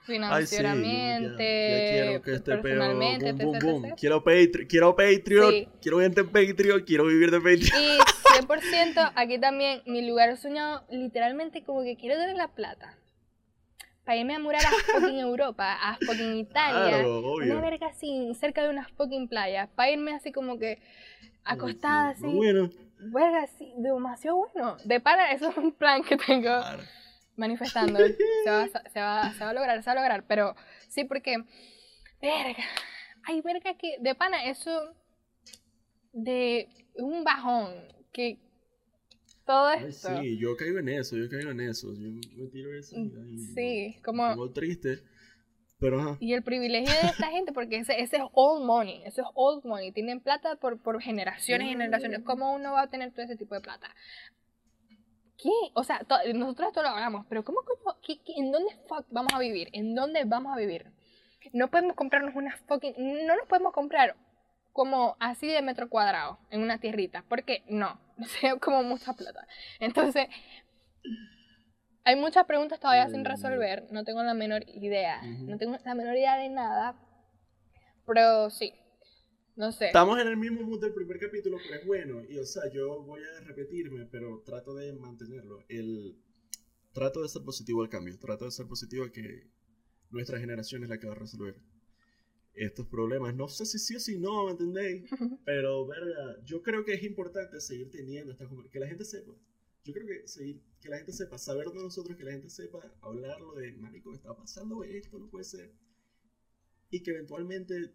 financieramente, 0.06 2.22
personalmente, 2.24 3.34
Quiero, 3.98 4.24
Patreon, 4.24 4.68
quiero 4.68 4.96
Patreon, 4.96 5.66
quiero 5.82 6.00
gente 6.00 6.22
en 6.22 6.28
Patreon, 6.28 6.82
quiero 6.82 7.06
vivir 7.06 7.32
de 7.32 7.40
Patreon. 7.40 7.82
Y 7.82 7.98
100% 8.40 9.12
aquí 9.16 9.40
también, 9.40 9.82
mi 9.86 10.08
lugar 10.08 10.38
soñado, 10.38 10.86
literalmente 10.90 11.64
como 11.64 11.84
que 11.84 11.96
quiero 11.96 12.20
tener 12.20 12.36
la 12.36 12.50
plata 12.50 12.98
para 14.04 14.18
irme 14.18 14.36
a 14.36 14.40
murar 14.40 14.62
a 14.66 14.72
fucking 14.92 15.20
Europa, 15.20 15.74
a 15.74 15.98
fucking 16.06 16.36
Italia, 16.36 17.08
una 17.08 17.62
verga 17.62 17.88
así, 17.88 18.34
cerca 18.40 18.62
de 18.64 18.70
unas 18.70 18.92
fucking 18.92 19.30
playas, 19.30 19.70
para 19.70 19.92
irme 19.92 20.14
así 20.14 20.32
como 20.32 20.60
que 20.60 20.80
acostada 21.44 22.10
así. 22.10 22.28
Bueno. 22.28 22.70
Verga 23.06 23.44
así, 23.44 23.74
demasiado 23.78 24.38
bueno. 24.38 24.78
De 24.86 25.02
para, 25.02 25.34
eso 25.34 25.50
es 25.50 25.58
un 25.58 25.74
plan 25.74 26.04
que 26.04 26.16
tengo 26.16 26.52
manifestando. 27.36 28.00
se, 28.00 28.50
va, 28.50 28.68
se, 28.68 29.00
va, 29.00 29.34
se 29.34 29.44
va 29.44 29.50
a 29.50 29.54
lograr, 29.54 29.84
se 29.84 29.90
va 29.90 29.92
a 29.92 29.96
lograr, 29.96 30.26
pero 30.28 30.56
sí, 30.88 31.04
porque, 31.04 31.38
verga, 32.22 32.64
hay 33.24 33.42
verga 33.42 33.76
que, 33.78 33.98
de 34.00 34.16
pana, 34.16 34.46
eso 34.46 34.96
de 36.14 36.68
un 36.96 37.24
bajón 37.24 37.74
que 38.12 38.40
todo 39.46 39.72
esto. 39.72 40.22
sí, 40.22 40.38
yo 40.38 40.56
caigo 40.56 40.80
en 40.80 40.90
eso, 40.90 41.18
yo 41.18 41.30
caigo 41.30 41.52
en 41.52 41.60
eso. 41.62 41.94
Yo 41.94 42.10
me 42.10 42.48
tiro 42.48 42.74
eso. 42.74 42.98
Mm, 42.98 43.54
sí, 43.54 43.98
como. 44.04 44.30
Como 44.30 44.52
triste. 44.52 45.00
Pero 45.80 46.00
ajá. 46.00 46.18
Y 46.22 46.34
el 46.34 46.44
privilegio 46.44 46.94
de 47.02 47.10
esta 47.10 47.28
gente, 47.28 47.52
porque 47.52 47.78
ese, 47.78 48.00
ese, 48.00 48.18
es 48.18 48.24
old 48.32 48.66
money, 48.66 49.04
eso 49.06 49.22
es 49.22 49.28
old 49.34 49.66
money. 49.66 49.92
Tienen 49.92 50.22
plata 50.22 50.56
por, 50.56 50.82
por 50.82 51.02
generaciones 51.02 51.68
y 51.68 51.72
generaciones. 51.72 52.22
¿Cómo 52.24 52.54
uno 52.54 52.72
va 52.72 52.84
a 52.84 52.90
tener 52.90 53.12
todo 53.12 53.26
ese 53.26 53.36
tipo 53.36 53.54
de 53.54 53.62
plata? 53.62 53.94
¿Qué? 55.44 55.50
O 55.74 55.84
sea, 55.84 56.02
nosotros 56.34 56.70
esto 56.70 56.82
lo 56.82 56.88
hablamos, 56.88 57.26
pero 57.28 57.44
¿cómo 57.44 57.60
coño? 57.64 57.98
¿En 58.38 58.52
dónde 58.54 58.74
fuck 58.88 59.06
vamos 59.10 59.34
a 59.34 59.40
vivir? 59.40 59.70
¿En 59.74 59.94
dónde 59.94 60.24
vamos 60.24 60.54
a 60.56 60.58
vivir? 60.58 60.90
No 61.52 61.70
podemos 61.70 61.98
comprarnos 61.98 62.34
una 62.34 62.56
fucking. 62.66 62.94
No 63.28 63.36
nos 63.36 63.46
podemos 63.48 63.74
comprar 63.74 64.16
como 64.72 65.18
así 65.20 65.48
de 65.48 65.62
metro 65.62 65.90
cuadrado 65.90 66.40
en 66.50 66.62
una 66.62 66.80
tierrita, 66.80 67.26
porque 67.28 67.64
no, 67.68 68.00
sea 68.40 68.56
como 68.58 68.84
mucha 68.84 69.12
plata. 69.14 69.46
Entonces, 69.82 70.28
hay 72.06 72.16
muchas 72.16 72.46
preguntas 72.46 72.80
todavía 72.80 73.10
sin 73.10 73.26
resolver, 73.26 73.86
no 73.92 74.06
tengo 74.06 74.24
la 74.24 74.34
menor 74.34 74.64
idea, 74.68 75.22
no 75.24 75.58
tengo 75.58 75.78
la 75.84 75.94
menor 75.94 76.16
idea 76.16 76.38
de 76.38 76.50
nada, 76.50 76.96
pero 78.06 78.50
sí, 78.50 78.74
no 79.56 79.72
sé. 79.72 79.88
Estamos 79.88 80.20
en 80.20 80.28
el 80.28 80.38
mismo 80.38 80.62
mood 80.64 80.82
del 80.82 80.94
primer 80.94 81.20
capítulo, 81.20 81.58
pero 81.64 81.80
es 81.80 81.86
bueno, 81.86 82.24
y 82.28 82.38
o 82.38 82.46
sea, 82.46 82.70
yo 82.72 83.02
voy 83.04 83.22
a 83.22 83.42
repetirme, 83.42 84.06
pero 84.06 84.42
trato 84.46 84.76
de 84.76 84.94
mantenerlo. 84.94 85.60
El, 85.68 86.18
trato 86.94 87.22
de 87.22 87.30
ser 87.30 87.44
positivo 87.44 87.82
al 87.82 87.90
cambio, 87.90 88.18
trato 88.18 88.46
de 88.46 88.52
ser 88.52 88.68
positivo 88.68 89.04
a 89.04 89.12
que 89.12 89.50
nuestra 90.12 90.40
generación 90.40 90.84
es 90.84 90.90
la 90.90 91.00
que 91.00 91.08
va 91.08 91.14
a 91.14 91.18
resolver 91.18 91.60
estos 92.54 92.88
problemas. 92.88 93.36
No 93.36 93.48
sé 93.48 93.66
si 93.66 93.80
sí 93.80 93.96
o 93.96 94.00
si 94.00 94.18
no, 94.20 94.46
¿me 94.46 94.52
entendéis? 94.52 95.10
Pero, 95.46 95.86
verga, 95.88 96.40
yo 96.46 96.62
creo 96.62 96.86
que 96.86 96.94
es 96.94 97.04
importante 97.04 97.60
seguir 97.60 97.90
teniendo 97.90 98.32
esta 98.32 98.48
que 98.72 98.80
la 98.80 98.88
gente 98.88 99.04
sepa. 99.04 99.34
Yo 99.84 99.94
creo 99.94 100.08
que 100.08 100.28
seguir, 100.28 100.62
que 100.80 100.88
la 100.88 100.98
gente 100.98 101.12
sepa, 101.12 101.38
saber 101.38 101.68
de 101.68 101.82
nosotros, 101.82 102.16
que 102.16 102.24
la 102.24 102.32
gente 102.32 102.50
sepa 102.50 102.96
hablarlo 103.02 103.54
de, 103.56 103.74
marico, 103.74 104.14
está 104.14 104.34
pasando 104.36 104.84
esto, 104.84 105.20
no 105.20 105.30
puede 105.30 105.44
ser. 105.44 105.74
Y 106.90 107.02
que 107.02 107.12
eventualmente, 107.12 107.92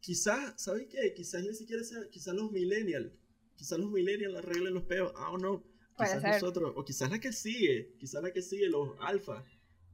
quizás, 0.00 0.60
¿sabes 0.60 0.86
qué? 0.88 1.12
Quizás 1.14 1.42
ni 1.42 1.54
siquiera 1.54 1.82
sea, 1.84 2.08
quizás 2.10 2.34
los 2.34 2.50
millennials, 2.50 3.12
quizás 3.56 3.78
los 3.78 3.90
millennials 3.90 4.36
arreglen 4.36 4.74
los 4.74 4.84
peos, 4.84 5.12
ah 5.16 5.30
o 5.30 5.38
no. 5.38 5.64
Quizás 5.96 6.22
nosotros, 6.22 6.72
o 6.76 6.84
quizás 6.84 7.10
la 7.10 7.18
que 7.18 7.32
sigue, 7.32 7.96
quizás 7.98 8.22
la 8.22 8.32
que 8.32 8.40
sigue, 8.40 8.68
los 8.68 8.90
alfa 9.00 9.44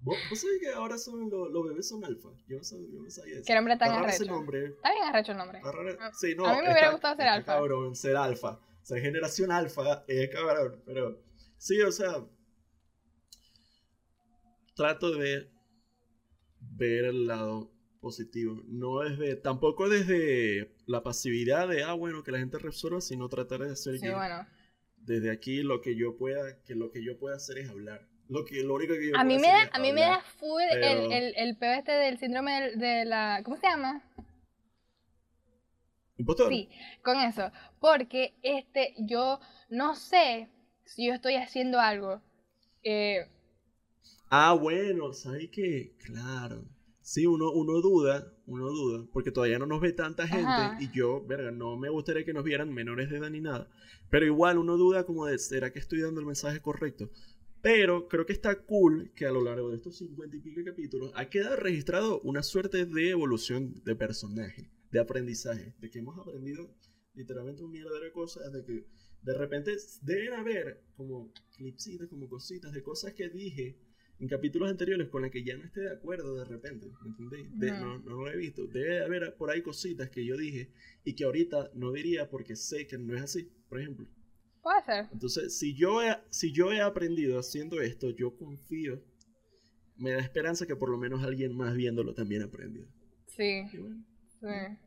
¿Vos, 0.05 0.19
sabés 0.35 0.61
que 0.61 0.71
ahora 0.71 0.99
son 0.99 1.31
los, 1.31 1.65
bebés 1.67 1.89
son 1.89 2.05
alfa? 2.05 2.29
Yo 2.47 2.59
no 2.59 2.65
sabía, 2.65 2.89
yo 2.93 3.01
no 3.01 3.11
sabía 3.11 3.37
eso. 3.37 3.45
¿Qué 3.47 3.55
nombre 3.55 3.79
tan 3.79 3.91
arrecho? 3.91 4.27
Nombre. 4.27 4.67
Está 4.67 4.93
bien 4.93 5.05
arrecho 5.05 5.33
el 5.33 5.39
nombre. 5.39 5.63
Ah, 5.65 6.11
sí, 6.13 6.35
no, 6.37 6.47
a 6.47 6.57
mí 6.57 6.61
me 6.61 6.73
hubiera 6.73 6.91
gustado 6.91 7.17
ser 7.17 7.27
alfa. 7.27 7.55
cabrón, 7.55 7.97
ser 7.97 8.17
alfa. 8.17 8.61
O 8.83 8.85
sea, 8.85 9.01
generación 9.01 9.51
alfa 9.51 10.05
es 10.07 10.29
cabrón. 10.29 10.83
Pero 10.85 11.23
sí, 11.57 11.81
o 11.81 11.91
sea, 11.91 12.23
trato 14.77 15.11
de 15.17 15.51
ver 16.61 17.05
el 17.07 17.27
lado 17.27 17.74
positivo. 18.05 18.63
No 18.69 19.01
desde, 19.01 19.35
tampoco 19.35 19.89
desde 19.89 20.77
la 20.87 21.03
pasividad 21.03 21.67
de, 21.67 21.83
ah, 21.83 21.95
bueno, 21.95 22.23
que 22.23 22.31
la 22.31 22.39
gente 22.39 22.59
resuelva, 22.59 23.01
sino 23.01 23.29
tratar 23.29 23.61
de 23.61 23.73
hacer 23.73 23.99
sí, 23.99 24.09
bueno. 24.11 24.47
desde 24.99 25.33
aquí 25.33 25.63
lo 25.63 25.81
que 25.81 25.97
yo 25.97 26.17
pueda, 26.17 26.63
que 26.63 26.77
lo 26.77 26.93
que 26.93 27.03
yo 27.03 27.19
pueda 27.19 27.37
hacer 27.37 27.59
es 27.59 27.69
hablar. 27.69 28.07
Lo, 28.29 28.45
que, 28.45 28.63
lo 28.63 28.75
único 28.75 28.95
que 28.95 29.11
yo 29.11 29.19
a 29.19 29.25
mí 29.25 29.39
me 29.39 29.49
da 29.49 29.69
A 29.73 29.79
mí 29.79 29.93
me 29.93 30.03
da 30.03 30.21
full 30.39 30.63
el, 30.63 31.13
el, 31.13 31.35
el 31.37 31.57
peo 31.57 31.73
este 31.73 31.93
del 31.93 32.19
síndrome 32.19 32.77
de, 32.77 33.05
la... 33.05 33.43
¿Cómo 33.45 33.57
se 33.57 33.67
llama? 33.67 34.03
¿Impostor? 36.17 36.49
Sí, 36.49 36.69
con 37.03 37.19
eso. 37.19 37.51
Porque 37.81 38.35
este, 38.43 38.95
yo 38.99 39.41
no 39.69 39.95
sé 39.95 40.49
si 40.85 41.07
yo 41.07 41.15
estoy 41.15 41.37
haciendo 41.37 41.81
algo. 41.81 42.23
Eh, 42.83 43.27
ah, 44.31 44.53
bueno, 44.55 45.13
¿sabes 45.13 45.49
qué? 45.51 45.97
Claro. 45.99 46.65
Sí, 47.05 47.27
uno, 47.27 47.53
uno 47.53 47.83
duda, 47.83 48.33
uno 48.47 48.71
duda, 48.71 49.07
porque 49.13 49.31
todavía 49.31 49.59
no 49.59 49.67
nos 49.67 49.83
ve 49.83 49.93
tanta 49.93 50.27
gente 50.27 50.47
Ajá. 50.47 50.79
y 50.81 50.91
yo, 50.91 51.23
verga, 51.27 51.51
no 51.51 51.77
me 51.77 51.91
gustaría 51.91 52.25
que 52.25 52.33
nos 52.33 52.45
vieran 52.45 52.73
menores 52.73 53.11
de 53.11 53.19
edad 53.19 53.29
ni 53.29 53.43
nada. 53.43 53.69
Pero 54.09 54.25
igual 54.25 54.57
uno 54.57 54.79
duda 54.79 55.05
como 55.05 55.27
de, 55.27 55.39
¿será 55.39 55.71
que 55.71 55.81
estoy 55.81 56.01
dando 56.01 56.21
el 56.21 56.27
mensaje 56.27 56.63
correcto? 56.63 57.11
Pero 57.61 58.09
creo 58.09 58.25
que 58.25 58.33
está 58.33 58.59
cool 58.63 59.13
que 59.15 59.27
a 59.27 59.33
lo 59.33 59.45
largo 59.45 59.69
de 59.69 59.77
estos 59.77 59.99
cincuenta 59.99 60.35
y 60.35 60.41
pico 60.41 60.63
capítulos 60.65 61.13
ha 61.15 61.29
quedado 61.29 61.57
registrado 61.57 62.23
una 62.23 62.43
suerte 62.43 62.87
de 62.87 63.11
evolución 63.11 63.83
de 63.85 63.95
personaje, 63.95 64.71
de 64.91 64.99
aprendizaje, 64.99 65.75
de 65.79 65.91
que 65.91 65.99
hemos 65.99 66.19
aprendido 66.19 66.75
literalmente 67.13 67.63
un 67.63 67.71
mierda 67.71 68.01
de 68.01 68.13
cosas, 68.13 68.51
de 68.51 68.65
que 68.65 68.87
de 69.21 69.35
repente 69.35 69.77
deben 70.01 70.33
haber 70.33 70.83
como 70.97 71.31
clipsitas, 71.55 72.09
como 72.09 72.31
cositas 72.31 72.73
de 72.73 72.83
cosas 72.83 73.13
que 73.13 73.29
dije 73.29 73.79
en 74.21 74.29
capítulos 74.29 74.71
anteriores 74.71 75.09
con 75.09 75.23
las 75.23 75.31
que 75.31 75.45
ya 75.45 75.57
no 75.57 75.65
esté 75.65 75.81
de 75.81 75.93
acuerdo 75.93 76.37
de 76.37 76.45
repente, 76.45 76.87
¿me 77.03 77.11
entendéis? 77.11 77.81
No, 77.81 77.99
no 77.99 78.23
lo 78.23 78.31
he 78.31 78.37
visto. 78.37 78.67
Debe 78.67 78.95
de 78.95 79.05
haber 79.05 79.37
por 79.37 79.51
ahí 79.51 79.63
cositas 79.63 80.09
que 80.11 80.25
yo 80.25 80.37
dije 80.37 80.71
y 81.05 81.15
que 81.15 81.25
ahorita 81.25 81.71
no 81.75 81.93
diría 81.93 82.29
porque 82.29 82.57
sé 82.57 82.87
que 82.87 82.97
no 82.97 83.15
es 83.17 83.23
así, 83.23 83.51
por 83.69 83.81
ejemplo. 83.81 84.07
Puede 84.63 84.83
ser. 84.83 85.09
Entonces, 85.13 85.59
si 85.59 85.75
yo 85.75 86.03
he, 86.03 86.17
si 86.31 86.53
yo 86.53 86.73
he 86.73 86.81
aprendido 86.81 87.39
haciendo 87.39 87.81
esto, 87.81 88.11
yo 88.11 88.37
confío, 88.37 89.03
me 89.97 90.13
da 90.13 90.21
esperanza 90.21 90.67
que 90.67 90.77
por 90.77 90.89
lo 90.89 90.97
menos 90.97 91.23
alguien 91.23 91.55
más 91.57 91.75
viéndolo 91.75 92.15
también 92.15 92.43
aprendió. 92.43 92.87
Sí, 93.27 93.67
Y 93.73 93.77
bueno, 93.77 94.05
sí. 94.41 94.79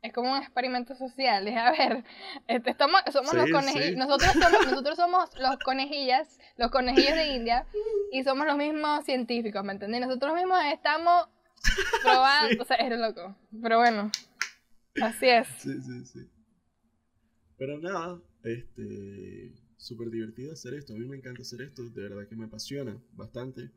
Es 0.00 0.12
como 0.12 0.30
un 0.30 0.38
experimento 0.38 0.94
social. 0.94 1.48
Es, 1.48 1.56
a 1.56 1.72
ver, 1.72 2.04
este, 2.46 2.70
estamos, 2.70 3.00
somos 3.12 3.34
los 3.34 3.46
sí. 3.46 3.96
Nosotros, 3.96 4.32
somos, 4.32 4.66
nosotros 4.66 4.96
somos 4.96 5.30
los 5.38 5.58
conejillas, 5.58 6.38
los 6.58 6.70
conejillos 6.70 7.14
de 7.14 7.34
India, 7.34 7.66
y 8.12 8.22
somos 8.24 8.46
los 8.46 8.56
mismos 8.56 9.04
científicos, 9.04 9.64
¿me 9.64 9.72
entendés? 9.72 10.00
Nosotros 10.00 10.34
mismos 10.34 10.58
estamos 10.72 11.28
probando. 12.02 12.48
Sí. 12.50 12.58
O 12.60 12.64
sea, 12.64 12.76
eres 12.76 12.98
loco. 12.98 13.36
Pero 13.62 13.78
bueno, 13.78 14.10
así 15.02 15.28
es. 15.28 15.48
Sí, 15.58 15.80
sí, 15.80 16.04
sí. 16.04 16.20
Pero 17.56 17.78
nada, 17.78 18.20
este, 18.44 19.52
súper 19.76 20.10
divertido 20.10 20.52
hacer 20.52 20.74
esto. 20.74 20.94
A 20.94 20.96
mí 20.96 21.06
me 21.06 21.16
encanta 21.16 21.42
hacer 21.42 21.62
esto, 21.62 21.88
de 21.88 22.02
verdad 22.02 22.28
que 22.28 22.36
me 22.36 22.44
apasiona 22.44 22.96
bastante. 23.12 23.70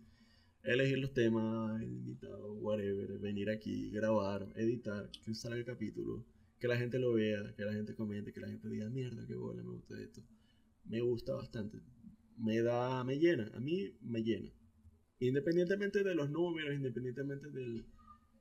Elegir 0.64 1.00
los 1.00 1.14
temas, 1.14 1.82
el 1.82 1.92
invitado, 1.92 2.54
whatever, 2.54 3.18
venir 3.18 3.50
aquí, 3.50 3.90
grabar, 3.90 4.48
editar, 4.56 5.10
que 5.10 5.34
salga 5.34 5.58
el 5.58 5.66
capítulo, 5.66 6.24
que 6.60 6.68
la 6.68 6.78
gente 6.78 7.00
lo 7.00 7.14
vea, 7.14 7.54
que 7.58 7.66
la 7.66 7.74
gente 7.74 7.96
comente, 7.96 8.32
que 8.32 8.40
la 8.40 8.48
gente 8.48 8.70
diga, 8.70 8.88
mierda, 8.90 9.26
qué 9.28 9.36
bola, 9.36 9.64
me 9.64 9.72
gusta 9.72 10.00
esto. 10.00 10.22
Me 10.86 11.02
gusta 11.02 11.34
bastante. 11.34 11.80
Me 12.44 12.62
da, 12.62 13.04
me 13.04 13.18
llena, 13.20 13.52
a 13.56 13.60
mí 13.60 13.96
me 14.02 14.22
llena. 14.24 14.50
Independientemente 15.20 16.04
de 16.04 16.16
los 16.16 16.30
números, 16.32 16.74
independientemente 16.74 17.50
del 17.50 17.86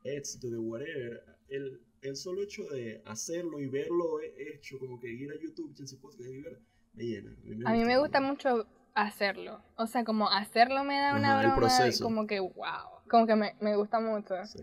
éxito, 0.04 0.48
de 0.50 0.58
whatever, 0.58 1.22
el, 1.48 1.80
el 2.00 2.16
solo 2.16 2.42
hecho 2.42 2.64
de 2.70 3.02
hacerlo 3.04 3.60
y 3.60 3.66
verlo 3.68 4.20
he- 4.22 4.54
hecho, 4.54 4.78
como 4.78 4.98
que 4.98 5.08
ir 5.12 5.30
a 5.30 5.34
YouTube, 5.38 5.74
Chelsea 5.74 5.98
Podcast 6.00 6.30
y 6.30 6.40
ver, 6.40 6.58
me 6.94 7.04
llena. 7.04 7.36
A 7.66 7.72
mí 7.74 7.84
me 7.84 7.98
gusta 7.98 8.20
mucho 8.22 8.66
hacerlo. 8.94 9.62
O 9.76 9.86
sea, 9.86 10.04
como 10.04 10.30
hacerlo 10.30 10.82
me 10.84 10.94
da 10.98 11.14
una 11.16 11.38
Ajá, 11.38 11.40
el 11.42 11.46
broma 11.56 11.66
y 11.66 11.76
proceso. 11.78 12.02
como 12.04 12.26
que 12.26 12.40
wow. 12.40 13.02
Como 13.10 13.26
que 13.26 13.36
me, 13.36 13.54
me 13.60 13.76
gusta 13.76 14.00
mucho. 14.00 14.34
Sí. 14.46 14.58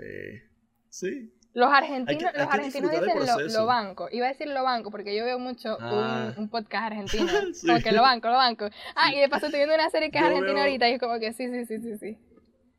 Sí. 0.90 1.34
Los 1.58 1.72
argentinos, 1.74 2.32
que- 2.32 2.38
los 2.38 2.48
argentinos 2.54 2.92
dicen 2.92 3.20
lo, 3.26 3.48
lo 3.60 3.66
banco. 3.66 4.10
Iba 4.12 4.28
a 4.28 4.30
decir 4.30 4.48
lo 4.48 4.64
banco 4.64 4.92
porque 4.92 5.16
yo 5.18 5.26
veo 5.26 5.40
mucho 5.40 5.76
Ah. 5.80 6.34
un, 6.38 6.44
un 6.44 6.50
podcast 6.50 6.84
argentino. 6.92 7.28
Sí. 7.54 7.66
Como 7.66 7.80
que 7.80 7.92
lo 7.92 8.02
banco, 8.04 8.28
lo 8.28 8.36
banco. 8.36 8.70
Ah, 8.96 9.12
y 9.16 9.20
de 9.20 9.28
paso 9.28 9.48
estoy 9.48 9.62
viendo 9.62 9.74
una 9.74 9.90
serie 9.90 10.12
que 10.12 10.20
es 10.20 10.22
Yo 10.24 10.28
argentina 10.28 10.54
veo- 10.54 10.64
ahorita 10.64 10.90
y 10.90 10.94
es 10.94 11.00
como 11.00 11.20
que 11.20 11.34
sí, 11.34 11.48
sí, 11.50 11.66
sí, 11.66 11.80
sí, 11.82 11.98
sí. 11.98 12.18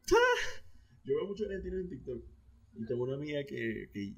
Yo 1.05 1.17
veo 1.17 1.27
muchos 1.27 1.47
argentinos 1.49 1.81
en 1.81 1.89
TikTok. 1.89 2.23
Y 2.77 2.87
tengo 2.87 3.03
una 3.03 3.15
amiga 3.15 3.41
que, 3.45 3.89
que 3.93 4.15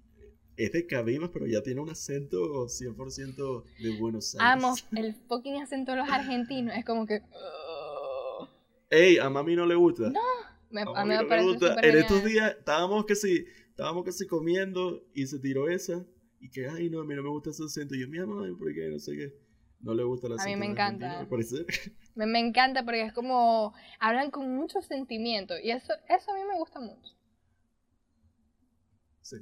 es 0.57 0.73
de 0.73 0.87
Cabimas, 0.87 1.31
pero 1.33 1.47
ya 1.47 1.63
tiene 1.63 1.81
un 1.81 1.89
acento 1.89 2.67
100% 2.67 3.65
de 3.83 3.99
Buenos 3.99 4.35
Aires. 4.39 4.63
Amo 4.65 4.75
el 4.95 5.15
fucking 5.27 5.63
acento 5.63 5.93
de 5.93 5.99
los 5.99 6.11
argentinos. 6.11 6.77
Es 6.77 6.85
como 6.85 7.07
que... 7.07 7.23
uh, 7.23 8.45
Ey, 8.91 9.17
a 9.19 9.31
mami 9.31 9.57
no 9.57 9.65
le 9.65 9.75
gusta. 9.77 10.13
Me, 10.71 10.83
a 10.83 11.05
mí 11.05 11.15
me 11.17 11.25
parece 11.27 11.49
gusta. 11.49 11.77
En 11.83 11.99
estos 11.99 12.25
días 12.25 12.57
estábamos 12.59 13.05
que 13.07 13.15
sí, 13.15 13.45
estábamos 13.71 14.05
que 14.05 14.13
sí 14.13 14.27
comiendo 14.27 15.03
y 15.15 15.27
se 15.27 15.39
tiró 15.39 15.69
esa. 15.69 16.05
Y 16.41 16.51
que, 16.51 16.69
ay, 16.69 16.89
no, 16.89 17.01
a 17.01 17.05
mí 17.05 17.15
no 17.15 17.23
me 17.23 17.29
gusta 17.29 17.51
ese 17.51 17.65
acento. 17.65 17.95
Y 17.95 18.01
yo, 18.01 18.09
mi 18.09 18.19
mamá, 18.19 18.47
¿por 18.59 18.73
qué? 18.73 18.89
No 18.89 18.99
sé 18.99 19.15
qué. 19.17 19.35
No 19.81 19.95
le 19.95 20.05
gusta 20.05 20.27
el 20.27 20.39
A 20.41 20.45
mí 20.45 20.57
me 20.57 20.67
encanta. 20.67 21.27
Me, 22.15 22.27
me 22.27 22.39
encanta 22.41 22.83
porque 22.85 23.03
es 23.03 23.13
como... 23.13 23.73
Hablan 23.99 24.31
con 24.31 24.55
mucho 24.57 24.83
sentimiento. 24.83 25.55
Y 25.63 25.71
eso, 25.71 25.93
eso 26.09 26.31
a 26.33 26.35
mí 26.35 26.41
me 26.45 26.57
gusta 26.59 26.81
mucho. 26.81 27.15
Sí. 29.23 29.37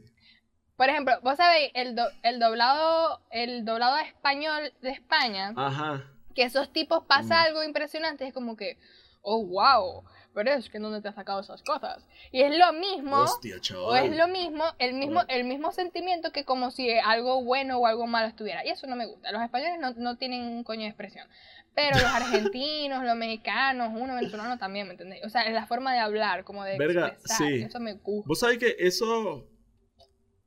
Por 0.77 0.89
ejemplo, 0.89 1.15
vos 1.23 1.37
sabéis, 1.37 1.71
el, 1.75 1.97
do- 1.97 2.11
el 2.23 2.39
doblado 2.39 3.21
el 3.31 3.65
doblado 3.65 3.97
español 3.99 4.73
de 4.81 4.91
España, 4.91 5.53
Ajá. 5.57 6.05
que 6.35 6.43
esos 6.45 6.73
tipos 6.73 7.05
pasa 7.07 7.35
Mm. 7.43 7.47
algo 7.47 7.65
impresionante, 7.65 8.27
es 8.27 8.33
como 8.35 8.57
que, 8.57 8.79
oh, 9.23 9.45
wow, 9.45 10.05
pero 10.39 10.53
es 10.53 10.71
que 10.71 10.79
¿dónde 10.79 11.03
te 11.03 11.09
has 11.09 11.17
sacado 11.17 11.41
esas 11.41 11.65
cosas? 11.65 12.07
Y 12.31 12.43
es 12.43 12.57
lo 12.57 12.73
mismo, 12.73 13.23
Hostia, 13.23 13.61
chaval. 13.61 13.85
o 13.85 13.97
es 13.97 14.17
lo 14.17 14.29
mismo, 14.29 14.63
el 14.79 14.95
mismo, 14.95 15.23
el 15.27 15.45
mismo 15.45 15.73
sentimiento 15.73 16.31
que 16.31 16.45
como 16.45 16.71
si 16.71 16.93
algo 16.93 17.43
bueno 17.43 17.79
o 17.79 17.87
algo 17.87 18.07
malo 18.07 18.29
estuviera. 18.29 18.65
Y 18.65 18.71
eso 18.71 18.87
no 18.87 18.95
me 18.95 19.07
gusta. 19.07 19.33
Los 19.33 19.43
españoles 19.43 19.81
no, 19.81 19.95
no 19.95 20.17
tienen 20.17 20.43
un 20.43 20.63
coño 20.63 20.83
de 20.83 20.89
expresión. 20.91 21.27
Pero 21.75 21.97
los 21.97 22.05
argentinos, 22.15 23.03
los 23.03 23.17
mexicanos, 23.17 23.91
uno 23.93 24.15
venezolano 24.15 24.59
también, 24.59 24.87
¿me 24.87 24.93
entendéis? 24.93 25.25
O 25.25 25.29
sea, 25.29 25.43
es 25.43 25.55
la 25.55 25.67
forma 25.67 25.93
de 25.93 25.99
hablar, 25.99 26.45
como 26.45 26.63
de 26.63 26.79
Verga, 26.79 27.09
expresar, 27.09 27.49
sí. 27.49 27.55
eso 27.63 27.81
me 27.81 27.95
gusta. 27.95 28.29
Vos 28.29 28.39
sabés 28.39 28.59
que 28.59 28.77
eso. 28.79 29.45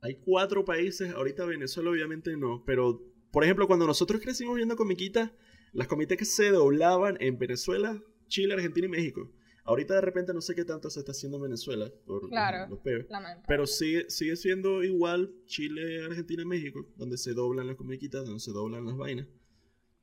Hay 0.00 0.14
cuatro 0.24 0.64
países, 0.64 1.12
ahorita 1.12 1.44
Venezuela 1.44 1.90
obviamente 1.90 2.34
no, 2.36 2.64
pero 2.64 2.98
por 3.30 3.44
ejemplo, 3.44 3.66
cuando 3.66 3.86
nosotros 3.86 4.20
crecimos 4.20 4.56
viendo 4.56 4.76
comiquitas, 4.76 5.30
las 5.72 5.86
comiquitas 5.86 6.18
que 6.18 6.24
se 6.24 6.50
doblaban 6.50 7.16
en 7.20 7.38
Venezuela, 7.38 8.00
Chile, 8.28 8.54
Argentina 8.54 8.86
y 8.86 8.90
México. 8.90 9.30
Ahorita 9.64 9.94
de 9.94 10.00
repente 10.00 10.34
no 10.34 10.40
sé 10.40 10.54
qué 10.54 10.64
tanto 10.64 10.90
se 10.90 11.00
está 11.00 11.12
haciendo 11.12 11.36
en 11.38 11.44
Venezuela 11.44 11.90
por 12.04 12.28
Claro. 12.28 12.68
los. 12.68 12.80
Pero 13.46 13.66
sigue, 13.66 14.10
sigue 14.10 14.36
siendo 14.36 14.82
igual 14.82 15.32
Chile, 15.46 16.04
Argentina 16.04 16.44
México, 16.44 16.86
donde 16.96 17.16
se 17.16 17.32
doblan 17.32 17.68
las 17.68 17.76
comiquitas, 17.76 18.24
donde 18.24 18.40
se 18.40 18.50
doblan 18.50 18.84
las 18.86 18.96
vainas. 18.96 19.28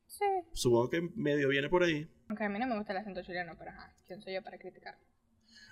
Sí. 0.07 0.25
Supongo 0.53 0.89
que 0.89 1.01
medio 1.15 1.49
viene 1.49 1.69
por 1.69 1.83
ahí. 1.83 2.09
Aunque 2.29 2.43
a 2.45 2.49
mí 2.49 2.57
no 2.57 2.67
me 2.67 2.77
gusta 2.77 2.93
el 2.93 2.99
acento 2.99 3.21
chileno, 3.21 3.55
pero 3.57 3.71
ajá, 3.71 3.93
¿quién 4.07 4.21
soy 4.21 4.33
yo 4.33 4.41
para 4.43 4.57
criticar? 4.57 4.97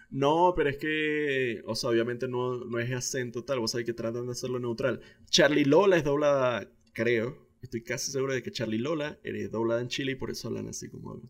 No, 0.09 0.53
pero 0.55 0.69
es 0.69 0.77
que, 0.77 1.61
o 1.65 1.75
sea, 1.75 1.89
obviamente 1.89 2.27
no, 2.27 2.63
no 2.65 2.79
es 2.79 2.91
acento 2.91 3.43
tal, 3.43 3.59
vos 3.59 3.71
sabés 3.71 3.85
que 3.85 3.93
tratan 3.93 4.25
de 4.25 4.31
hacerlo 4.31 4.59
neutral. 4.59 5.01
Charlie 5.29 5.65
Lola 5.65 5.97
es 5.97 6.03
doblada, 6.03 6.69
creo, 6.93 7.47
estoy 7.61 7.83
casi 7.83 8.11
seguro 8.11 8.33
de 8.33 8.41
que 8.41 8.51
Charlie 8.51 8.77
Lola 8.79 9.19
es 9.23 9.51
doblada 9.51 9.81
en 9.81 9.89
Chile 9.89 10.13
y 10.13 10.15
por 10.15 10.29
eso 10.31 10.47
hablan 10.47 10.67
así 10.69 10.89
como 10.89 11.11
hablan. 11.11 11.29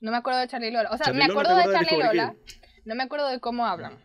No 0.00 0.10
me 0.10 0.16
acuerdo 0.16 0.40
de 0.40 0.48
Charlie 0.48 0.70
Lola. 0.70 0.90
O 0.90 0.96
sea, 0.96 1.06
Charlie 1.06 1.18
me 1.18 1.24
acuerdo 1.24 1.56
¿te 1.56 1.68
de 1.68 1.74
Charlie 1.74 2.02
Lola. 2.02 2.36
No 2.84 2.94
me 2.94 3.02
acuerdo 3.02 3.28
de 3.28 3.40
cómo 3.40 3.66
hablan. 3.66 3.98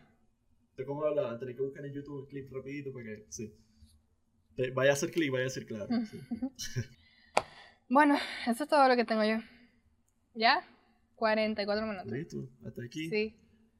¿De 0.76 0.84
cómo 0.84 1.04
hablan? 1.04 1.38
Tenés 1.38 1.56
que 1.56 1.62
buscar 1.62 1.84
en 1.84 1.94
YouTube 1.94 2.20
un 2.20 2.26
clip 2.26 2.52
rapidito 2.52 2.92
para 2.92 3.04
que, 3.04 3.26
sí. 3.30 3.54
Vaya 4.74 4.90
a 4.90 4.92
hacer 4.94 5.10
clic, 5.10 5.32
vaya 5.32 5.46
a 5.46 5.50
ser 5.50 5.66
claro. 5.66 5.88
sí. 6.06 6.20
Bueno, 7.88 8.16
eso 8.48 8.64
es 8.64 8.68
todo 8.68 8.88
lo 8.88 8.96
que 8.96 9.04
tengo 9.04 9.22
yo. 9.22 9.36
¿Ya? 10.34 10.64
44 11.14 11.86
minutos. 11.86 12.10
Listo, 12.10 12.48
hasta 12.66 12.82
aquí. 12.82 13.08
Sí. 13.08 13.36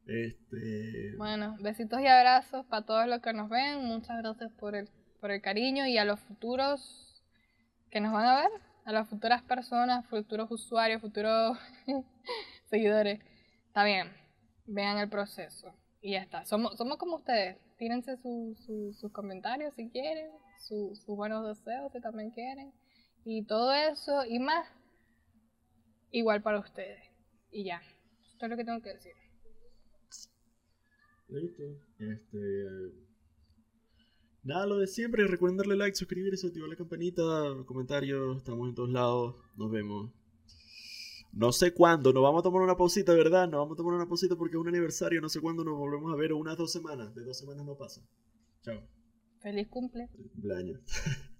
Este, 0.07 1.17
Bueno, 1.17 1.57
besitos 1.61 2.01
y 2.01 2.07
abrazos 2.07 2.65
para 2.67 2.87
todos 2.87 3.09
los 3.09 3.21
que 3.21 3.33
nos 3.33 3.51
ven. 3.51 3.85
Muchas 3.85 4.19
gracias 4.23 4.53
por 4.53 4.77
el, 4.77 4.89
por 5.21 5.33
el 5.33 5.41
cariño 5.43 5.87
y 5.87 5.99
a 5.99 6.05
los 6.05 6.21
futuros 6.21 7.25
que 7.91 8.01
nos 8.01 8.13
van 8.13 8.27
a 8.27 8.43
ver. 8.43 8.51
A 8.87 8.93
las 8.93 9.09
futuras 9.09 9.43
personas, 9.43 10.07
futuros 10.07 10.51
usuarios, 10.51 11.01
futuros 11.03 11.59
seguidores. 12.71 13.21
Está 13.67 13.85
bien. 13.85 14.09
Vean 14.67 14.97
el 14.99 15.09
proceso. 15.11 15.75
Y 16.01 16.13
ya 16.13 16.23
está. 16.23 16.45
Somos, 16.47 16.77
somos 16.79 16.97
como 16.97 17.17
ustedes. 17.17 17.59
Tírense 17.79 18.17
su- 18.17 18.55
su- 18.65 18.95
sus 18.95 19.13
comentarios 19.13 19.75
si 19.75 19.91
quieren. 19.91 20.31
su- 20.59 20.95
sus 20.97 21.15
buenos 21.17 21.47
deseos 21.47 21.93
si 21.93 22.01
también 22.01 22.31
quieren. 22.31 22.73
Y 23.25 23.45
todo 23.45 23.73
eso 23.75 24.25
y 24.25 24.39
más. 24.39 24.67
Igual 26.13 26.41
para 26.43 26.61
ustedes. 26.61 27.03
Y 27.51 27.65
ya. 27.65 27.83
Esto 28.33 28.47
es 28.47 28.51
lo 28.51 28.57
que 28.57 28.65
tengo 28.65 28.81
que 28.83 28.95
decir. 28.95 29.13
Listo. 31.29 31.63
Este. 31.99 33.06
Nada, 34.47 34.65
lo 34.65 34.79
de 34.79 34.87
siempre. 34.87 35.27
Recuerden 35.27 35.57
darle 35.57 35.75
like, 35.75 35.97
suscribirse, 35.97 36.47
activar 36.47 36.69
la 36.69 36.77
campanita, 36.77 37.23
comentarios. 37.67 38.37
Estamos 38.37 38.69
en 38.69 38.75
todos 38.77 38.91
lados. 38.91 39.35
Nos 39.57 39.73
vemos. 39.73 40.13
No 41.33 41.51
sé 41.51 41.75
cuándo. 41.75 42.13
Nos 42.13 42.23
vamos 42.23 42.41
a 42.41 42.43
tomar 42.45 42.63
una 42.63 42.77
pausita, 42.77 43.13
¿verdad? 43.13 43.49
Nos 43.49 43.59
vamos 43.59 43.75
a 43.75 43.77
tomar 43.79 43.95
una 43.95 44.07
pausita 44.07 44.37
porque 44.37 44.57
es 44.57 44.61
un 44.61 44.69
aniversario. 44.69 45.21
No 45.21 45.29
sé 45.29 45.41
cuándo 45.41 45.65
nos 45.65 45.77
volvemos 45.77 46.13
a 46.13 46.17
ver. 46.17 46.33
Unas 46.33 46.57
dos 46.57 46.71
semanas. 46.71 47.13
De 47.17 47.25
dos 47.25 47.37
semanas 47.37 47.67
no 47.67 47.77
pasa. 47.77 48.07
Chao. 48.63 48.81
Feliz 49.41 49.67
cumple. 49.67 50.09
Cumpleaños. 50.35 50.81